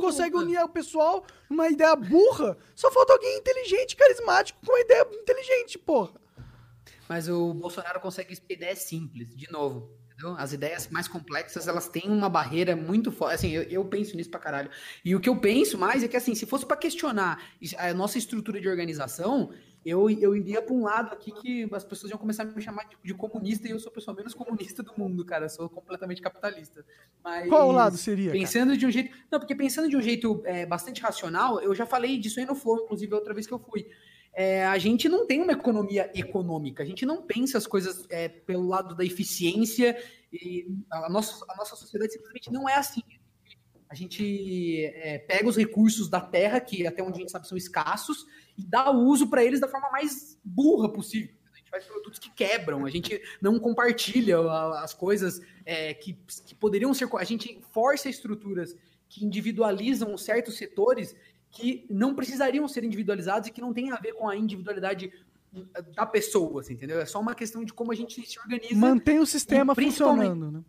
[0.01, 5.07] consegue unir o pessoal numa ideia burra, só falta alguém inteligente, carismático, com uma ideia
[5.13, 6.21] inteligente, porra.
[7.09, 9.91] Mas o Bolsonaro consegue explicar ideias simples, de novo.
[10.13, 10.35] entendeu?
[10.37, 13.35] As ideias mais complexas, elas têm uma barreira muito forte.
[13.35, 14.71] Assim, eu, eu penso nisso pra caralho.
[15.05, 17.41] E o que eu penso mais é que, assim, se fosse pra questionar
[17.79, 19.53] a nossa estrutura de organização,
[19.87, 22.89] eu, eu iria pra um lado aqui que as pessoas iam começar a me chamar
[22.89, 25.45] de, de comunista e eu sou a pessoa menos comunista do mundo, cara.
[25.45, 26.85] Eu sou completamente capitalista.
[27.23, 28.39] Mas, Qual lado seria, cara?
[28.39, 29.17] Pensando de um jeito.
[29.31, 32.57] Não, porque pensando de um jeito é, bastante racional, eu já falei disso aí no
[32.57, 33.87] Flow, inclusive, a outra vez que eu fui.
[34.35, 38.29] É, a gente não tem uma economia econômica, a gente não pensa as coisas é,
[38.29, 39.97] pelo lado da eficiência,
[40.33, 43.01] e a nossa, a nossa sociedade simplesmente não é assim.
[43.97, 47.57] A gente é, pega os recursos da terra, que até onde a gente sabe são
[47.57, 51.35] escassos, e dá uso para eles da forma mais burra possível.
[51.51, 54.39] A gente faz produtos que quebram, a gente não compartilha
[54.83, 56.13] as coisas é, que,
[56.45, 57.09] que poderiam ser.
[57.15, 58.77] A gente força estruturas
[59.09, 61.17] que individualizam certos setores
[61.51, 65.11] que não precisariam ser individualizados e que não tem a ver com a individualidade
[65.95, 67.01] da pessoa, assim, entendeu?
[67.01, 68.75] É só uma questão de como a gente se organiza.
[68.75, 70.63] Mantém o sistema E funcionando, né?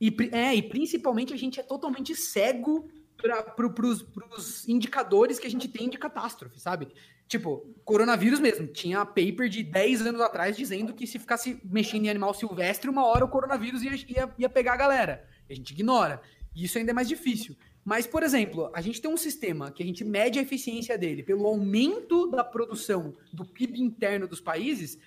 [0.00, 5.46] E, é, e principalmente a gente é totalmente cego para pro, pros, pros indicadores que
[5.46, 6.88] a gente tem de catástrofe, sabe?
[7.28, 8.66] Tipo, coronavírus mesmo.
[8.66, 13.06] Tinha paper de 10 anos atrás dizendo que se ficasse mexendo em animal silvestre, uma
[13.06, 15.28] hora o coronavírus ia, ia, ia pegar a galera.
[15.48, 16.20] A gente ignora.
[16.56, 17.56] E isso ainda é mais difícil.
[17.84, 21.22] Mas, por exemplo, a gente tem um sistema que a gente mede a eficiência dele
[21.22, 24.98] pelo aumento da produção do PIB interno dos países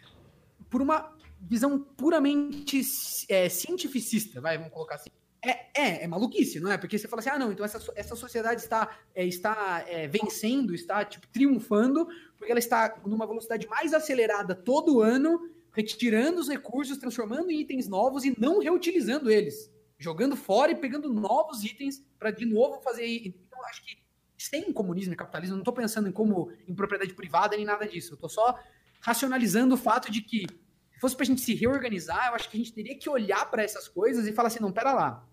[0.70, 1.14] por uma
[1.48, 2.82] visão puramente
[3.30, 5.10] é, cientificista, vai, vamos colocar assim.
[5.46, 6.78] É, é, é maluquice, não é?
[6.78, 10.74] Porque você fala assim, ah, não, então essa, essa sociedade está, é, está é, vencendo,
[10.74, 16.98] está, tipo, triunfando, porque ela está numa velocidade mais acelerada todo ano, retirando os recursos,
[16.98, 19.70] transformando em itens novos e não reutilizando eles.
[19.98, 23.06] Jogando fora e pegando novos itens para de novo fazer.
[23.06, 23.98] Então, acho que
[24.38, 28.14] sem comunismo e capitalismo, não estou pensando em como em propriedade privada nem nada disso.
[28.14, 28.58] Eu estou só
[29.00, 30.46] racionalizando o fato de que
[31.04, 33.62] fosse para a gente se reorganizar, eu acho que a gente teria que olhar para
[33.62, 35.28] essas coisas e falar assim, não, pera lá.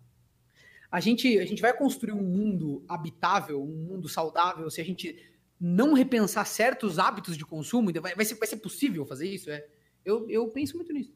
[0.90, 5.16] A gente, a gente vai construir um mundo habitável, um mundo saudável, se a gente
[5.60, 9.48] não repensar certos hábitos de consumo, então vai, vai, ser, vai ser possível fazer isso?
[9.48, 9.64] É,
[10.04, 11.14] eu, eu penso muito nisso.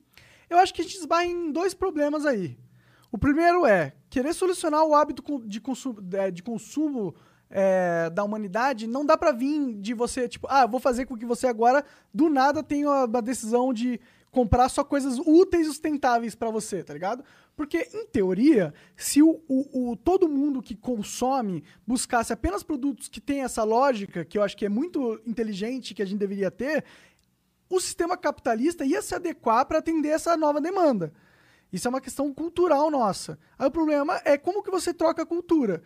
[0.48, 2.56] Eu acho que a gente esbarra em dois problemas aí.
[3.10, 7.12] O primeiro é querer solucionar o hábito de consumo, é, de consumo
[7.50, 8.86] é, da humanidade.
[8.86, 12.28] Não dá pra vir de você, tipo, ah, vou fazer com que você agora, do
[12.28, 14.00] nada, tenha uma decisão de
[14.34, 17.24] comprar só coisas úteis e sustentáveis pra você, tá ligado?
[17.56, 23.20] Porque, em teoria, se o, o- o- todo mundo que consome buscasse apenas produtos que
[23.20, 26.84] têm essa lógica, que eu acho que é muito inteligente, que a gente deveria ter,
[27.70, 31.12] o sistema capitalista ia se adequar para atender essa nova demanda.
[31.72, 33.38] Isso é uma questão cultural nossa.
[33.58, 35.82] Aí o problema é como que você troca a cultura.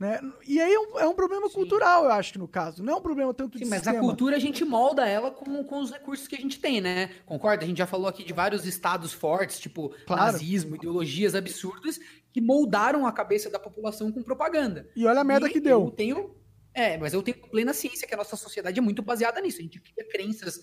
[0.00, 0.18] Né?
[0.48, 2.82] E aí é um, é um problema cultural, eu acho que no caso.
[2.82, 3.98] Não é um problema tanto de Sim, mas sistema.
[3.98, 7.10] a cultura a gente molda ela com, com os recursos que a gente tem, né?
[7.26, 7.64] Concorda?
[7.64, 10.22] A gente já falou aqui de vários estados fortes, tipo Claro.
[10.32, 12.00] nazismo, ideologias absurdas,
[12.32, 14.88] que moldaram a cabeça da população com propaganda.
[14.96, 15.84] E olha a merda E que deu.
[15.84, 16.34] Eu tenho,
[16.72, 19.58] é, mas eu tenho plena ciência que a nossa sociedade é muito baseada nisso.
[19.58, 20.62] A gente cria crenças de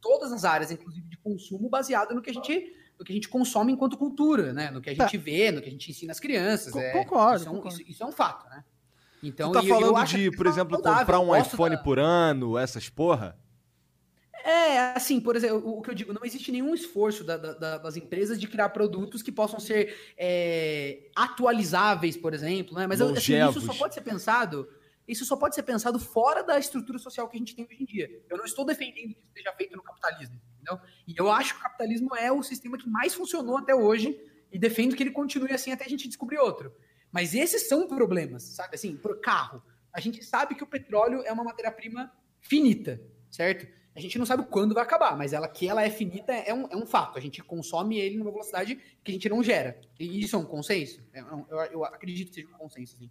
[0.00, 3.28] todas as áreas, inclusive de consumo, baseado no que a gente, no que a gente
[3.28, 4.70] consome enquanto cultura, né?
[4.70, 5.04] No que a Tá.
[5.06, 6.74] gente vê, no que a gente ensina as crianças.
[6.74, 7.80] É, concordo, Isso é, um, concordo.
[7.82, 8.64] isso- isso é um fato, né?
[9.22, 11.00] Então, tu tá eu- eu falando acho de, por é exemplo, saudável.
[11.00, 13.38] comprar um Eu iPhone da- por ano, essas porra?
[14.44, 17.78] É, assim, por exemplo, o que eu digo, não existe nenhum esforço da- da- da-
[17.78, 22.86] das empresas de criar produtos que possam ser é, atualizáveis, por exemplo, né?
[22.86, 24.68] Mas assim, isso só pode ser pensado,
[25.06, 27.84] isso só pode ser pensado fora da estrutura social que a gente tem hoje em
[27.86, 28.08] dia.
[28.30, 30.80] Eu não estou defendendo que isso seja feito no capitalismo, entendeu?
[31.06, 34.18] E eu acho que o capitalismo é o sistema que mais funcionou até hoje
[34.52, 36.72] e defendo que ele continue assim até a gente descobrir outro.
[37.12, 38.74] Mas esses são problemas, sabe?
[38.74, 39.62] Assim, por carro.
[39.92, 43.66] A gente sabe que o petróleo é uma matéria-prima finita, certo?
[43.96, 46.68] A gente não sabe quando vai acabar, mas ela que ela é finita é um,
[46.70, 47.18] é um fato.
[47.18, 49.80] A gente consome ele numa velocidade que a gente não gera.
[49.98, 51.02] E isso é um consenso?
[51.12, 53.10] É um- eu, eu acredito que seja um consenso, assim.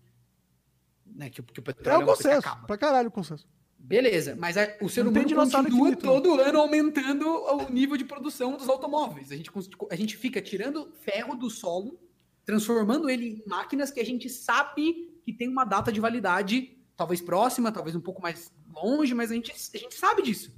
[1.05, 1.29] Né?
[1.29, 2.65] Que, que o É petróleo um uma coisa que consenso.
[2.67, 3.47] Pra caralho o consenso.
[3.79, 5.95] Beleza, mas a- o ser Não humano continua não.
[5.97, 9.31] todo ano aumentando o nível de produção dos automóveis.
[9.31, 9.51] A gente,
[9.89, 11.99] a gente fica tirando ferro do solo,
[12.47, 17.19] transformando ele em máquinas que a gente sabe que tem uma data de validade, talvez
[17.19, 20.55] próxima, talvez um pouco mais longe, mas a gente, a gente sabe disso.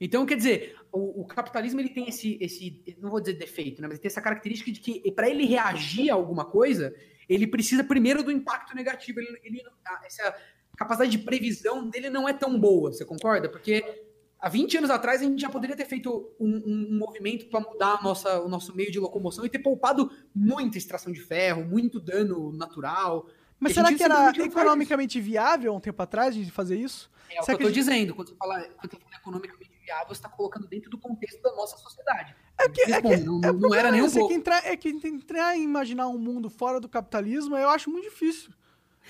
[0.00, 3.88] Então, quer dizer, o, o capitalismo ele tem esse, esse, não vou dizer defeito, né,
[3.88, 6.94] mas ele tem essa característica de que para ele reagir a alguma coisa,
[7.28, 9.18] ele precisa primeiro do impacto negativo.
[9.18, 9.62] Ele, ele,
[10.04, 10.32] essa
[10.76, 13.48] capacidade de previsão dele não é tão boa, você concorda?
[13.48, 14.07] Porque
[14.40, 17.60] há 20 anos atrás a gente já poderia ter feito um, um, um movimento para
[17.60, 21.98] mudar nossa, o nosso meio de locomoção e ter poupado muita extração de ferro, muito
[22.00, 23.26] dano natural.
[23.58, 27.10] Mas E será que era economicamente viável um tempo atrás de fazer isso?
[27.30, 28.14] É o que eu a gente- dizendo.
[28.14, 31.54] Quando você fala, quando você fala economicamente viável, você está colocando dentro do contexto da
[31.54, 32.34] nossa sociedade.
[32.58, 34.32] É que, é que, não, é, não era é nem um esse, é pouco.
[34.32, 38.04] que entrar, é que entrar em imaginar um mundo fora do capitalismo eu acho muito
[38.04, 38.52] difícil.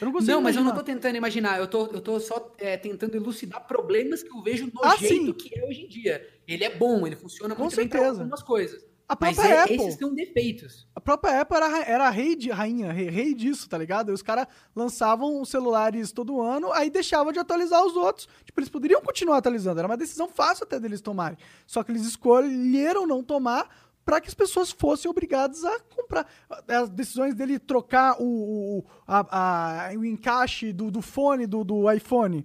[0.01, 2.55] Eu não consigo Não, mas eu não tô tentando imaginar, eu tô, eu tô só
[2.59, 5.33] é, tentando elucidar problemas que eu vejo no Ah, jeito sim.
[5.33, 6.27] que é hoje em dia.
[6.47, 8.21] Ele é bom, ele funciona Com muito bem para certeza.
[8.23, 8.87] algumas coisas.
[9.11, 9.77] A Mas própria é- Apple.
[9.77, 10.87] esses são defeitos.
[10.95, 14.11] A própria Apple era, era rei de rainha, rei, rei disso, tá ligado?
[14.11, 14.47] E os caras
[14.77, 18.29] lançavam os celulares todo ano, aí deixavam de atualizar os outros.
[18.45, 21.39] Tipo, eles poderiam continuar atualizando, era uma decisão fácil até deles tomarem.
[21.67, 26.27] Só que eles escolheram não tomar para que as pessoas fossem obrigadas a comprar.
[26.67, 28.25] As decisões dele trocar o,
[28.79, 32.43] o, a- a- o encaixe do, do fone do, do iPhone.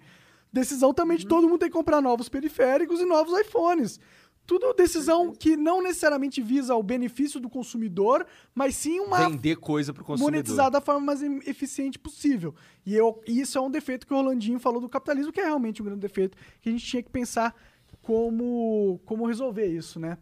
[0.51, 3.97] Decisão também de todo mundo ter que comprar novos periféricos e novos iPhones.
[4.45, 9.93] Tudo decisão que não necessariamente visa o benefício do consumidor, mas sim uma Vender coisa
[9.93, 10.31] pro consumidor.
[10.33, 12.53] monetizar da forma mais eficiente possível.
[12.85, 15.45] E, eu, e isso é um defeito que o Rolandinho falou do capitalismo, que é
[15.45, 17.55] realmente um grande defeito, que a gente tinha que pensar
[18.01, 20.17] como, como resolver isso, né?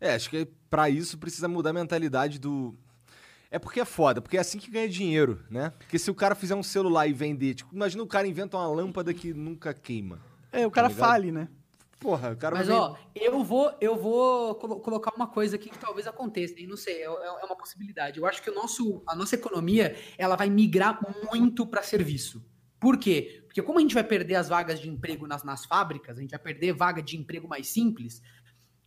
[0.00, 2.74] É, acho que pra isso precisa mudar a mentalidade do.
[3.50, 5.70] É porque é foda, porque é assim que ganha dinheiro, né?
[5.78, 8.66] Porque se o cara fizer um celular e vender, tipo, imagina o cara inventa uma
[8.68, 10.20] lâmpada que nunca queima.
[10.52, 11.48] É, o cara Tá fale, né?
[11.98, 12.76] Porra, o cara Mas, vai.
[12.76, 16.66] ó, eu vou, eu vou colo- colocar uma coisa aqui que talvez aconteça, hein?
[16.66, 18.18] não sei, é, é uma possibilidade.
[18.18, 21.00] Eu acho que o nosso, a nossa economia ela vai migrar
[21.30, 22.44] muito para serviço.
[22.78, 23.42] Por quê?
[23.46, 26.30] Porque como a gente vai perder as vagas de emprego nas, nas fábricas, a gente
[26.32, 28.20] vai perder vaga de emprego mais simples,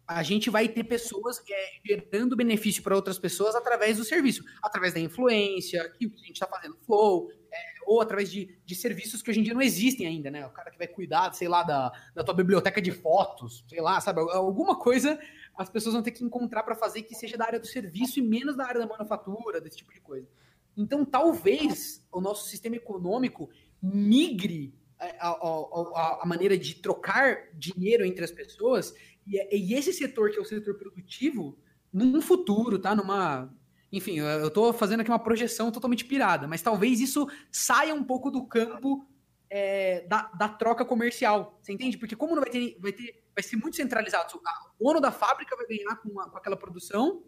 [0.09, 4.91] a gente vai ter pessoas é, gerando benefício para outras pessoas através do serviço, através
[4.91, 9.29] da influência, que a gente está fazendo, flow, é, ou através de, de serviços que
[9.29, 10.47] hoje em dia não existem ainda, né?
[10.47, 14.01] O cara que vai cuidar, sei lá, da, da tua biblioteca de fotos, sei lá,
[14.01, 14.19] sabe?
[14.19, 15.19] Alguma coisa
[15.55, 18.23] as pessoas vão ter que encontrar para fazer que seja da área do serviço e
[18.23, 20.27] menos da área da manufatura, desse tipo de coisa.
[20.75, 23.47] Então, talvez o nosso sistema econômico
[23.79, 28.93] migre a, a- a- maneira de trocar dinheiro entre as pessoas
[29.25, 31.57] e, e esse setor que é o setor produtivo,
[31.91, 32.95] num futuro, tá?
[32.95, 33.53] Numa.
[33.91, 38.29] Enfim, eu- tô fazendo aqui uma projeção totalmente pirada, mas talvez isso saia um pouco
[38.29, 39.07] do campo
[39.49, 41.57] é, da, da troca comercial.
[41.61, 41.97] Você entende?
[41.97, 44.39] Porque como não vai ter, vai ter, vai ser muito centralizado.
[44.79, 47.23] O dono da fábrica vai ganhar com, com aquela produção,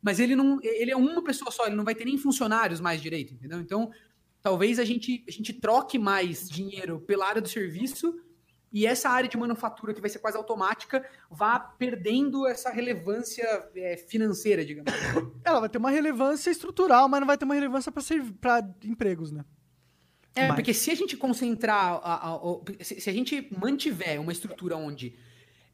[0.00, 3.02] mas ele não, ele é uma pessoa só, ele não vai ter nem funcionários mais
[3.02, 3.60] direito, entendeu?
[3.60, 3.90] Então,
[4.46, 8.14] talvez a gente, a gente troque mais dinheiro pela área do serviço
[8.72, 13.44] e essa área de manufatura, que vai ser quase automática, vá perdendo essa relevância
[13.74, 14.92] é, financeira, digamos.
[15.44, 19.44] Ela vai ter uma relevância estrutural, mas não vai ter uma relevância para empregos, né?
[20.32, 22.40] É, Mas- porque se a gente concentrar, a- a-
[22.84, 25.18] se, se a gente mantiver uma estrutura onde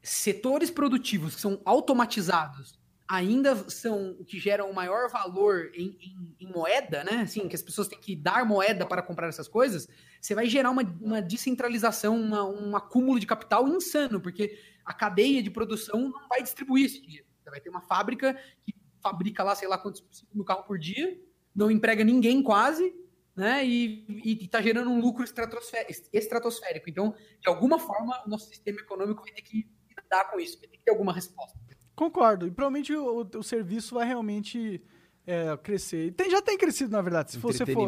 [0.01, 6.35] setores produtivos que são automatizados ainda são o que geram o maior valor em, em-
[6.39, 7.21] em moeda, né?
[7.21, 9.87] Assim, que as pessoas têm que dar moeda para comprar essas coisas,
[10.21, 15.43] você vai gerar uma, uma descentralização, uma- um acúmulo de capital insano, porque a cadeia
[15.43, 17.25] de produção não vai distribuir esse dinheiro.
[17.43, 18.33] Você vai ter uma fábrica
[18.65, 20.03] que fabrica lá, sei lá quantos
[20.33, 21.19] mil carros por dia,
[21.53, 22.95] não emprega ninguém quase,
[23.35, 23.65] né?
[23.65, 26.89] E, e, e tá gerando um lucro estratosfé- estratosférico.
[26.89, 29.67] Então, de alguma forma, o nosso sistema econômico vai ter que
[29.97, 31.59] lidar com isso, vai ter que ter alguma resposta.
[31.95, 32.47] Concordo.
[32.47, 34.81] E provavelmente o, o serviço vai realmente
[35.25, 36.11] é, crescer.
[36.13, 37.31] Tem- já tem crescido, na verdade.
[37.31, 37.87] Se você for,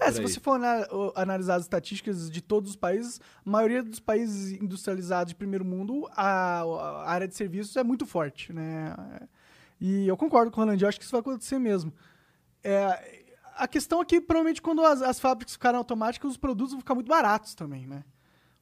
[0.00, 0.60] é, se você for
[1.16, 6.08] analisar as estatísticas de todos os países, a maioria dos países industrializados de primeiro mundo,
[6.12, 8.94] a, a área de serviços é muito forte, né?
[9.80, 11.92] E eu concordo com o Roland, eu acho que isso vai acontecer mesmo.
[12.62, 13.24] É,
[13.56, 16.94] a questão é que, provavelmente, quando as, as fábricas ficarem automáticas, os produtos vão ficar
[16.94, 18.04] muito baratos também, né?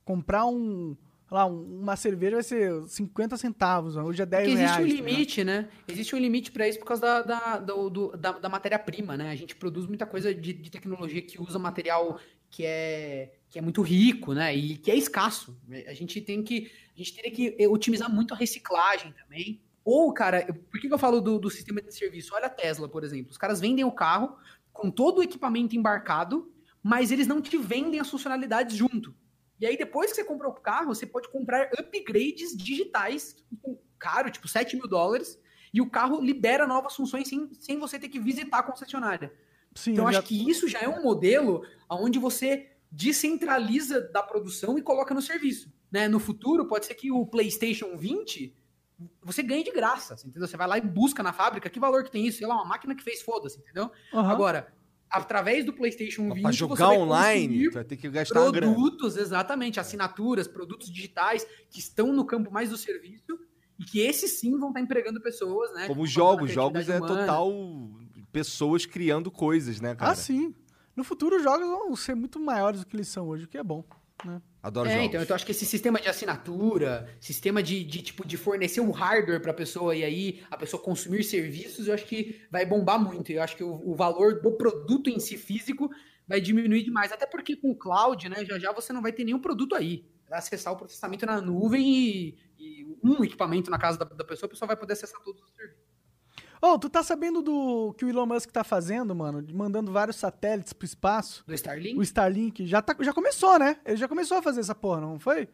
[0.05, 0.97] Comprar um,
[1.31, 4.85] lá, um- uma cerveja vai ser 50 centavos, hoje é 10 Porque existe reais.
[4.85, 5.11] um tá ligado?
[5.13, 5.69] limite, né?
[5.89, 9.31] Existe um limite para isso por causa da, da, do- do- da, da matéria-prima, né?
[9.31, 13.63] A gente produz muita coisa de, de tecnologia que usa material que é, que é
[13.63, 14.55] muito rico, né?
[14.55, 15.59] E que é escasso.
[15.89, 16.71] A gente tem que.
[16.95, 19.61] A gente teria que eh, otimizar muito a reciclagem também.
[19.85, 22.35] Ou, cara, por que que eu falo do, do sistema de serviço?
[22.35, 23.31] Olha a Tesla, por exemplo.
[23.33, 24.37] Os caras vendem o carro
[24.73, 26.51] com todo o equipamento embarcado,
[26.83, 29.15] mas eles não te vendem as funcionalidades junto.
[29.61, 33.37] E aí, depois que você comprou o carro, você pode comprar upgrades digitais,
[33.99, 35.39] caro, tipo 7 mil dólares,
[35.73, 39.33] e o carro libera novas funções sem, sem você ter que visitar a concessionária.
[39.75, 44.79] Sim, Então, eu acho que isso já é um modelo onde você descentraliza da produção
[44.79, 45.73] e coloca no serviço.
[45.91, 46.09] Né?
[46.09, 48.57] No futuro, pode ser que o PlayStation 20
[49.23, 50.49] você ganhe de graça, entendeu?
[50.49, 52.39] Você vai lá e busca na fábrica, que valor que tem isso?
[52.39, 53.91] Sei lá, uma máquina que fez, foda-se, entendeu?
[54.13, 54.31] Aham.
[54.31, 54.75] Agora,
[55.11, 59.81] através do PlayStation 20, Pra você jogar vai online, vai ter que gastar produtos, exatamente,
[59.81, 63.39] assinaturas, produtos digitais que estão no campo mais do serviço
[63.79, 65.87] e que esses sim vão estar empregando pessoas, né?
[65.87, 67.21] Como com jogos, jogos é humana.
[67.21, 67.53] total
[68.33, 70.13] pessoas criando coisas, né, cara?
[70.13, 70.55] Ah, sim.
[70.95, 73.59] No futuro, os jogos vão ser muito maiores do que eles são hoje, o que
[73.59, 73.85] é bom.
[74.25, 74.41] Né?
[74.63, 75.07] Adoro É, jogos.
[75.09, 78.91] então eu acho que esse sistema de assinatura, sistema de, de, tipo de fornecer um
[78.91, 82.99] hardware para a pessoa e aí a pessoa consumir serviços, eu acho que vai bombar
[82.99, 83.31] muito.
[83.31, 85.91] Eu acho que o, o valor do produto em si físico
[86.27, 89.25] vai diminuir demais, até porque com o cloud, né, já já você não vai ter
[89.25, 90.05] nenhum produto aí.
[90.29, 94.49] Vai acessar o processamento na nuvem e, e um equipamento na casa da, da pessoa,
[94.49, 95.86] a pessoa vai poder acessar todos os serviços.
[96.61, 99.47] Ô, tu tá sabendo do que o Elon Musk tá fazendo, mano?
[99.53, 101.45] Mandando vários satélites pro espaço?
[101.47, 103.77] Do Starlink, O Starlink já, tá, já começou, né?
[103.85, 105.49] Ele já começou a fazer essa porra, não foi?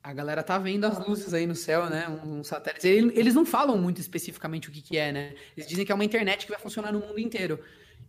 [0.00, 2.08] a galera tá vendo as luzes aí no céu, né?
[2.24, 2.86] Um satélite.
[2.88, 5.34] Ele- Eles não falam muito especificamente o que, que é, né?
[5.54, 7.60] Eles dizem que é uma internet que vai funcionar no mundo inteiro.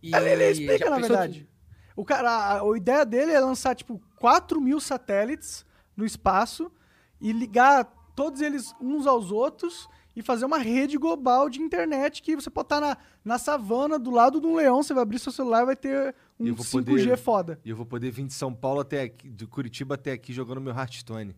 [0.02, 1.46] E Ele, ele explica, na verdade.
[1.94, 6.72] O cara, a, a ideia dele é lançar, tipo, 4 mil satélites no espaço
[7.20, 7.84] e ligar
[8.16, 9.86] todos eles uns aos outros
[10.20, 14.10] e fazer uma rede global de internet que você pode estar na, na savana, do
[14.10, 16.64] lado de um leão, você vai abrir seu celular e vai ter um eu vou
[16.64, 17.58] 5G poder- foda.
[17.64, 20.60] E eu vou poder vir de São Paulo até aqui, de Curitiba até aqui jogando
[20.60, 21.34] meu Hearthstone.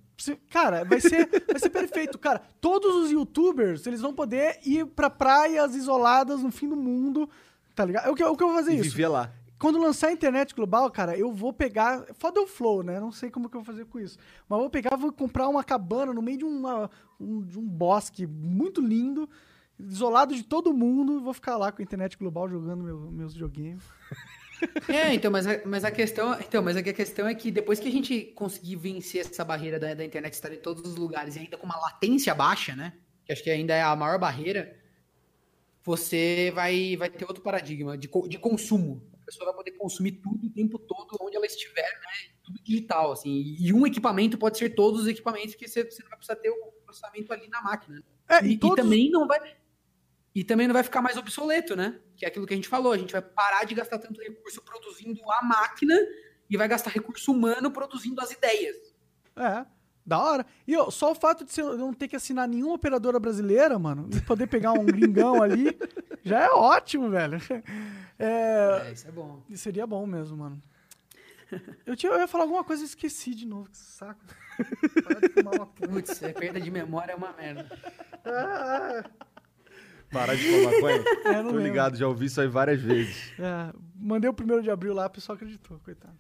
[0.51, 2.19] Cara, vai ser, vai ser perfeito.
[2.19, 7.29] Cara, todos os youtubers, eles vão poder ir pra praias isoladas no fim do mundo,
[7.75, 8.11] tá ligado?
[8.11, 8.85] O que, o que eu vou fazer E isso?
[8.91, 9.31] viver lá.
[9.63, 12.05] Quando lançar a internet global, cara, eu vou pegar.
[12.15, 12.99] Foda o flow, né?
[12.99, 14.19] Não sei como que eu vou fazer com isso.
[14.49, 16.91] Mas vou pegar, vou comprar uma cabana no meio de, uma,
[17.21, 19.31] um, de um bosque muito lindo,
[19.79, 23.85] isolado de todo mundo, vou ficar lá com a internet global jogando meu- meus joguinhos.
[24.89, 27.89] É, então, mas a, mas a questão, então, mas a questão é que depois que
[27.89, 31.41] a gente conseguir vencer essa barreira da, da internet estar em todos os lugares e
[31.41, 32.93] ainda com uma latência baixa, né?
[33.25, 34.77] Que acho que ainda é a maior barreira,
[35.83, 39.03] você vai, vai ter outro paradigma de, de consumo.
[39.23, 42.35] A pessoa vai poder consumir tudo o tempo todo, onde ela estiver, né?
[42.43, 43.57] Tudo digital, assim.
[43.59, 46.51] E um equipamento pode ser todos os equipamentos que você, você não vai precisar ter
[46.51, 48.03] o processamento ali na máquina.
[48.28, 49.57] É, E, e, e todos, também não vai.
[50.35, 52.01] E também não vai ficar mais obsoleto, né?
[52.16, 52.93] Que é aquilo que a gente falou.
[52.93, 55.97] A gente vai parar de gastar tanto recurso produzindo a máquina
[56.51, 58.77] e vai gastar recurso humano produzindo as ideias.
[59.36, 59.65] É,
[60.05, 60.45] da hora.
[60.66, 64.09] E ó, só o fato de você não ter que assinar nenhuma operadora brasileira, mano,
[64.12, 65.79] e poder pegar um gringão ali,
[66.24, 67.39] já é ótimo, velho.
[68.19, 69.43] É, É, isso é bom.
[69.55, 70.62] Seria bom mesmo, mano.
[71.85, 73.69] Eu, tinha, eu ia falar alguma coisa e esqueci de novo.
[73.69, 74.20] Que saco.
[75.05, 75.89] Para de fumar uma puta.
[75.89, 77.66] Putz, é perda de memória é uma merda.
[80.11, 80.97] Parar de fumar maconha?
[81.24, 81.59] É, Tô lembro.
[81.62, 83.33] ligado, já ouvi isso aí várias vezes.
[83.39, 86.16] É, mandei o primeiro de abril lá, o pessoal acreditou, coitado.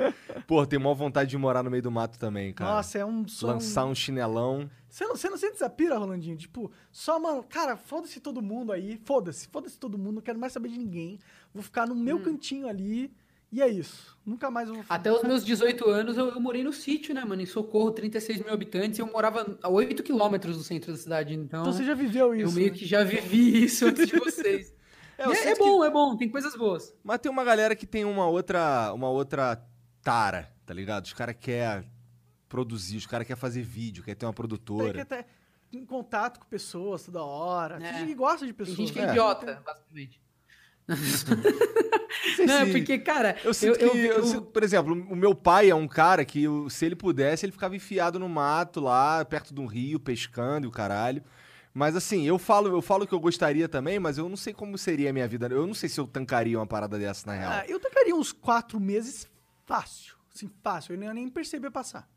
[0.46, 2.74] Pô, tenho maior vontade de morar no meio do mato também, cara.
[2.76, 3.54] Nossa, é um sonho.
[3.54, 4.68] Lançar um chinelão.
[4.88, 6.36] Você não, você não sente essa pira, Rolandinho?
[6.36, 9.00] Tipo, só, mano, cara, foda-se todo mundo aí.
[9.04, 10.16] Foda-se, foda-se todo mundo.
[10.16, 11.18] Não quero mais saber de ninguém.
[11.54, 11.98] Vou ficar no Hum.
[12.02, 13.12] meu cantinho ali.
[13.52, 14.16] E é isso.
[14.24, 14.84] Nunca mais eu vou.
[14.88, 17.42] Até os meus 18 anos eu, eu morei no sítio, né, mano?
[17.42, 21.34] Em Socorro, 36 mil habitantes, e eu morava a 8 quilômetros do centro da cidade.
[21.34, 22.54] Então, Então você já viveu eu isso.
[22.54, 22.78] meio né?
[22.78, 24.72] que já vivi isso antes de vocês.
[25.18, 26.94] É, eu é, é sinto que- bom, é bom, tem coisas boas.
[27.04, 29.62] Mas tem uma galera que tem uma outra, uma outra
[30.02, 31.04] tara, tá ligado?
[31.04, 31.90] Os caras querem
[32.48, 35.02] produzir, os caras querem fazer vídeo, quer ter uma Tem que produtora.
[35.02, 35.24] estar
[35.72, 37.78] em contato com pessoas toda hora.
[37.78, 37.92] Tem É.
[37.98, 38.76] gente que gosta de Tem pessoas.
[38.78, 39.10] gente que é, né?
[39.12, 40.20] idiota, basicamente.
[42.36, 45.34] sei Não, se- porque, cara, Eu sinto que, eu- eu sinto- por exemplo, o meu
[45.34, 49.54] pai é um cara que, se ele pudesse, ele ficava enfiado no mato lá, perto
[49.54, 51.22] de um rio, pescando e o caralho.
[51.72, 54.76] Mas assim, eu falo, eu falo que eu gostaria também, mas eu não sei como
[54.76, 55.46] seria a minha vida.
[55.46, 57.52] Eu não sei se eu tancaria uma parada dessa na real.
[57.52, 59.28] Ah, eu tacaria uns quatro meses
[59.74, 60.14] fácil.
[60.34, 60.94] Assim, fácil.
[60.94, 62.08] Eu nem, nem perceber passar.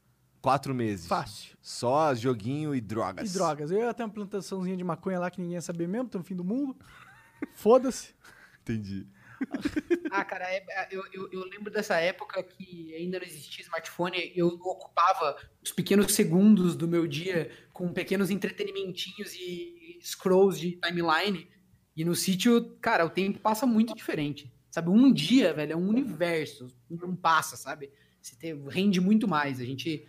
[0.41, 1.07] Quatro meses.
[1.07, 1.55] Fácil.
[1.61, 3.29] Só joguinho e drogas.
[3.29, 3.69] E drogas.
[3.71, 6.23] Eu ia ter uma plantaçãozinha de maconha lá que ninguém ia saber mesmo, tá no
[6.25, 6.75] fim do mundo.
[7.55, 8.15] Foda-se.
[8.61, 9.07] Entendi.
[10.15, 14.31] Ah, cara, é- é- eu, eu, eu lembro dessa época que ainda não existia smartphone,
[14.35, 21.49] eu ocupava os pequenos segundos do meu dia com pequenos entretenimentinhos e scrolls de timeline.
[21.95, 24.52] E no sítio, cara, o tempo passa muito diferente.
[24.73, 26.65] Sabe, um dia, velho, é um universo.
[26.89, 27.91] Não passa, sabe?
[28.19, 29.59] Você te- rende muito mais.
[29.59, 30.03] A gente.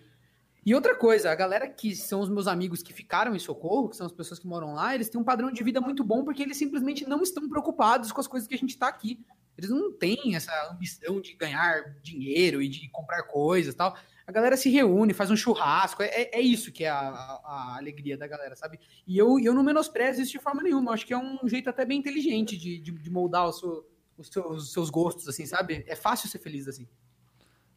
[0.65, 3.97] E outra coisa, a galera que são os meus amigos que ficaram em Socorro, que
[3.99, 6.43] são as pessoas que moram lá, eles têm um padrão de vida muito bom porque
[6.43, 9.20] eles simplesmente não estão preocupados com as coisas que a gente tá aqui.
[9.59, 13.95] Eles não têm essa ambição de ganhar dinheiro e de comprar coisas tal.
[14.27, 16.03] A galera se reúne, faz um churrasco.
[16.03, 18.81] É, é- é isso que é a, a- a alegria da galera, sabe?
[19.07, 20.89] E eu, eu não menosprezo isso de forma nenhuma.
[20.89, 23.86] Eu acho que é um jeito até bem inteligente de, de, de moldar o seu,
[24.16, 25.85] os seus, os seus gostos, assim, sabe?
[25.86, 26.86] É fácil ser feliz assim.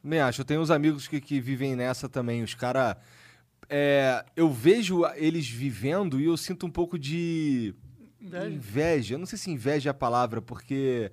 [0.03, 0.41] Nem acho.
[0.41, 2.43] Eu tenho uns amigos que, que vivem nessa também.
[2.43, 2.95] Os caras.
[4.35, 7.73] eu vejo eles vivendo e eu sinto um pouco de
[8.21, 8.49] Inveja.
[8.49, 9.15] inveja.
[9.15, 11.11] Eu não sei se inveja é a palavra, porque.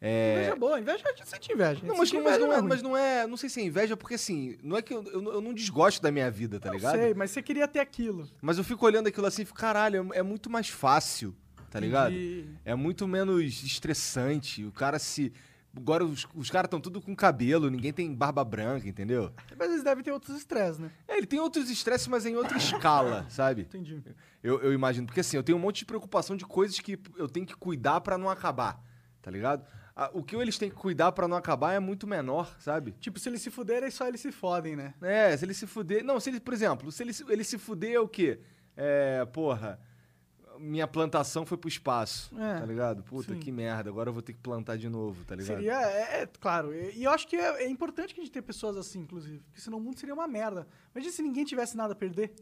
[0.00, 0.34] É...
[0.38, 1.80] Inveja boa, inveja a gente sente inveja.
[1.84, 2.68] Não, mas, Sentir mas inveja não é, ruim.
[2.68, 3.26] mas não é.
[3.26, 6.02] Não sei se é inveja, porque assim, não é que eu, eu, eu não desgosto
[6.02, 6.96] da minha vida, tá Eu ligado?
[6.96, 8.28] sei, mas você queria ter aquilo.
[8.40, 11.36] Mas eu fico olhando aquilo assim e fico, caralho, é é muito mais fácil,
[11.72, 12.12] tá ligado?
[12.12, 12.46] Entendi.
[12.64, 14.64] É muito menos estressante.
[14.64, 15.32] O cara se.
[15.74, 19.32] Agora os, os caras estão tudo com cabelo, ninguém tem barba branca, entendeu?
[19.58, 20.90] Mas eles devem ter outros estresses, né?
[21.08, 23.62] É, ele tem outros estresses, mas em outra escala, sabe?
[23.62, 24.02] Entendi.
[24.42, 25.06] Eu, eu imagino.
[25.06, 28.02] Porque assim, eu tenho um monte de preocupação de coisas que eu tenho que cuidar
[28.02, 28.84] pra não acabar,
[29.22, 29.64] tá ligado?
[30.12, 32.92] O que eles têm que cuidar pra não acabar é muito menor, sabe?
[33.00, 34.92] Tipo, se eles se fuderem, só eles se fodem, né?
[35.00, 36.02] É, se ele se fuder.
[36.04, 38.40] Não, se ele, por exemplo, se ele, se- ele se fuder é o quê?
[38.76, 39.78] É, porra.
[40.64, 43.02] Minha plantação foi pro espaço, É, tá ligado?
[43.02, 43.40] Puta, sim.
[43.40, 45.56] que merda, agora eu vou ter que plantar de novo, tá ligado?
[45.56, 46.72] Seria, é, é, claro.
[46.72, 49.40] E, e eu acho que é, é importante que a gente tenha pessoas assim, inclusive.
[49.40, 50.68] Porque senão o mundo seria uma merda.
[50.94, 52.32] Imagina se ninguém tivesse nada a perder.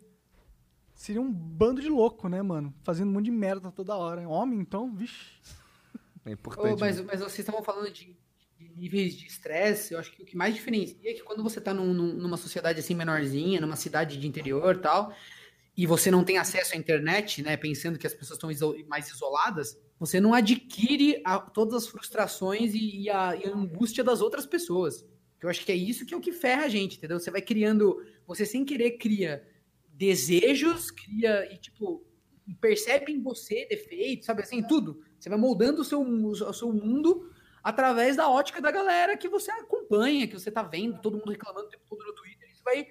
[0.95, 2.75] Seria um bando de louco, né, mano?
[2.83, 4.29] Fazendo um monte de merda toda hora.
[4.29, 5.41] Homem, então, vixe.
[6.27, 6.79] É importante.
[6.79, 8.15] mas, mas vocês estavam falando de,
[8.59, 11.59] de níveis de estresse, eu acho que o que mais diferencia é que quando você
[11.59, 15.15] tá num- num- numa sociedade assim menorzinha, numa cidade de interior e tal,
[15.77, 19.09] e você não tem acesso à internet, né, pensando que as pessoas estão iso- mais
[19.09, 24.21] isoladas, você não adquire a- todas as frustrações e, e a, e a angústia das
[24.21, 25.07] outras pessoas.
[25.41, 27.19] Eu acho que é isso que é o que ferra a gente, entendeu?
[27.19, 29.43] Você vai criando, você sem querer cria
[29.89, 32.05] desejos, cria e tipo
[32.61, 35.03] percebe em você defeitos, sabe assim, tudo.
[35.19, 37.31] Você vai moldando o seu, o seu mundo
[37.63, 41.67] através da ótica da galera que você acompanha, que você tá vendo, todo mundo reclamando
[41.67, 42.89] o tempo todo no Twitter, e você vai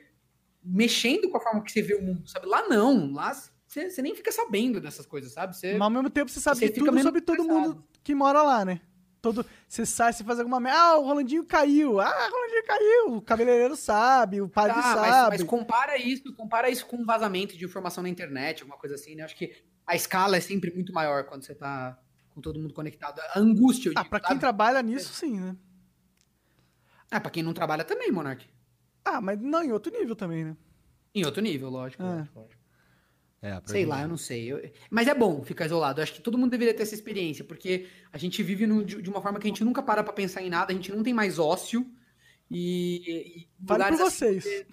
[0.64, 2.46] mexendo com a forma que você vê o mundo, sabe?
[2.48, 3.34] Lá não, lá
[3.68, 5.56] você, você nem fica sabendo dessas coisas, sabe?
[5.56, 8.66] Você, Mas ao mesmo tempo você sabe Você tudo sobre todo mundo que mora lá,
[8.66, 8.82] né?
[9.22, 10.80] Todo, você sai, você faz alguma merda.
[10.80, 12.00] Ah, o Rolandinho caiu.
[12.00, 13.14] Ah, o Rolandinho caiu.
[13.18, 15.38] O cabeleireiro sabe, o padre Tá, mas, sabe.
[15.38, 19.16] mas compara isso, compara isso com um vazamento de informação na internet, alguma coisa assim,
[19.16, 19.24] né?
[19.24, 19.54] Acho que
[19.86, 22.00] a escala é sempre muito maior quando você tá
[22.34, 23.20] com todo mundo conectado.
[23.34, 24.40] A angústia, eu Ah, digo, pra quem sabe?
[24.40, 25.56] trabalha nisso, sim, né?
[27.12, 28.48] Ah, pra quem não trabalha também, Monark.
[29.12, 30.58] Ah, mas não, em outro nível também, né?
[31.16, 32.04] Em outro nível, lógico.
[32.04, 32.28] É.
[32.36, 32.60] lógico.
[33.42, 34.52] É, Sei gente- lá, eu não sei.
[34.52, 36.00] Eu- Mas é bom ficar isolado.
[36.00, 39.02] Eu acho que todo mundo deveria ter essa experiência, porque a gente vive no- de
[39.02, 41.02] de uma forma que a gente nunca para pra pensar em nada, a gente não
[41.04, 41.90] tem mais ócio.
[42.52, 43.48] E.
[43.48, 44.04] e Fale por assim-
[44.40, 44.66] vocês.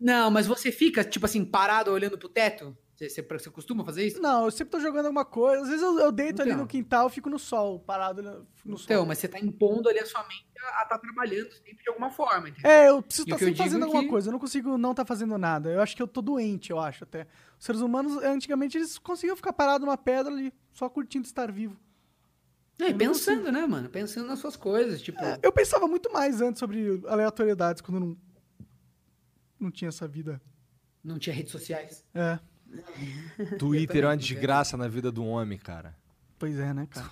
[0.00, 2.76] Não, mas você fica, tipo assim, parado olhando pro teto?
[2.98, 4.20] Você, você, costuma fazer isso?
[4.20, 5.62] Não, eu sempre tô jogando alguma coisa.
[5.62, 6.62] Às vezes eu, eu deito ali Então.
[6.62, 8.84] no quintal, fico no sol, parado no no sol.
[8.86, 12.10] Então, mas você tá impondo ali a sua mente a estar trabalhando sempre de alguma
[12.10, 12.68] forma, entendeu?
[12.68, 14.28] É, eu preciso estar eu sempre fazendo alguma que- coisa.
[14.28, 15.70] Eu não consigo não estar fazendo nada.
[15.70, 17.28] Eu acho que eu tô doente, eu acho até.
[17.56, 21.76] Os seres humanos, antigamente, eles conseguiam ficar parados numa pedra ali, só curtindo estar vivo.
[22.80, 23.88] É, e pensando, né, mano?
[23.88, 25.20] Pensando nas suas coisas, tipo...
[25.22, 28.16] É, eu pensava muito mais antes sobre aleatoriedades, quando não,
[29.60, 30.40] não tinha essa vida.
[31.02, 32.04] Não tinha redes sociais.
[32.12, 32.38] É,
[33.58, 35.94] Twitter é uma desgraça na vida do homem, cara.
[36.38, 37.10] pois é, né, cara?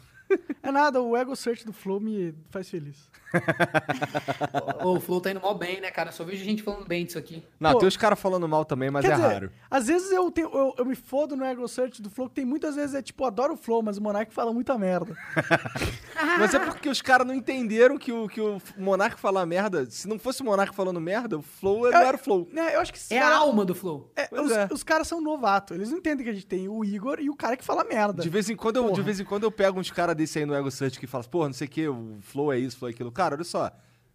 [0.66, 3.08] É nada, o ego search do Flow me faz feliz.
[4.84, 6.12] O Flow tá indo mal bem, né, cara?
[6.12, 7.42] Só vejo gente falando bem disso aqui.
[7.58, 9.52] Não, Pô, tem os caras falando mal também, mas é dizer, raro.
[9.70, 12.44] Às vezes eu, tenho, eu, eu me fodo no ego search do Flow, que tem
[12.44, 15.14] muitas vezes é tipo, adoro o Flow, mas o Monark fala muita merda.
[16.38, 19.86] Mas é porque os caras não entenderam que o, que o Monark falar merda.
[19.90, 22.48] Se não fosse o Monark falando merda, o Flow não era o Flow.
[22.52, 24.10] Né, eu acho que É a cara- alma do Flow.
[24.16, 24.68] é, os, é.
[24.70, 27.36] os caras são novatos, eles não entendem que a gente tem o Igor e o
[27.36, 28.22] cara que fala merda.
[28.22, 30.46] De vez em quando eu, de vez em quando eu pego uns caras desse aí
[30.46, 32.90] no Ego Search que falam, pô, não sei o que, o Flow é isso, Flow
[32.90, 33.12] é aquilo.
[33.12, 33.70] Cara, olha só.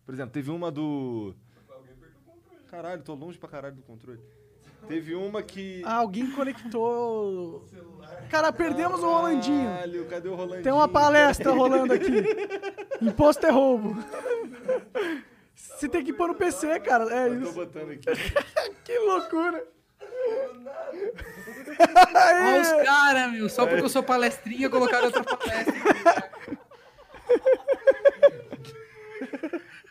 [0.06, 1.34] Por exemplo, teve uma do.
[2.70, 4.20] Caralho, tô longe pra caralho do controle.
[4.88, 5.82] Teve uma que.
[5.86, 7.66] Ah, alguém conectou.
[8.30, 9.66] Cara, perdemos o Rolandinho.
[9.70, 10.64] Caralho, cadê o Rolandinho?
[10.64, 12.24] Tem uma palestra rolando aqui.
[13.02, 13.96] Imposto é roubo.
[15.54, 17.04] Você tem que pôr no PC, cara.
[17.14, 17.54] É Eu tô isso.
[17.54, 18.06] botando aqui.
[18.84, 19.64] Que loucura.
[22.14, 23.50] Olha os caras, meu.
[23.50, 25.74] Só porque eu sou palestrinha, colocaram outra palestra.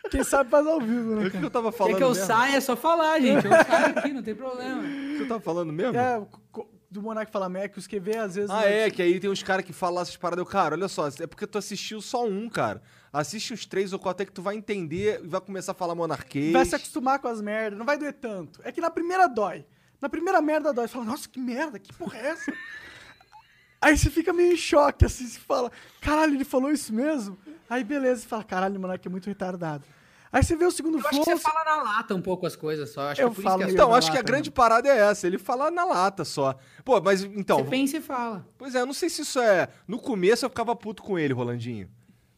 [0.09, 2.09] Quem sabe faz ao vivo, né, O que, que eu tava Quer falando que eu
[2.09, 2.25] mesmo?
[2.25, 3.45] saia, é só falar, gente.
[3.45, 4.81] Eu saio aqui, não tem problema.
[4.81, 4.83] O
[5.15, 5.97] que eu tava falando mesmo?
[5.97, 6.21] É,
[6.91, 8.49] do Monark falar Mac, os QV às vezes.
[8.49, 10.43] Ah, é, que aí tem uns caras que falam essas paradas.
[10.43, 12.81] Eu, cara, olha só, é porque tu assistiu só um, cara.
[13.13, 15.95] Assiste os três ou quatro é que tu vai entender e vai começar a falar
[15.95, 16.51] monarquês.
[16.51, 18.59] Vai se acostumar com as merdas, não vai doer tanto.
[18.65, 19.65] É que na primeira dói.
[20.01, 20.87] Na primeira merda dói.
[20.87, 22.51] Você fala, nossa, que merda, que porra é essa?
[23.81, 27.35] Aí você fica meio em choque, assim, você fala, caralho, ele falou isso mesmo?
[27.67, 29.83] Aí beleza, você fala, caralho, o Monark é muito retardado.
[30.31, 32.55] Aí você vê o segundo Eu acho que você fala na lata um pouco as
[32.55, 33.01] coisas só.
[33.01, 34.53] Eu acho Eu que é falo que meio Então, acho que a lata, grande né?
[34.55, 35.27] parada é essa.
[35.27, 36.55] Ele fala na lata só.
[36.85, 37.57] Pô, mas então.
[37.57, 38.47] Você pensa e fala.
[38.57, 39.67] Pois é, eu não sei se isso é.
[39.87, 41.89] No começo eu ficava puto com ele, Rolandinho.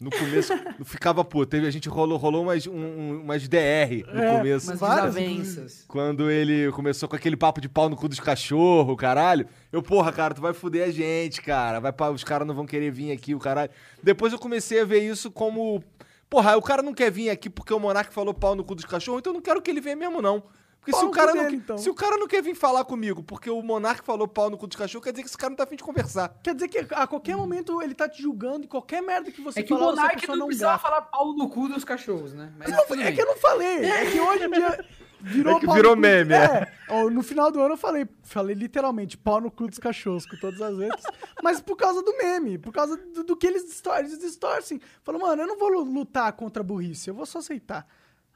[0.04, 0.54] No começo
[0.86, 1.48] ficava puto.
[1.48, 4.68] Teve, a gente rolou, rolou umas, um- um- umas DR no É, começo.
[4.74, 5.86] Umas desavenças.
[5.88, 9.48] Quando ele começou com aquele papo de pau no cu dos cachorros, caralho.
[9.72, 11.80] Eu, porra, cara, tu vai fuder a gente, cara.
[11.80, 13.72] Vai pra, os caras não vão querer vir aqui, o caralho.
[14.02, 15.84] Depois eu comecei a ver isso como.
[16.30, 18.86] Porra, o cara não quer vir aqui porque o Monark falou pau no cu dos
[18.86, 20.42] cachorros, então eu não quero que ele venha mesmo, não.
[20.84, 21.78] Porque Pau se o, cara não, dele, então.
[21.78, 24.68] se o cara não quer vir falar comigo porque o Monark falou pau no cu
[24.68, 26.36] dos cachorros, quer dizer que esse cara não tá afim de conversar.
[26.44, 29.62] Quer dizer que a qualquer momento ele tá te julgando e qualquer merda que você
[29.62, 30.90] É que o falar, você é Monark pessoa não não precisava grata.
[30.90, 32.52] falar pau no cu dos cachorros, né?
[32.60, 33.86] Mas Não, é que eu não falei.
[33.86, 34.86] É que hoje em dia
[35.22, 36.70] virou É que pau virou meme, é.
[36.90, 37.10] É.
[37.10, 40.62] No final do ano eu falei, falei literalmente pau no cu dos cachorros com todas
[40.62, 41.04] as letras,
[41.42, 44.06] mas por causa do meme, por causa do, do que eles distorcem.
[44.08, 44.82] Eles distorcem.
[45.02, 47.88] Falou, mano, eu não vou lu- lutar contra a burrice, eu vou só aceitar.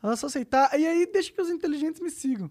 [0.02, 0.78] Vou só aceitar.
[0.80, 2.50] E aí deixa que os inteligentes me sigam.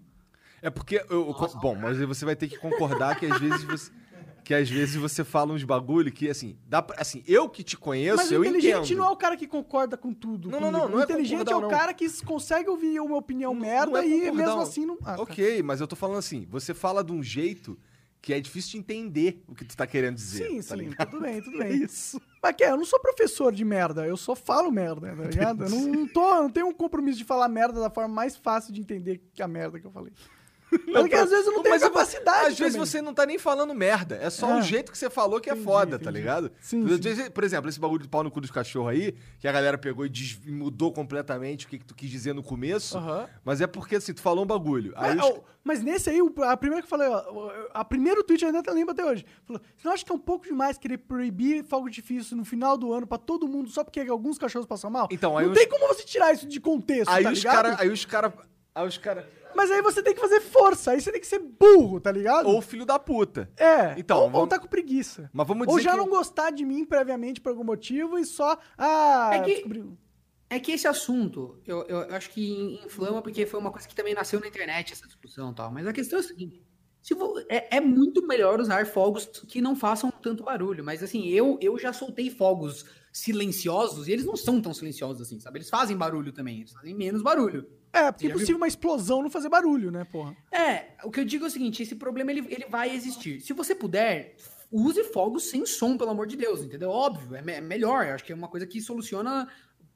[0.61, 0.97] É porque.
[1.09, 3.91] eu- eu- bom, mas você vai ter que concordar que às vezes você.
[4.43, 7.75] Que às vezes você fala uns bagulho que, assim, dá pra, assim, eu que te
[7.75, 8.99] conheço, Mas eu o inteligente entendo.
[8.99, 10.49] não é o cara que concorda com tudo.
[10.49, 13.17] Não, não, não, não O é inteligente concordar, é o cara que consegue ouvir uma
[13.17, 14.97] opinião Não- merda não é e mesmo assim não.
[15.03, 15.21] Ah, tá.
[15.21, 17.77] ok, mas eu tô falando assim, você fala de um jeito
[18.21, 20.47] que é difícil de entender o que tu tá querendo dizer.
[20.47, 21.09] Sim, tá sim, ligado?
[21.09, 21.83] tudo bem, tudo É bem.
[21.83, 22.21] isso.
[22.41, 25.63] Mas que é, eu não sou professor de merda, eu só falo merda, tá ligado?
[25.63, 28.73] Eu não, não tô, não tenho um compromisso de falar merda da forma mais fácil
[28.73, 30.13] de entender que a merda que eu falei.
[30.91, 32.47] Porque às vezes eu não tenho Mas capacidade.
[32.47, 32.85] Às vezes também.
[32.85, 34.15] você não tá nem falando merda.
[34.21, 34.59] É só É.
[34.59, 36.17] o jeito que você falou que é Entendi, foda, tá entendi.
[36.17, 36.51] ligado?
[36.59, 37.09] Sim, Por sim.
[37.09, 39.77] exemplo, Por exemplo, esse bagulho de pau no cu dos cachorros aí, que a galera
[39.77, 42.97] pegou e des- mudou completamente o que, que tu quis dizer no começo.
[42.97, 43.27] Aham.
[43.45, 44.93] Mas é porque, assim, tu falou um bagulho.
[44.97, 48.49] Mas, os- mas nesse aí, a primeira que eu falei, ó, a primeiro tweet eu
[48.53, 49.25] ainda lembro até hoje.
[49.45, 52.77] Falou: você não acha que é um pouco demais querer proibir fogo difícil no final
[52.77, 55.07] do ano pra todo mundo só porque alguns cachorros passam mal?
[55.11, 57.55] Então, aí não os- tem como você tirar isso de contexto, aí tá os ligado?
[57.55, 57.79] caras.
[57.79, 58.33] Aí os caras.
[58.75, 59.25] Aí os caras.
[59.57, 62.47] Mas aí você tem que fazer força, aí você tem que ser burro, tá ligado?
[62.47, 63.49] Ou filho da puta.
[63.57, 65.29] É, Então, ou, ou vamos- tá com preguiça.
[65.33, 68.23] Mas vamos Ou dizer já que- não gostar de mim previamente por algum motivo e
[68.25, 68.55] só.
[68.77, 69.97] Ah, É que- descobriu.
[70.49, 74.13] É que esse assunto, eu, eu acho que inflama porque foi uma coisa que também
[74.13, 75.71] nasceu na internet, essa discussão e tal.
[75.71, 76.63] Mas a questão é a seguinte:
[77.01, 80.83] se vo- é, é muito melhor usar fogos que não façam tanto barulho.
[80.85, 85.39] Mas assim, eu, eu já soltei fogos silenciosos e eles não são tão silenciosos assim,
[85.39, 85.57] sabe?
[85.57, 87.67] Eles fazem barulho também, eles fazem menos barulho.
[87.93, 90.35] É, porque é possível uma explosão não fazer barulho, né, porra?
[90.51, 93.41] É, o que eu digo é o seguinte: esse problema ele, ele vai existir.
[93.41, 94.35] Se você puder,
[94.71, 96.89] use fogos sem som, pelo amor de Deus, entendeu?
[96.89, 98.05] Óbvio, é, me- é melhor.
[98.05, 99.47] Eu acho que é uma coisa que soluciona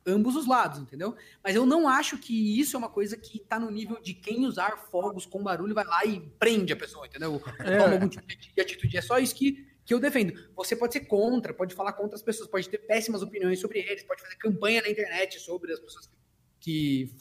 [0.03, 1.15] ambos os lados, entendeu?
[1.43, 4.45] Mas eu não acho que isso é uma coisa que tá no nível de quem
[4.47, 7.39] usar fogos com barulho vai lá e prende a pessoa, entendeu?
[7.39, 8.97] Toma algum tipo de atitude.
[8.97, 10.33] É só isso que, que eu defendo.
[10.55, 14.01] Você pode ser contra, pode falar contra as pessoas, pode ter péssimas opiniões sobre eles,
[14.03, 16.13] pode fazer campanha na internet sobre as pessoas que
[16.61, 17.11] que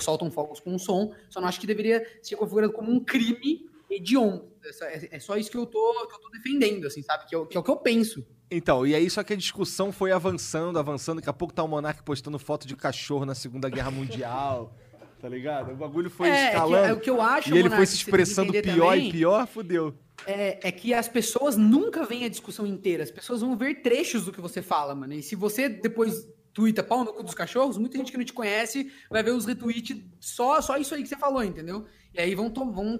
[0.00, 4.50] soltam fogos com som, só não acho que deveria ser configurado como um crime hediondo.
[4.82, 7.24] É, é só isso que eu tô, que eu tô defendendo, assim, sabe?
[7.26, 8.26] Que, eu- que é o que eu penso.
[8.50, 11.16] Então, e aí só que a discussão foi avançando, avançando.
[11.16, 14.74] Daqui a pouco tá o Monark postando foto de cachorro na Segunda Guerra Mundial.
[15.20, 15.72] Tá ligado?
[15.72, 16.86] O bagulho foi É, é escalando.
[16.88, 19.08] é o que eu acho, e ele Monark, foi se expressando pior também.
[19.08, 19.94] e pior, fudeu.
[20.26, 23.02] É, é que as pessoas nunca veem a discussão inteira.
[23.02, 25.12] As pessoas vão ver trechos do que você fala, mano.
[25.14, 28.32] E se você depois tuita pau no cu dos cachorros, muita gente que não te
[28.32, 31.86] conhece vai ver os retweets só, só isso aí que você falou, entendeu?
[32.12, 32.98] E aí vão, vão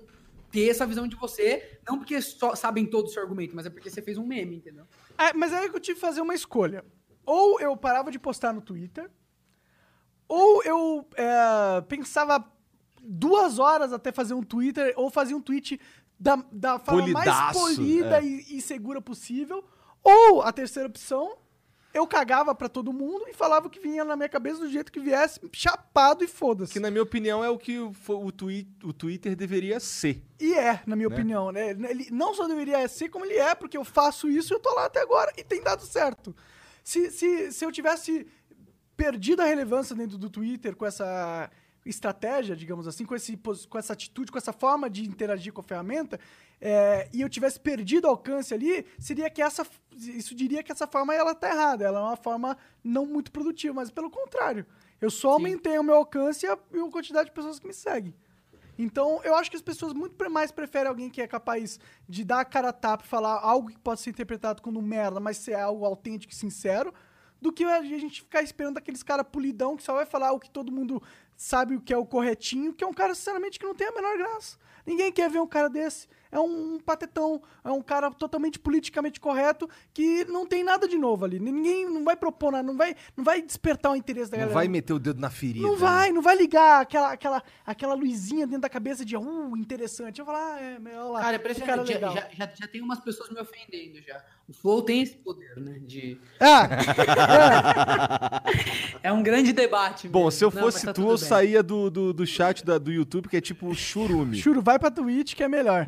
[0.51, 3.71] ter essa visão de você, não porque só sabem todo o seu argumento, mas é
[3.71, 4.85] porque você fez um meme, entendeu?
[5.19, 6.85] É, mas aí eu tive que fazer uma escolha.
[7.25, 9.11] Ou eu parava de postar no Twitter,
[10.27, 12.45] ou eu é, pensava
[13.03, 15.81] duas horas até fazer um Twitter, ou fazia um tweet
[16.19, 18.25] da, da forma mais Polidaço, polida é.
[18.25, 19.65] e, e segura possível.
[20.03, 21.37] Ou a terceira opção,
[21.93, 24.93] eu cagava pra todo mundo e falava o que vinha na minha cabeça do jeito
[24.93, 26.73] que viesse, chapado e foda-se.
[26.73, 30.23] Que na minha opinião é o que o, o, twi- o Twitter deveria ser.
[30.39, 31.15] E é, na minha Né?
[31.15, 31.71] opinião, né?
[31.71, 34.73] Ele não só deveria ser como ele é, porque eu faço isso e eu tô
[34.75, 36.35] lá até agora e tem dado certo.
[36.85, 38.27] Se, se, se eu tivesse
[38.97, 41.51] perdido a relevância dentro do Twitter com essa
[41.85, 43.37] estratégia, digamos assim, com, esse,
[43.69, 46.21] com essa atitude, com essa forma de interagir com a ferramenta,
[46.61, 49.67] é, e eu tivesse perdido alcance ali, seria que essa.
[49.97, 51.85] Isso diria que essa forma ela tá errada.
[51.85, 54.67] Ela é uma forma não muito produtiva, mas pelo contrário.
[55.01, 57.73] Eu só aumentei o meu alcance e a, e a quantidade de pessoas que me
[57.73, 58.15] seguem.
[58.79, 61.79] Então, eu acho que as pessoas muito mais preferem alguém que é capaz
[62.09, 65.21] de dar a cara a tapa e falar algo que pode ser interpretado como merda,
[65.21, 66.93] mas ser algo autêntico e sincero,
[67.41, 70.51] do que a gente ficar esperando aqueles caras polidão que só vai falar o que
[70.51, 71.03] todo mundo
[71.37, 73.93] sabe o que é o corretinho, que é um cara, sinceramente, que não tem a
[73.93, 74.59] menor graça.
[74.87, 76.09] Ninguém quer ver um cara desse.
[76.33, 81.25] É um patetão, é um cara totalmente politicamente correto que não tem nada de novo
[81.25, 81.41] ali.
[81.41, 84.55] Ninguém não vai propor nada, não vai, não vai despertar o interesse da Não galera.
[84.55, 85.67] vai meter o dedo na ferida.
[85.67, 85.79] Não né?
[85.79, 90.21] vai, não vai ligar aquela, aquela, aquela luzinha dentro da cabeça de, uh, interessante.
[90.21, 91.85] Eu vou falar, ah, é, olha lá, Cara, é que cara.
[91.85, 92.15] Já, legal.
[92.15, 94.23] já, já, já tem umas pessoas me ofendendo já.
[94.49, 95.79] O Flow tem esse poder, né?
[95.81, 96.19] De...
[96.41, 96.69] Ah,
[99.03, 100.09] É um grande debate.
[100.09, 100.31] Bom, mesmo.
[100.33, 101.17] se eu Não, fosse tá tu, eu bem.
[101.19, 104.37] saía do, do, do chat da- do YouTube, que é tipo churume.
[104.37, 105.87] Churo, vai pra Twitch que é melhor.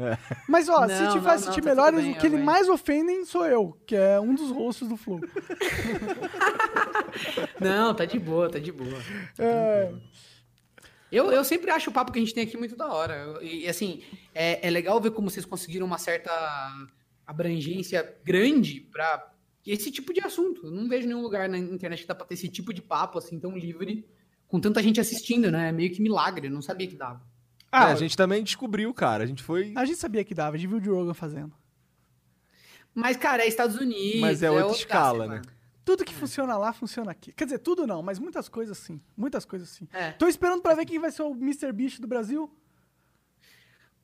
[0.48, 2.34] Mas, ó, se Não, te não, faz não, sentir tá melhor, bem, o que ele
[2.36, 2.46] Alvin.
[2.46, 5.20] mais ofendem sou eu, que é um dos hosts do Flow.
[7.60, 8.98] Não, tá de boa, tá de boa.
[9.38, 9.92] É,
[11.10, 13.38] Eu, eu sempre acho o papo que a gente tem aqui muito da hora.
[13.42, 14.02] E, assim,
[14.34, 16.30] é, é legal ver como vocês conseguiram uma certa
[17.26, 19.30] abrangência grande pra
[19.66, 20.66] esse tipo de assunto.
[20.66, 23.18] Eu não vejo nenhum lugar na internet que dá pra ter esse tipo de papo,
[23.18, 24.06] assim, tão livre,
[24.48, 25.68] com tanta gente assistindo, né?
[25.68, 27.22] É meio que milagre, eu não sabia que dava.
[27.72, 29.24] Ah, É, a gente também descobriu, cara.
[29.24, 29.72] A gente foi.
[29.74, 31.52] a gente sabia que dava, a gente viu o Rogan fazendo.
[32.94, 34.20] Mas, cara, é Estados Unidos.
[34.20, 35.42] Mas é outra outro escala, né?
[35.84, 37.32] Tudo que funciona lá, funciona aqui.
[37.32, 39.00] Quer dizer, tudo não, mas muitas coisas sim.
[39.16, 39.88] Muitas coisas sim.
[39.92, 40.12] É.
[40.12, 41.72] Tô esperando pra ver quem vai ser o Mr.
[41.72, 42.48] Beast do Brasil.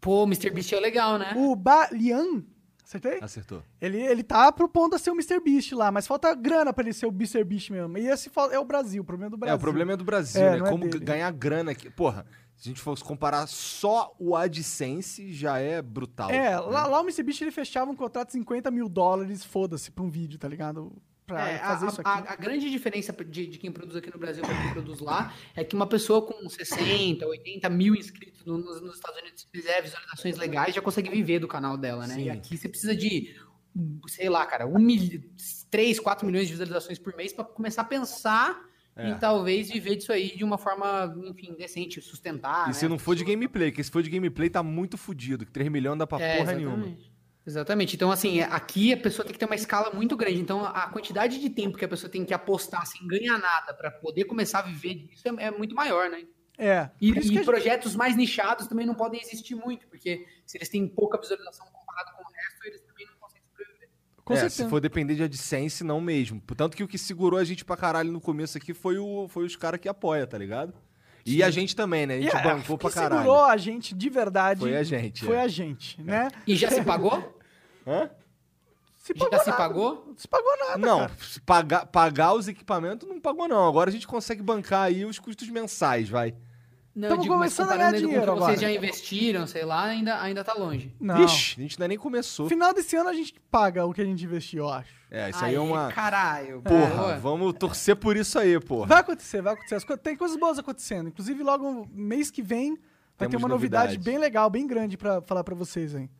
[0.00, 0.50] Pô, Mr.
[0.50, 1.34] Beast é legal, né?
[1.36, 2.42] O Balian,
[2.84, 3.18] acertei?
[3.20, 3.62] Acertou.
[3.80, 5.40] Ele, ele tá propondo a ser o Mr.
[5.40, 7.44] Beast lá, mas falta grana pra ele ser o Mr.
[7.44, 7.98] Beast mesmo.
[7.98, 9.52] E esse é o Brasil, o problema do Brasil.
[9.52, 10.66] É, o problema é do Brasil, É, né?
[10.66, 11.04] é Como dele.
[11.04, 11.90] ganhar grana aqui.
[11.90, 12.24] Porra,
[12.58, 16.28] se a gente fosse comparar só o AdSense, já é brutal.
[16.30, 16.58] É, né?
[16.58, 17.22] lá, lá o Mr.
[17.22, 20.92] Beast ele fechava um contrato de 50 mil dólares, foda-se, pra um vídeo, tá ligado?
[21.24, 22.28] Pra É, fazer a, isso a- aqui.
[22.32, 25.62] a grande diferença de, de quem produz aqui no Brasil para quem produz lá é
[25.62, 29.80] que uma pessoa com 60, 80 mil inscritos no- nos, nos Estados Unidos, se fizer
[29.82, 32.14] visualizações legais, já consegue viver do canal dela, né?
[32.14, 32.22] Sim.
[32.24, 33.36] E aqui você precisa de,
[34.08, 35.22] sei lá, cara, um mil,
[35.70, 38.58] 3, 4 milhões de visualizações por mês para começar a pensar
[38.98, 39.10] É.
[39.10, 42.64] em talvez viver disso aí de uma forma, enfim, decente, sustentar.
[42.64, 45.46] E né, se não for de gameplay, que se for de gameplay tá muito fudido,
[45.46, 46.78] que 3 milhões não dá pra É, porra exatamente.
[46.78, 46.98] nenhuma.
[47.46, 47.96] Exatamente.
[47.96, 50.38] Então, assim, aqui a pessoa tem que ter uma escala muito grande.
[50.40, 53.90] Então, a quantidade de tempo que a pessoa tem que apostar sem ganhar nada para
[53.90, 56.24] poder começar a viver disso é, é muito maior, né?
[56.58, 56.90] É.
[57.00, 60.58] E, por isso e gente- projetos mais nichados também não podem existir muito, porque se
[60.58, 61.67] eles têm pouca visualização
[64.28, 64.64] Com é, certeza.
[64.64, 66.38] se for depender de AdSense, não mesmo.
[66.54, 69.46] Tanto que o que segurou a gente pra caralho no começo aqui foi, o, foi
[69.46, 70.74] os caras que apoia, tá ligado?
[71.24, 72.16] E a gente também, né?
[72.16, 73.22] A gente E, é, bancou pra caralho.
[73.22, 75.40] segurou a gente de verdade Foi a gente, foi é.
[75.40, 76.28] a gente, né?
[76.46, 77.36] E já se pagou?
[77.86, 78.10] Hã?
[78.98, 79.52] Se já se nada.
[79.56, 80.04] pagou?
[80.08, 81.12] Não se pagou nada, Não, cara.
[81.20, 83.66] se pagar, pagar os equipamentos não pagou, não.
[83.66, 86.34] Agora a gente consegue bancar aí os custos mensais, vai.
[87.08, 88.56] Não, digo, mas começando a ganhar com dinheiro vocês agora.
[88.56, 90.92] já investiram, sei lá, ainda, ainda tá longe.
[91.00, 91.16] Não.
[91.18, 92.48] Vixe, a gente ainda nem começou.
[92.48, 94.92] Final desse ano a gente paga o que a gente investiu, eu acho.
[95.10, 95.92] É, isso aí é uma.
[95.92, 96.60] Caralho.
[96.62, 97.16] Porra, boa.
[97.18, 98.86] vamos torcer por isso aí, porra.
[98.86, 99.84] Vai acontecer, vai acontecer.
[99.86, 101.08] Co- Tem coisas boas acontecendo.
[101.08, 102.70] Inclusive, logo mês que vem
[103.16, 104.04] vai ter Temos uma novidade novidades.
[104.04, 106.10] bem legal, bem grande pra falar pra vocês, hein?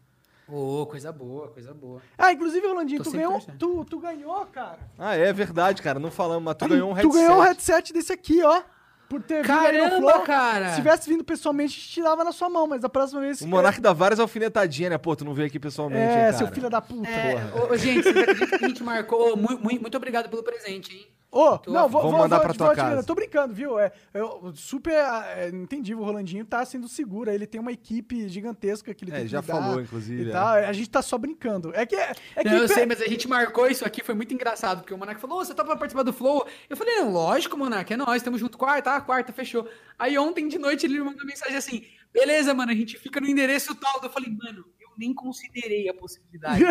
[0.50, 2.00] Ô, coisa boa, coisa boa.
[2.16, 3.56] Ah, inclusive, Rolandinho, Tô tu ganhou, 100%.
[3.58, 4.78] tu, tu ganhou, cara.
[4.98, 5.98] Ah, é verdade, cara.
[5.98, 7.12] Não falamos, mas tu ganhou um headset.
[7.12, 8.62] Tu ganhou um headset desse aqui, ó.
[9.08, 10.20] Por ter vindo Caramba, Flow.
[10.20, 10.70] cara!
[10.70, 13.40] Se tivesse vindo pessoalmente, a gente tirava na sua mão, mas da próxima vez...
[13.40, 14.98] O Monark dá várias alfinetadinhas, né?
[14.98, 16.32] Pô, tu não veio aqui pessoalmente, hein, É, cara?
[16.34, 17.08] seu filho da puta.
[17.08, 19.34] É, ô, ô, gente, vocês acreditam que a gente marcou?
[19.36, 21.06] Muito, muito, muito obrigado pelo presente, hein?
[21.30, 23.00] Ô, Tô- não, vou, Vou mandar vou- pra vou tua casa.
[23.00, 23.78] eu tô brincando, viu?
[23.78, 27.30] É, eu super é, entendi, o Rolandinho tá sendo seguro.
[27.30, 30.32] Ele tem uma equipe gigantesca que ele É, tem que já falou, inclusive, E é.
[30.32, 30.48] tal.
[30.54, 31.70] A gente tá só brincando.
[31.74, 31.94] É que...
[31.96, 34.80] É que Não, eu pe- sei, mas a gente marcou isso aqui, foi muito engraçado,
[34.80, 36.46] porque o Monark falou, "Ô, você tá pra participar do Flow?
[36.68, 39.68] Eu falei, não, lógico, Monark, é nós, estamos junto, quarta, ah, quarta, fechou.
[39.98, 43.26] Aí ontem de noite ele me mandou mensagem assim, beleza, mano, a gente fica no
[43.26, 44.00] endereço tal.
[44.02, 46.62] Eu falei, mano, eu nem considerei a possibilidade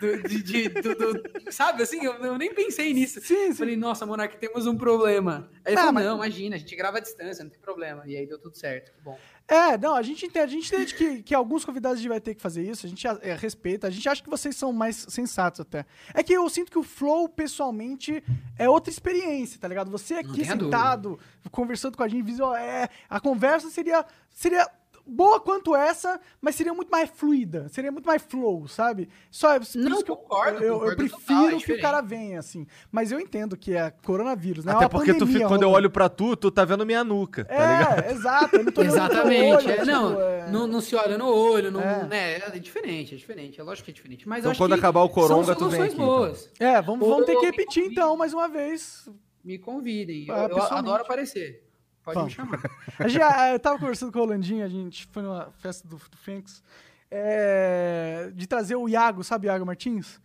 [0.00, 3.20] do, de, de- do- do- sabe, assim, eu, eu nem pensei nisso.
[3.20, 3.54] Sim, sim.
[3.54, 5.50] falei, nossa, Monark, temos um problema.
[5.64, 8.02] Aí ele Ah, falou, mas- não, imagina, a gente grava à distância, não tem problema.
[8.06, 9.18] E aí deu tudo certo, bom.
[9.50, 12.20] É, não, a gente entende, a gente entende que, que alguns convidados a gente vai
[12.20, 15.06] ter que fazer isso, a gente é, respeita, a gente acha que vocês são mais
[15.08, 15.86] sensatos até.
[16.12, 18.22] É que eu sinto que o Flow, pessoalmente,
[18.58, 19.90] é outra experiência, tá ligado?
[19.90, 21.18] Você aqui sentado,
[21.50, 24.68] conversando com a gente, visual, é, a conversa seria, seria
[25.08, 29.08] boa quanto essa, mas seria muito mais fluida, seria muito mais flow, sabe?
[29.30, 31.80] Só é por Não, isso que eu, concordo, eu, eu prefiro total, é que o
[31.80, 32.66] cara venha, assim.
[32.92, 34.72] Mas eu entendo que é coronavírus, né?
[34.72, 36.84] É Até uma porque tu pandemia fica, quando eu olho pra tu, tu tá vendo
[36.84, 38.04] minha nuca, tá ligado?
[38.04, 38.56] É, exato.
[38.56, 39.54] Eu não tô Exatamente.
[39.56, 42.06] olho, é, tipo, não, é- não, não se olha no olho, não, É.
[42.06, 42.34] né?
[42.36, 43.60] É diferente, é diferente.
[43.60, 44.28] É lógico que é diferente.
[44.28, 46.50] Mas Então, eu acho quando que acabar o Coronga, tu vem soluções aqui, boas.
[46.58, 49.08] É, vamos, vamos ter que repetir então mais uma vez.
[49.44, 50.26] Me convidem.
[50.28, 51.67] Eu, Ah, eu adoro aparecer.
[52.14, 52.36] Pode Vamos.
[52.36, 52.70] me chamar.
[52.98, 55.96] A gente, ah, eu tava conversando com o Rolandinho, a gente foi numa festa do,
[55.96, 56.62] do Fênix,
[57.10, 60.20] é, de trazer o Iago, sabe o Iago Martins?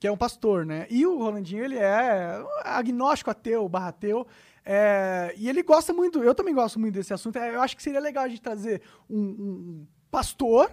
[0.00, 0.86] Que é um pastor, né?
[0.90, 4.26] E o Rolandinho, ele é agnóstico ateu, barra ateu,
[4.64, 7.82] é, e ele gosta muito, eu também gosto muito desse assunto, é, eu acho que
[7.82, 10.70] seria legal a gente trazer um, um- pastor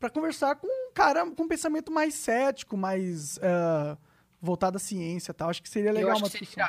[0.00, 3.96] pra conversar com um cara com um pensamento mais cético, mais eh,
[4.40, 5.48] voltado à ciência e tal.
[5.48, 6.66] Acho que seria Eu legal acho uma que seria.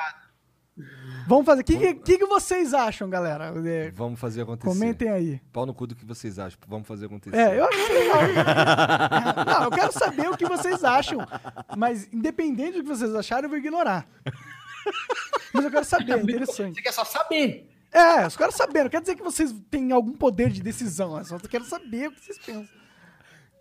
[1.26, 1.62] Vamos fazer.
[1.62, 3.52] O que, que, que que vocês acham, galera?
[3.64, 4.68] É, Vamos fazer acontecer.
[4.68, 5.40] Comentem aí.
[5.52, 6.58] Pau no cu do que vocês acham.
[6.68, 7.36] Vamos fazer acontecer.
[7.36, 8.20] É, eu acho legal.
[9.46, 11.18] Não, eu quero saber o que vocês acham.
[11.76, 14.06] Mas, independente do que vocês acharem, eu vou ignorar.
[15.52, 16.76] Mas eu quero saber, é interessante.
[16.76, 17.68] Você quer só saber.
[17.92, 18.84] É, eu só quero saber.
[18.84, 21.16] Não quer dizer que vocês têm algum poder de decisão.
[21.16, 22.68] Eu só quero saber o que vocês pensam.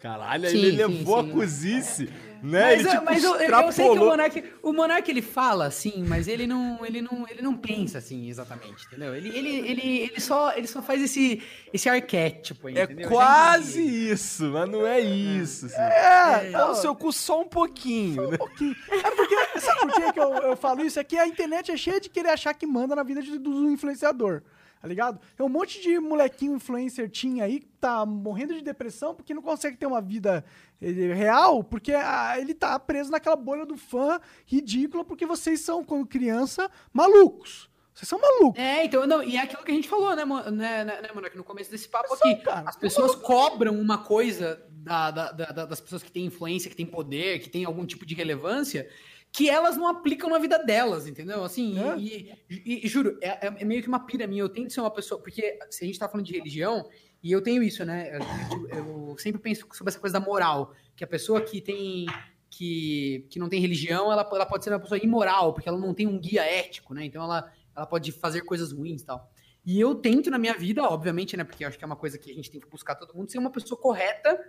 [0.06, 1.30] Caralho, Sim, ele sim, levou sim.
[1.30, 2.10] a cozice,
[2.44, 2.62] né?
[2.76, 3.96] Mas, ele eu- tipo, mas eu, eu- sei que o.
[4.06, 8.30] Monark, o Monark ele fala assim, mas ele não, ele não, ele não pensa assim
[8.30, 9.16] exatamente, entendeu?
[9.16, 11.42] Ele, ele, ele, ele só, ele só faz esse,
[11.74, 13.06] esse arquétipo, É entendeu?
[13.06, 15.66] Eu já quase isso, mas não é isso.
[15.66, 15.82] Assim.
[15.82, 18.38] É, Dá o seu cu só um pouquinho, né?
[18.38, 18.76] pouquinho.
[18.92, 21.00] É porque, sabe por que que eu, eu falo isso?
[21.00, 23.72] É que a internet é cheia de querer achar que manda na vida de- do
[23.72, 24.44] influenciador.
[24.86, 25.20] Tá ligado?
[25.36, 29.42] Tem um monte de molequinho influencer teen aí que tá morrendo de depressão porque não
[29.42, 30.46] consegue ter uma vida
[30.80, 35.84] eh, real, porque ah, ele tá preso naquela bolha do fã ridícula, porque vocês são,
[35.84, 37.68] quando criança, malucos.
[37.96, 38.62] Vocês são malucos.
[38.62, 41.10] É, então, não, e é aquilo que a gente falou, né, Mo- né, né, né
[41.16, 42.36] Monark, no começo desse papo aqui.
[42.44, 46.76] cara, As pessoas cobram uma coisa da- da- da- das pessoas que têm influência, que
[46.76, 48.88] têm poder, que têm algum tipo de relevância,
[49.36, 51.44] que elas não aplicam na vida delas, entendeu?
[51.44, 51.98] Assim, É.
[51.98, 54.42] e, e- e juro, é, é meio que uma pira minha.
[54.42, 55.20] Eu tento ser uma pessoa.
[55.22, 56.88] Porque se a gente tá falando de religião,
[57.22, 58.18] e eu tenho isso, né?
[58.52, 58.68] Eu,
[59.10, 62.06] eu sempre penso sobre essa coisa da moral, que a pessoa que tem.
[62.50, 65.94] Que, que não tem religião, ela, ela pode ser uma pessoa imoral, porque ela não
[65.94, 67.04] tem um guia ético, né?
[67.04, 69.30] Então ela, ela pode fazer coisas ruins e tal.
[69.66, 71.44] E eu tento na minha vida, obviamente, né?
[71.44, 73.30] Porque eu acho que é uma coisa que a gente tem que buscar todo mundo,
[73.30, 74.40] ser uma pessoa correta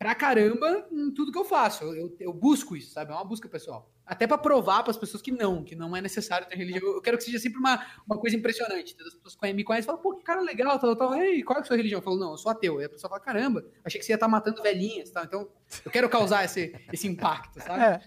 [0.00, 1.84] pra caramba em tudo que eu faço.
[1.84, 3.12] Eu, eu, eu busco isso, sabe?
[3.12, 3.92] É uma busca pessoal.
[4.06, 6.94] Até pra provar pras pessoas que não, que não é necessário ter religião.
[6.94, 8.96] Eu quero que seja sempre uma, uma coisa impressionante.
[8.98, 11.14] As pessoas me conhecem e falam, pô, que cara legal, tal, tal.
[11.14, 11.98] Ei, qual é a sua religião?
[11.98, 12.78] Eu falo, não, eu sou ateu.
[12.78, 15.24] Aí a pessoa fala, caramba, achei que você ia estar matando velhinhas, tal.
[15.24, 15.50] Então,
[15.84, 17.82] eu quero causar esse, esse impacto, sabe?
[17.82, 18.00] É.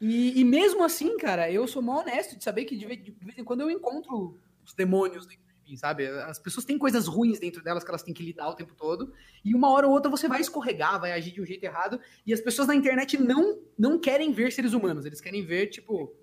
[0.00, 3.12] E, e mesmo assim, cara, eu sou mó honesto de saber que de vez, de
[3.12, 6.06] vez em quando eu encontro os demônios dentro sabe?
[6.06, 9.12] As pessoas têm coisas ruins dentro delas que elas têm que lidar o tempo todo.
[9.44, 12.00] E uma hora ou outra você vai escorregar, vai agir de um jeito errado.
[12.26, 15.04] E as pessoas na internet não, não querem ver seres humanos.
[15.04, 16.14] Eles querem ver, tipo.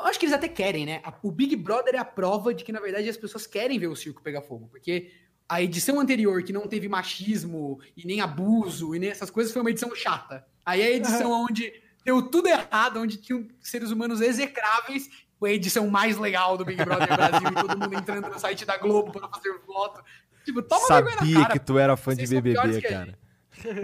[0.00, 1.02] Eu acho que eles até querem, né?
[1.22, 3.94] O Big Brother é a prova de que, na verdade, as pessoas querem ver o
[3.94, 4.66] circo pegar fogo.
[4.68, 5.12] Porque
[5.48, 9.62] a edição anterior, que não teve machismo e nem abuso e nem essas coisas, foi
[9.62, 10.46] uma edição chata.
[10.64, 11.72] Aí a edição onde
[12.04, 15.08] deu tudo errado, onde tinham seres humanos execráveis,
[15.46, 18.76] a edição mais legal do Big Brother Brasil e todo mundo entrando no site da
[18.76, 20.02] Globo para fazer voto.
[20.44, 23.18] Tipo, toma Sabia que tu era fã de Vocês piores BBB, cara.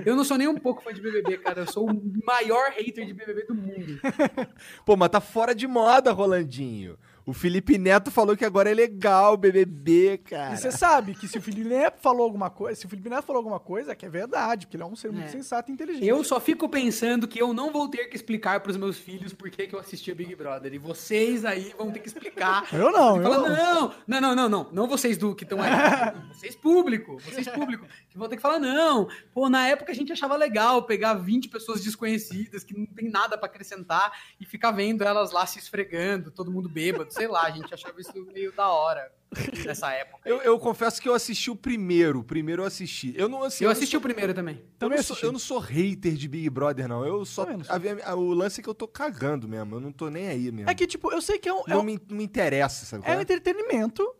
[0.04, 1.60] Eu não sou nem um pouco fã de BBB, cara.
[1.60, 4.00] Eu sou o maior hater de BBB do mundo.
[4.84, 6.98] Pô, mas tá fora de moda, Rolandinho.
[7.28, 10.54] O Felipe Neto falou que agora é legal o BBB, cara.
[10.54, 13.26] E você sabe que se o Felipe Neto falou alguma coisa, se o Felipe Neto
[13.26, 15.28] falou alguma coisa, é que é verdade, porque ele é um ser muito É.
[15.32, 16.06] sensato e inteligente.
[16.06, 19.50] Eu só fico pensando que eu não vou ter que explicar pros meus filhos por
[19.50, 20.72] que, que eu assisti a Big Brother.
[20.72, 22.66] E vocês aí vão ter que explicar.
[22.72, 23.54] Eu não, eu falar, não.
[23.58, 24.68] não, não, não, não, não.
[24.72, 25.70] Não vocês do que estão aí.
[26.32, 27.84] Vocês público, vocês público.
[28.08, 29.06] Que vão ter que falar, não.
[29.34, 33.36] Pô, na época a gente achava legal pegar 20 pessoas desconhecidas que não tem nada
[33.36, 34.10] pra acrescentar
[34.40, 37.42] e ficar vendo elas lá se esfregando, todo mundo bêbado, sei lá.
[37.44, 39.12] A gente achava isso meio da hora
[39.62, 40.26] nessa época.
[40.26, 42.20] Eu, eu confesso que eu assisti o primeiro.
[42.20, 43.12] O primeiro eu assisti.
[43.14, 44.54] Eu não assim, Eu não assisti sou- o primeiro também.
[44.56, 45.26] Eu Também não, sou, assisti.
[45.26, 47.04] eu não sou hater de Big Brother, não.
[47.04, 47.44] Eu só.
[47.44, 49.76] Não a a- o lance é que eu tô cagando mesmo.
[49.76, 50.70] Eu não tô nem aí mesmo.
[50.70, 52.86] É que, tipo, eu sei que é um, é não, um, me, não me interessa,
[52.86, 53.02] sabe?
[53.02, 53.22] é qual um é?
[53.22, 54.14] entretenimento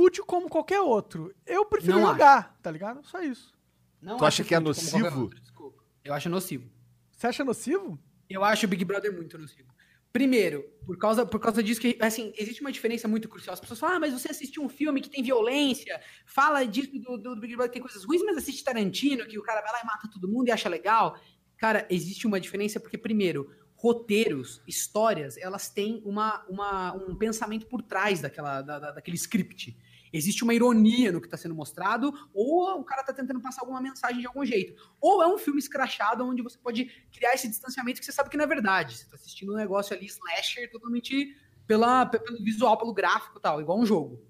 [0.00, 1.34] fútil como qualquer outro.
[1.46, 3.06] Eu prefiro Não jogar, tá ligado?
[3.06, 3.52] Só isso.
[4.00, 5.20] Não Tu acha acho que é nocivo?
[5.22, 5.82] outro, desculpa.
[6.02, 6.70] Eu acho nocivo.
[7.14, 7.98] Você acha nocivo?
[8.28, 9.68] Eu acho o Big Brother muito nocivo.
[10.12, 13.52] Primeiro, por causa, por causa disso que, assim, existe uma diferença muito crucial.
[13.54, 17.16] As pessoas falam, ah, mas você assistiu um filme que tem violência, fala disso do,
[17.18, 19.70] do, do Big Brother que tem coisas ruins, mas assiste Tarantino, que o cara vai
[19.72, 21.16] lá e mata todo mundo e acha legal.
[21.58, 27.82] Cara, existe uma diferença porque, primeiro, roteiros, histórias, elas têm uma, uma, um pensamento por
[27.82, 29.76] trás daquela, da, da- daquele script.
[30.12, 33.80] Existe uma ironia no que está sendo mostrado, ou o cara está tentando passar alguma
[33.80, 34.74] mensagem de algum jeito.
[35.00, 38.36] Ou é um filme escrachado onde você pode criar esse distanciamento que você sabe que
[38.36, 38.96] não é verdade.
[38.96, 43.40] Você está assistindo um negócio ali, slasher, totalmente pela, pe- pelo visual, pelo gráfico e
[43.40, 44.20] tal, igual um jogo.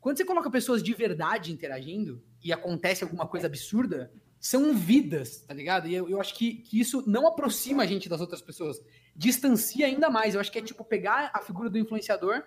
[0.00, 5.54] Quando você coloca pessoas de verdade interagindo e acontece alguma coisa absurda, são vidas, tá
[5.54, 5.86] ligado?
[5.86, 8.82] E eu, eu acho que, que isso não aproxima a gente das outras pessoas,
[9.14, 10.34] distancia ainda mais.
[10.34, 12.42] Eu acho que é tipo pegar a figura do influenciador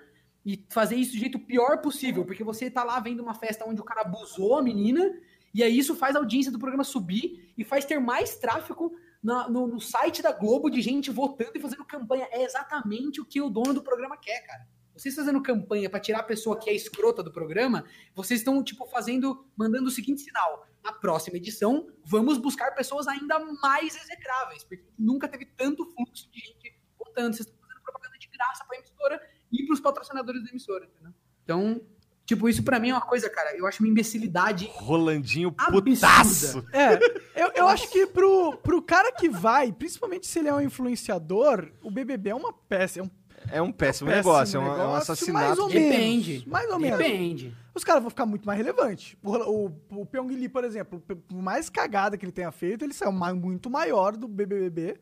[0.45, 3.81] e fazer isso do jeito pior possível, porque você tá lá vendo uma festa onde
[3.81, 5.11] o cara abusou a menina,
[5.53, 8.93] e aí isso faz a audiência do programa subir e faz ter mais tráfego
[9.23, 12.27] na- no, no site da Globo de gente votando e fazendo campanha.
[12.31, 14.67] É exatamente o que o dono do programa quer, cara.
[14.93, 18.85] Vocês fazendo campanha pra tirar a pessoa que é escrota do programa, vocês estão, tipo,
[18.85, 20.65] fazendo, mandando o seguinte sinal.
[20.83, 26.39] na próxima edição, vamos buscar pessoas ainda mais execráveis, porque nunca teve tanto fluxo de
[26.39, 27.35] gente votando.
[27.35, 29.19] Vocês estão fazendo propaganda de graça pra emissora
[29.61, 31.13] e pros patrocinadores da emissora, entendeu?
[31.43, 31.81] Então,
[32.25, 35.81] tipo, isso pra mim é uma coisa, cara, eu acho uma imbecilidade Rolandinho Absurda.
[35.91, 36.65] putaço.
[36.71, 36.95] É,
[37.43, 41.71] eu, eu acho que pro, pro cara que vai, principalmente se ele é um influenciador,
[41.83, 43.09] o BBB é uma peça, é um
[43.51, 45.45] É um péssimo, péssimo negócio, é um, é um negócio, assassinato.
[45.47, 45.89] mais ou menos.
[45.91, 46.49] Depende.
[46.49, 46.97] Mais ou menos.
[46.97, 47.55] Depende.
[47.75, 49.15] Os caras vão ficar muito mais relevantes.
[49.21, 49.65] O, o,
[50.01, 53.69] o Pyong Lee, por exemplo, por mais cagada que ele tenha feito, ele saiu muito
[53.69, 54.97] maior do BBB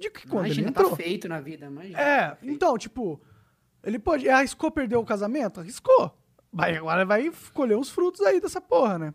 [0.00, 0.96] de que quando Imagina, ele tá entrou.
[0.96, 2.00] feito na vida, imagina.
[2.00, 3.20] É, então, tipo,
[3.84, 4.28] ele pode.
[4.28, 5.60] Arriscou perder o casamento?
[5.60, 6.16] Arriscou.
[6.52, 9.14] Vai, agora vai colher os frutos aí dessa porra, né?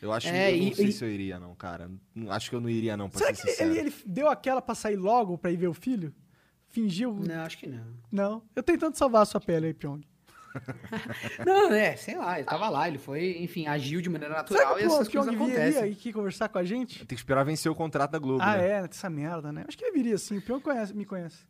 [0.00, 1.90] Eu acho É, que eu não e- sei e- se eu iria, não, cara.
[2.14, 3.70] Não- Acho que eu não iria, não, pra Será ser que sincero.
[3.70, 6.14] ele, ele deu aquela pra sair logo pra ir ver o filho?
[6.68, 7.14] Fingiu?
[7.14, 7.84] Não, acho que não.
[8.12, 8.42] Não.
[8.54, 10.02] Eu tentando salvar a sua pele aí, Pyong.
[11.46, 14.76] Não, é, sei lá, ele tava lá, ele foi, enfim, agiu de maneira Será natural
[14.76, 15.92] que e o essas Pyong coisas viria acontecem.
[15.92, 16.98] aqui conversar com a gente?
[17.00, 18.68] Tem que esperar vencer o contrato da Globo, Ah, né?
[18.68, 19.64] é, essa merda, né?
[19.68, 20.38] Acho que ele viria sim.
[20.38, 21.44] O Pyong conhece, me conhece.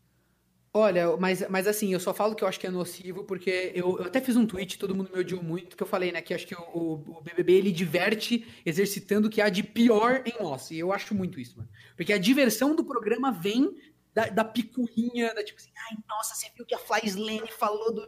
[0.78, 3.98] Olha, mas, mas assim, eu só falo que eu acho que é nocivo porque eu,
[3.98, 6.32] eu até fiz um tweet, todo mundo me odiou muito, que eu falei, né, que
[6.32, 10.42] acho que o, o- o BBB ele diverte exercitando o que há de pior em
[10.42, 10.70] nós.
[10.70, 11.68] E eu acho muito isso, mano.
[11.96, 13.76] Porque a diversão do programa vem
[14.14, 17.92] da, da picuinha, da tipo assim, ai, nossa, você viu que a Fly Slane falou
[17.92, 18.04] do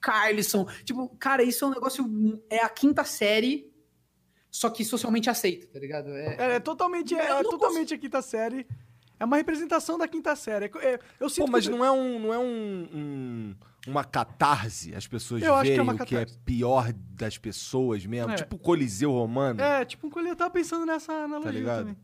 [0.00, 0.66] Carlson.
[0.84, 3.70] Tipo, cara, isso é um negócio, é a quinta série,
[4.50, 6.10] só que socialmente aceito, tá ligado?
[6.10, 8.66] É, É, é totalmente, é, é totalmente a quinta série.
[9.20, 10.64] É uma representação da quinta série.
[10.64, 13.54] É, é, eu sinto Pô, mas que- não é, um, não é um, um-
[13.86, 18.04] uma catarse as pessoas Eu acho que é verem o que é pior das pessoas
[18.06, 18.32] mesmo?
[18.32, 18.36] É.
[18.36, 19.60] Tipo o Coliseu Romano.
[19.60, 21.78] É, tipo, um colher, eu tava pensando nessa analogia Tá ligado?
[21.80, 21.96] também.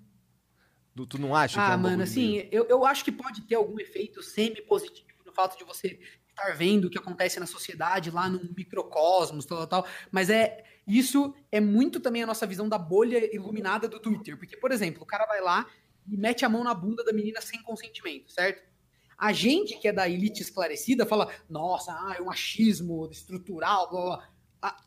[0.95, 3.43] Tu, tu não acha que é Ah, um mano, assim, eu, eu acho que pode
[3.43, 5.99] ter algum efeito semi-positivo no fato de você
[6.29, 9.93] estar vendo o que acontece na sociedade lá num microcosmos, tal, tal, tal.
[10.11, 14.37] Mas é isso é muito também a nossa visão da bolha iluminada do Twitter.
[14.39, 15.67] Porque, por exemplo, o cara vai lá
[16.09, 18.63] e mete a mão na bunda da menina sem consentimento, certo?
[19.19, 24.03] A gente que é da elite esclarecida fala, nossa, ah, é um machismo estrutural, blá,
[24.03, 24.29] blá.
[24.61, 24.85] A,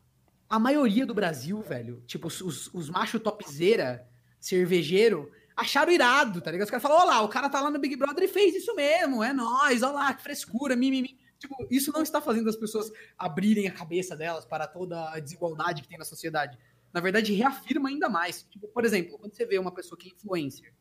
[0.48, 6.50] a maioria do Brasil, velho, tipo, os, os, os macho topzeira, cervejeiro, acharam irado, tá
[6.50, 6.66] ligado?
[6.66, 8.74] Os caras falam, olha lá, o cara tá lá no Big Brother e fez isso
[8.74, 11.18] mesmo, é nóis, olha lá, que frescura, mimimi.
[11.38, 15.82] Tipo, isso não está fazendo as pessoas abrirem a cabeça delas para toda a desigualdade
[15.82, 16.58] que tem na sociedade.
[16.92, 18.42] Na verdade, reafirma ainda mais.
[18.50, 20.74] Tipo, por exemplo, quando você vê uma pessoa que é influencer,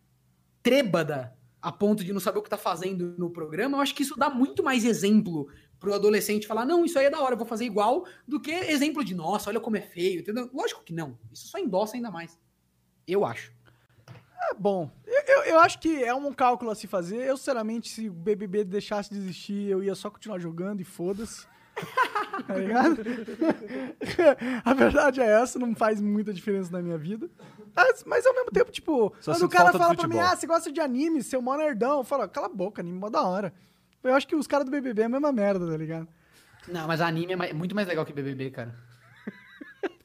[0.61, 4.03] trêbada, a ponto de não saber o que tá fazendo no programa, eu acho que
[4.03, 5.49] isso dá muito mais exemplo
[5.79, 8.51] pro adolescente falar, não, isso aí é da hora, eu vou fazer igual, do que
[8.51, 10.49] exemplo de, nossa, olha como é feio, entendeu?
[10.53, 11.17] Lógico que não.
[11.31, 12.37] Isso só endossa ainda mais.
[13.07, 13.51] Eu acho.
[14.51, 14.89] É bom.
[15.05, 17.17] Eu, eu, eu acho que é um cálculo a se fazer.
[17.17, 21.45] Eu, sinceramente, se o BBB deixasse de existir, eu ia só continuar jogando e foda-se.
[22.47, 22.97] tá ligado?
[24.65, 27.29] a verdade é essa, não faz muita diferença na minha vida.
[27.75, 30.47] Mas, mas ao mesmo tempo, tipo, Só quando o cara fala pra mim, ah, você
[30.47, 33.53] gosta de anime, seu mó nerdão, eu falo, cala a boca, anime mó da hora.
[34.03, 36.07] Eu acho que os caras do BBB é a mesma merda, tá ligado?
[36.67, 38.75] Não, mas anime é mais- muito mais legal que BBB, cara.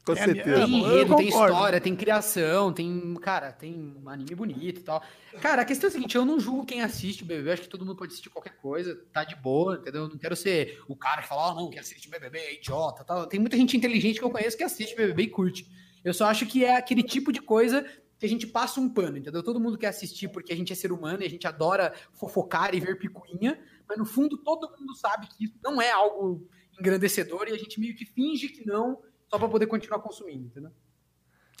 [0.05, 0.61] Com É certeza.
[0.61, 3.15] É, Tem enredo, tem história, tem criação, tem.
[3.15, 5.01] Cara, tem um anime bonito e tal.
[5.41, 7.69] Cara, a questão é a seguinte: eu não julgo quem assiste o BBB, acho que
[7.69, 10.03] todo mundo pode assistir qualquer coisa, tá de boa, entendeu?
[10.03, 13.03] Eu não quero ser o cara que fala, ah, não, quem assiste BBB é idiota
[13.03, 13.25] tal.
[13.25, 15.67] Tem muita gente inteligente que eu conheço que assiste BBB e curte.
[16.03, 17.83] Eu só acho que é aquele tipo de coisa
[18.19, 19.41] que a gente passa um pano, entendeu?
[19.41, 22.75] Todo mundo quer assistir porque a gente é ser humano e a gente adora fofocar
[22.75, 23.59] e ver picuinha,
[23.89, 26.47] mas no fundo todo mundo sabe que isso não é algo
[26.79, 30.71] engrandecedor e a gente meio que finge que não, só pra poder continuar consumindo, entendeu?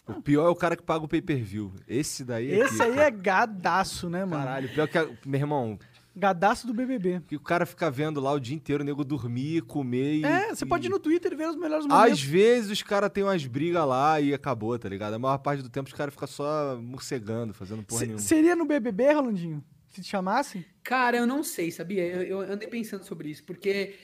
[0.07, 1.73] O pior é o cara que paga o pay-per-view.
[1.87, 4.43] Esse daí é Esse aí é gadaço, né, mano?
[4.43, 4.97] Caralho, pior que...
[4.97, 5.09] A...
[5.25, 5.79] Meu irmão,
[6.17, 7.21] Gadaço do BBB.
[7.27, 10.23] que o cara fica vendo lá o dia inteiro, o nego dormir, comer e...
[10.23, 12.21] É, você e- pode ir no Twitter e ver os melhores Às momentos.
[12.21, 15.15] vezes os caras têm umas brigas lá e acabou, tá ligado?
[15.15, 18.21] A maior parte do tempo os caras ficam só morcegando, fazendo porra Se- nenhuma.
[18.21, 19.61] seria no BBB, Rolandinho?
[19.89, 20.63] Se te chamassem?
[20.83, 22.05] Cara, eu não sei, sabia?
[22.05, 23.95] Eu, eu andei pensando sobre isso, porque,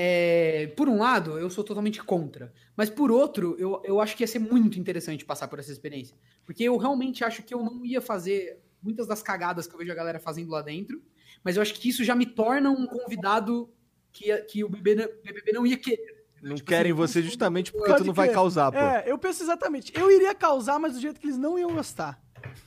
[0.00, 4.22] é, por um lado, eu sou totalmente contra, mas por outro, eu, eu acho que
[4.22, 6.16] ia ser muito interessante passar por essa experiência,
[6.46, 9.90] porque eu realmente acho que eu não ia fazer muitas das cagadas que eu vejo
[9.90, 11.02] a galera fazendo lá dentro,
[11.42, 13.68] mas eu acho que isso já me torna um convidado
[14.12, 15.10] que, que o BBB,
[15.52, 16.16] não- ia querer.
[16.40, 18.78] Não Tipo querem assim, você justamente porque tu não vai causar, pô.
[18.78, 19.92] É, eu penso exatamente.
[19.98, 22.22] Eu iria causar, mas do jeito que eles não iam gostar.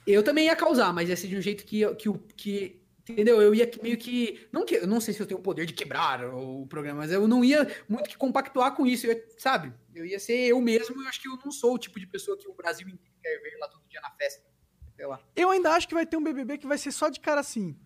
[0.05, 2.80] Eu também ia causar, mas ia ser de um jeito que, que, o- que
[3.11, 3.41] entendeu?
[3.41, 5.73] Eu ia meio que, não que, eu não sei se eu tenho o poder de
[5.73, 9.73] quebrar o programa, mas eu não ia muito que compactuar com isso, eu ia- sabe?
[9.93, 12.07] Eu ia ser eu mesmo, e eu acho que eu não sou o tipo de
[12.07, 14.43] pessoa que o Brasil inteiro quer ver lá todo dia na festa,
[14.95, 15.19] sei lá.
[15.35, 17.77] Eu ainda acho que vai ter um BBB que vai ser só de cara assim.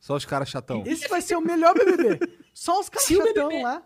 [0.00, 0.82] Só os caras chatão.
[0.86, 2.18] Esse vai ser o melhor BBB.
[2.52, 3.82] Só os caras chatão BBB lá.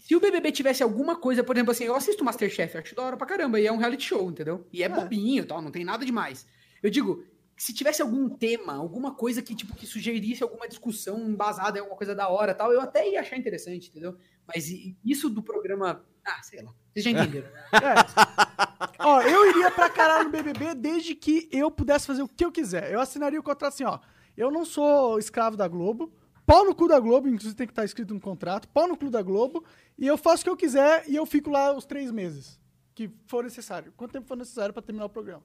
[0.00, 3.16] se o BBB tivesse alguma coisa, por exemplo, assim, eu assisto Masterchef, acho da hora
[3.16, 4.66] pra caramba, e é um reality show, entendeu?
[4.72, 6.46] E é, bobinho e tal, não tem nada demais.
[6.82, 7.24] Eu digo,
[7.60, 11.98] se tivesse algum tema, alguma coisa que, tipo, que sugerisse alguma discussão embasada em alguma
[11.98, 14.16] coisa da hora tal, eu até ia achar interessante, entendeu?
[14.46, 14.70] Mas
[15.04, 16.02] isso do programa.
[16.24, 16.72] Ah, sei lá.
[16.90, 17.50] Vocês já entenderam.
[18.98, 22.50] Ó, eu iria pra caralho no BBB desde que eu pudesse fazer o que eu
[22.50, 22.90] quiser.
[22.90, 23.98] Eu assinaria o contrato assim, ó.
[24.34, 26.10] Eu não sou escravo da Globo.
[26.46, 28.68] Pau no cu da Globo, inclusive tem que estar escrito no contrato.
[28.68, 29.62] Pau no cu da Globo.
[29.98, 32.58] E eu faço o que eu quiser e eu fico lá os três meses.
[32.94, 33.92] Que for necessário.
[33.98, 35.44] Quanto tempo for necessário pra terminar o programa.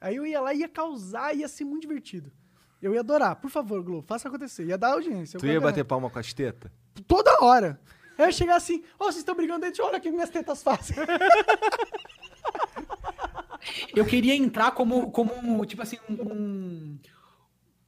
[0.00, 2.30] Aí eu ia lá e ia causar, ia ser muito divertido.
[2.82, 3.36] Eu ia adorar.
[3.36, 4.64] Por favor, Globo, faça acontecer.
[4.66, 5.36] Ia dar audiência.
[5.36, 5.64] eu Tu ia garanto.
[5.70, 6.70] bater palma com as tetas?
[7.06, 7.80] Toda hora.
[8.18, 10.96] Eu ia chegar assim, ó, vocês estão brigando dentro, olha o que minhas tetas fazem.
[13.94, 16.98] Eu queria entrar como, como tipo assim, um,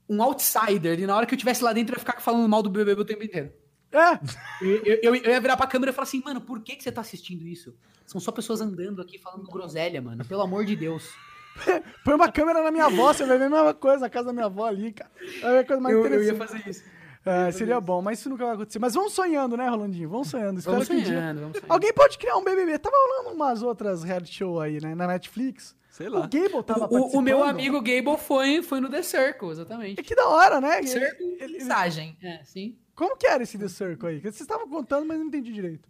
[0.09, 0.99] um outsider.
[0.99, 3.01] E na hora que eu estivesse lá dentro, eu ia ficar falando mal do BBB
[3.03, 3.53] o tempo inteiro.
[3.93, 4.19] É,
[4.61, 6.83] Eu, eu- eu- eu ia virar pra câmera e falar assim, mano, por que, que
[6.83, 7.75] você tá assistindo isso?
[8.07, 10.25] São só pessoas andando aqui falando groselha, mano.
[10.25, 11.09] Pelo amor de Deus.
[12.05, 14.33] põe uma câmera na minha avó, você vai ver a mesma coisa na casa da
[14.33, 15.11] minha avó ali, cara.
[15.41, 16.33] Ver a coisa mais Eu, eu interessante.
[16.41, 16.85] ia fazer isso.
[17.27, 18.79] É, seria bom, mas isso nunca vai acontecer.
[18.79, 20.09] Mas vamos sonhando, né, Rolandinho?
[20.09, 20.59] Vamos sonhando.
[20.61, 21.73] Espero Vamos que um dia- sonhando, vamos sonhando.
[21.73, 22.79] Alguém pode criar um BBB.
[22.79, 25.77] Tava rolando umas outras reality show aí, né, na Netflix.
[25.91, 26.21] Sei O lá.
[26.23, 27.49] Gable tava O, o meu participando.
[27.51, 30.03] amigo Gable foi, foi no The Circle, É exatamente.
[30.03, 30.81] que da hora, né?
[30.85, 32.17] Circle, ele- ele- mensagem.
[32.23, 32.77] É, sim.
[32.95, 34.21] Como que era esse The Circle aí?
[34.21, 35.89] Vocês estavam contando, mas não entendi direito.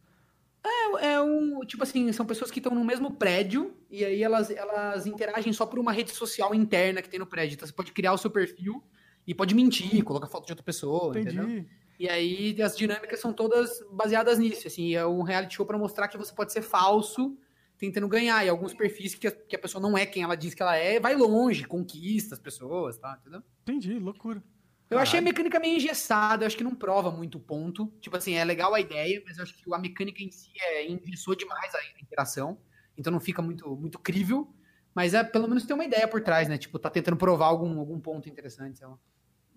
[0.64, 4.50] É, é um, tipo assim, são pessoas que estão no mesmo prédio e aí elas,
[4.50, 7.54] elas interagem só por uma rede social interna que tem no prédio.
[7.54, 8.82] Então você pode criar o seu perfil
[9.26, 11.36] e pode mentir, colocar foto de outra pessoa, Entendi.
[11.36, 11.64] entendeu?
[11.98, 16.06] E aí as dinâmicas são todas baseadas nisso, assim, é um reality show pra mostrar
[16.06, 17.36] que você pode ser falso
[17.76, 18.44] tentando ganhar.
[18.44, 20.76] E alguns perfis que a, que a pessoa não é quem ela diz que ela
[20.76, 23.18] é, vai longe, conquista as pessoas, tá?
[23.20, 23.42] Entendeu?
[23.62, 24.42] Entendi, loucura.
[24.90, 27.92] Eu achei a mecânica meio engessada, eu acho que não prova muito o ponto.
[28.00, 30.88] Tipo assim, é legal a ideia, mas eu acho que a mecânica em si é,
[30.90, 32.58] engessou demais a interação.
[32.96, 34.52] Então não fica muito, muito crível.
[34.94, 36.56] Mas é pelo menos tem uma ideia por trás, né?
[36.56, 38.98] Tipo, tá tentando provar algum, algum ponto interessante, sei lá.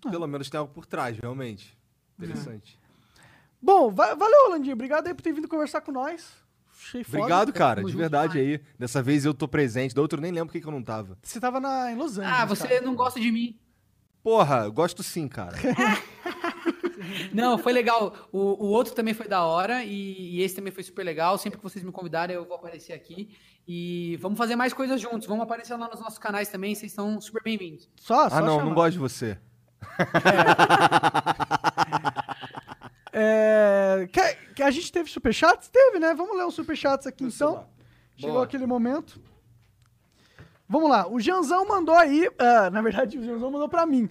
[0.10, 1.78] Pelo menos tem algo por trás, realmente.
[2.20, 2.78] Interessante.
[3.62, 4.74] Bom, va- valeu, Rolandinho.
[4.74, 6.42] Obrigado aí por ter vindo conversar com nós.
[6.76, 7.20] Achei foda.
[7.20, 8.60] Obrigado, cara, tamo de verdade aí.
[8.78, 10.84] Dessa vez eu tô presente, da outra eu nem lembro por que que eu não
[10.84, 11.18] tava.
[11.22, 12.40] Você tava na, em Los Angeles.
[12.40, 12.82] Ah, você cara.
[12.82, 13.60] não gosta de mim.
[14.24, 15.58] Porra, eu gosto sim, cara.
[17.34, 18.14] Não, foi legal.
[18.32, 21.38] O, o outro também foi da hora e, e esse também foi super legal.
[21.38, 23.36] Sempre que vocês me convidarem, eu vou aparecer aqui.
[23.68, 25.28] E vamos fazer mais coisas juntos.
[25.28, 26.76] Vamos aparecer lá nos nossos canais também.
[26.76, 27.90] Vocês são super bem-vindos.
[27.96, 28.66] Só, só ah, não, chamar.
[28.66, 29.38] não gosto de você.
[33.14, 35.68] É, quer- que a gente teve superchats?
[35.68, 36.14] Teve, né?
[36.14, 37.68] Vamos ler os superchats aqui Meu então.
[38.16, 39.20] Chegou aquele momento.
[40.72, 41.06] Vamos lá.
[41.12, 42.30] O Janzão mandou aí.
[42.40, 44.08] ah, na verdade, o Janzão mandou pra mim.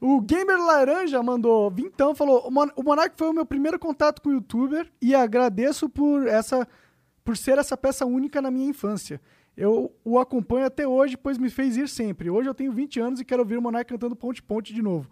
[0.00, 4.20] O Gamer Laranja mandou vintão, falou: "O Mon- o Monark foi o meu primeiro contato
[4.20, 6.66] com o youtuber e agradeço por essa
[7.24, 9.20] por ser essa peça única na minha infância.
[9.56, 12.28] Eu o acompanho até hoje, pois me fez ir sempre.
[12.28, 15.08] Hoje eu tenho 20 anos e quero ouvir o Monark cantando Ponte Ponte de novo.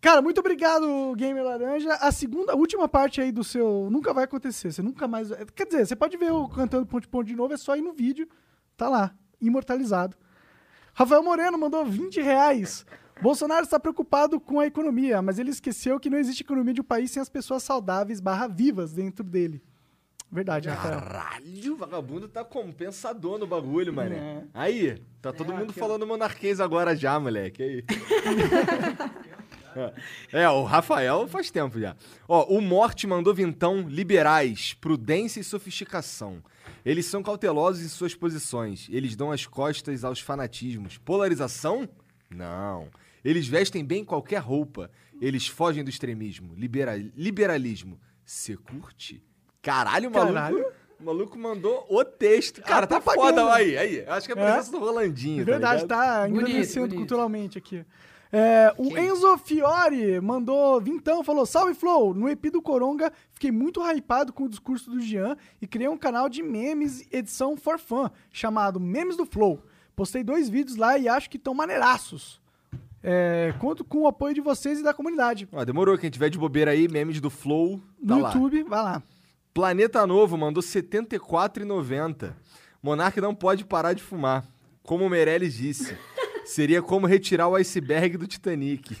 [0.00, 1.92] Cara, muito obrigado, Gamer Laranja.
[1.94, 3.88] A segunda, a última parte aí do seu.
[3.90, 4.72] Nunca vai acontecer.
[4.72, 5.30] Você nunca mais.
[5.54, 7.92] Quer dizer, você pode ver o cantando Ponte Ponte de novo, é só ir no
[7.92, 8.28] vídeo.
[8.76, 10.16] Tá lá, imortalizado.
[10.94, 12.84] Rafael Moreno mandou 20 reais.
[13.20, 16.84] Bolsonaro está preocupado com a economia, mas ele esqueceu que não existe economia de um
[16.84, 19.62] país sem as pessoas saudáveis barra vivas dentro dele.
[20.30, 20.98] Verdade, Rafael.
[20.98, 24.16] Caralho, o vagabundo tá compensador no bagulho, mané.
[24.16, 24.42] É.
[24.54, 27.62] Aí, tá todo mundo falando monarquês agora já, moleque.
[27.62, 27.84] Aí.
[30.30, 31.96] É, o Rafael faz tempo já.
[32.28, 36.42] Ó, o Morte mandou vintão liberais, prudência e sofisticação.
[36.84, 38.88] Eles são cautelosos em suas posições.
[38.90, 40.98] Eles dão as costas aos fanatismos.
[40.98, 41.88] Polarização?
[42.30, 42.88] Não.
[43.24, 44.90] Eles vestem bem qualquer roupa.
[45.20, 46.54] Eles fogem do extremismo.
[46.56, 48.00] Libera- liberalismo.
[48.24, 49.22] Você curte?
[49.60, 50.34] Caralho, maluco.
[50.34, 50.66] Caralho.
[50.98, 52.62] O maluco mandou o texto.
[52.62, 53.42] Cara, tá propaganda.
[53.42, 53.76] foda aí.
[53.76, 54.44] Aí, acho que é a É?
[54.52, 55.44] presença do Rolandinho.
[55.44, 55.96] Verdade, tá?
[55.96, 56.98] tá Bonito, engrandecendo bonito.
[56.98, 57.84] culturalmente aqui.
[58.34, 62.14] É, o Enzo Fiore mandou vintão, falou: Salve Flow!
[62.14, 65.98] No EP do Coronga, fiquei muito hypado com o discurso do Jean e criei um
[65.98, 69.62] canal de memes edição for fun, chamado Memes do Flow.
[69.94, 72.40] Postei dois vídeos lá e acho que estão maneiraços.
[73.02, 75.46] É, conto com o apoio de vocês e da comunidade.
[75.52, 75.98] Ó, demorou.
[75.98, 78.28] Quem tiver de bobeira aí, memes do Flow, tá No lá.
[78.28, 79.02] YouTube, vai lá.
[79.52, 82.32] Planeta Novo mandou R$ 74,90.
[82.82, 84.46] Monark não pode parar de fumar.
[84.82, 85.96] Como o Meirelles disse.
[86.44, 88.96] Seria como retirar o iceberg do Titanic.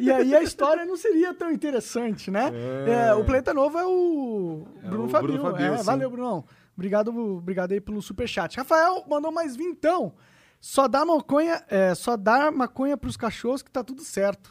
[0.00, 2.52] E aí a história não seria tão interessante, né?
[2.86, 5.32] É, o Planeta Novo é o É Bruno o Fabio.
[5.32, 6.44] Bruno Fabio, é, valeu, Brunão.
[6.76, 8.56] Obrigado, obrigado aí pelo superchat.
[8.56, 10.14] Rafael mandou mais vintão.
[10.60, 14.50] Só dá maconha, é, só dá maconha pros cachorros que tá tudo certo.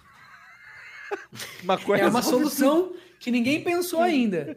[1.63, 2.93] Maconha É uma solução
[3.23, 4.53] que ninguém pensou ainda.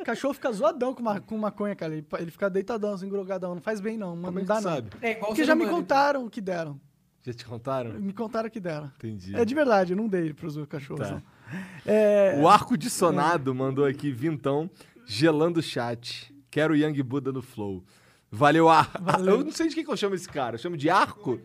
[0.00, 1.94] O cachorro fica zoadão com, ma com maconha, cara.
[1.94, 3.54] Ele, ele fica deitadão, assim, grogadão.
[3.54, 4.16] Não faz bem, não.
[4.16, 4.32] tudo.
[4.32, 4.90] não é que dá, sabe?
[5.00, 5.78] É igual Porque já me humano.
[5.78, 6.80] contaram o que deram.
[7.22, 7.92] Já te contaram?
[7.92, 8.90] Me contaram o que deram.
[8.96, 9.36] Entendi.
[9.36, 11.08] É de verdade, eu não dei pros cachorros.
[11.08, 11.22] Tá.
[11.86, 14.68] É, O Arco de Sonado mandou aqui, vintão,
[15.06, 16.34] gelando o chat.
[16.50, 17.84] Quero Young Buda no Flow.
[18.28, 18.90] Valeu, Ar...
[19.24, 20.54] Eu não sei de quem que eu chamo esse cara.
[20.56, 21.40] Eu chamo de Arco?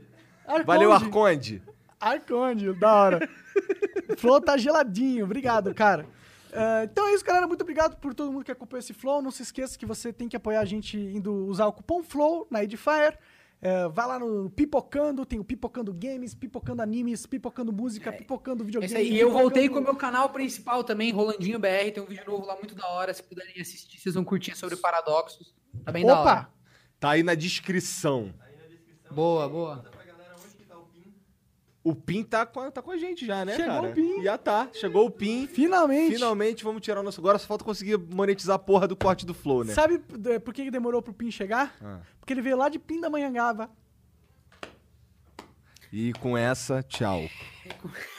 [0.48, 0.66] Arconde.
[0.66, 1.62] Valeu, Arconde.
[2.00, 3.30] Arconde, da hora.
[4.10, 5.26] o Flow tá geladinho.
[5.26, 6.08] Obrigado, cara.
[6.56, 7.48] É, então é isso, galera.
[7.48, 9.22] Muito obrigado por todo mundo que acompanhou esse Flow.
[9.22, 12.48] Não se esqueça que você tem que apoiar a gente indo usar o cupom FLOW
[12.50, 13.20] na Edifier.
[13.62, 18.66] É, vai lá no Pipocando, tem o Pipocando Games, Pipocando Animes, Pipocando Música, Pipocando É
[18.66, 18.92] Videogame.
[18.94, 19.12] isso aí.
[19.12, 21.92] E eu voltei com o meu canal principal também, Rolandinho BR.
[21.94, 23.14] Tem um vídeo novo lá muito da hora.
[23.14, 25.56] Se puderem assistir, vocês vão curtir sobre paradoxos.
[25.84, 26.32] Tá bem da hora.
[26.32, 26.54] Opa!
[27.00, 28.34] Tá aí na descrição.
[29.12, 29.86] Boa, boa
[30.56, 31.14] que tá o PIN.
[31.86, 33.90] O Pin tá com, tá com a gente já, né, Chegou cara?
[33.90, 34.24] o Pin.
[34.24, 34.68] Já tá.
[34.74, 35.46] Chegou o Pin.
[35.46, 36.16] Finalmente!
[36.16, 37.22] Finalmente vamos tirar o nosso.
[37.22, 39.72] Agora só falta conseguir monetizar a porra do corte do Flow, né?
[39.72, 41.76] Sabe é, por que que demorou pro Pin chegar?
[41.80, 42.00] Ah.
[42.20, 43.70] Porque ele veio lá de Pindamonhangaba.
[45.94, 47.22] E com essa, tchau.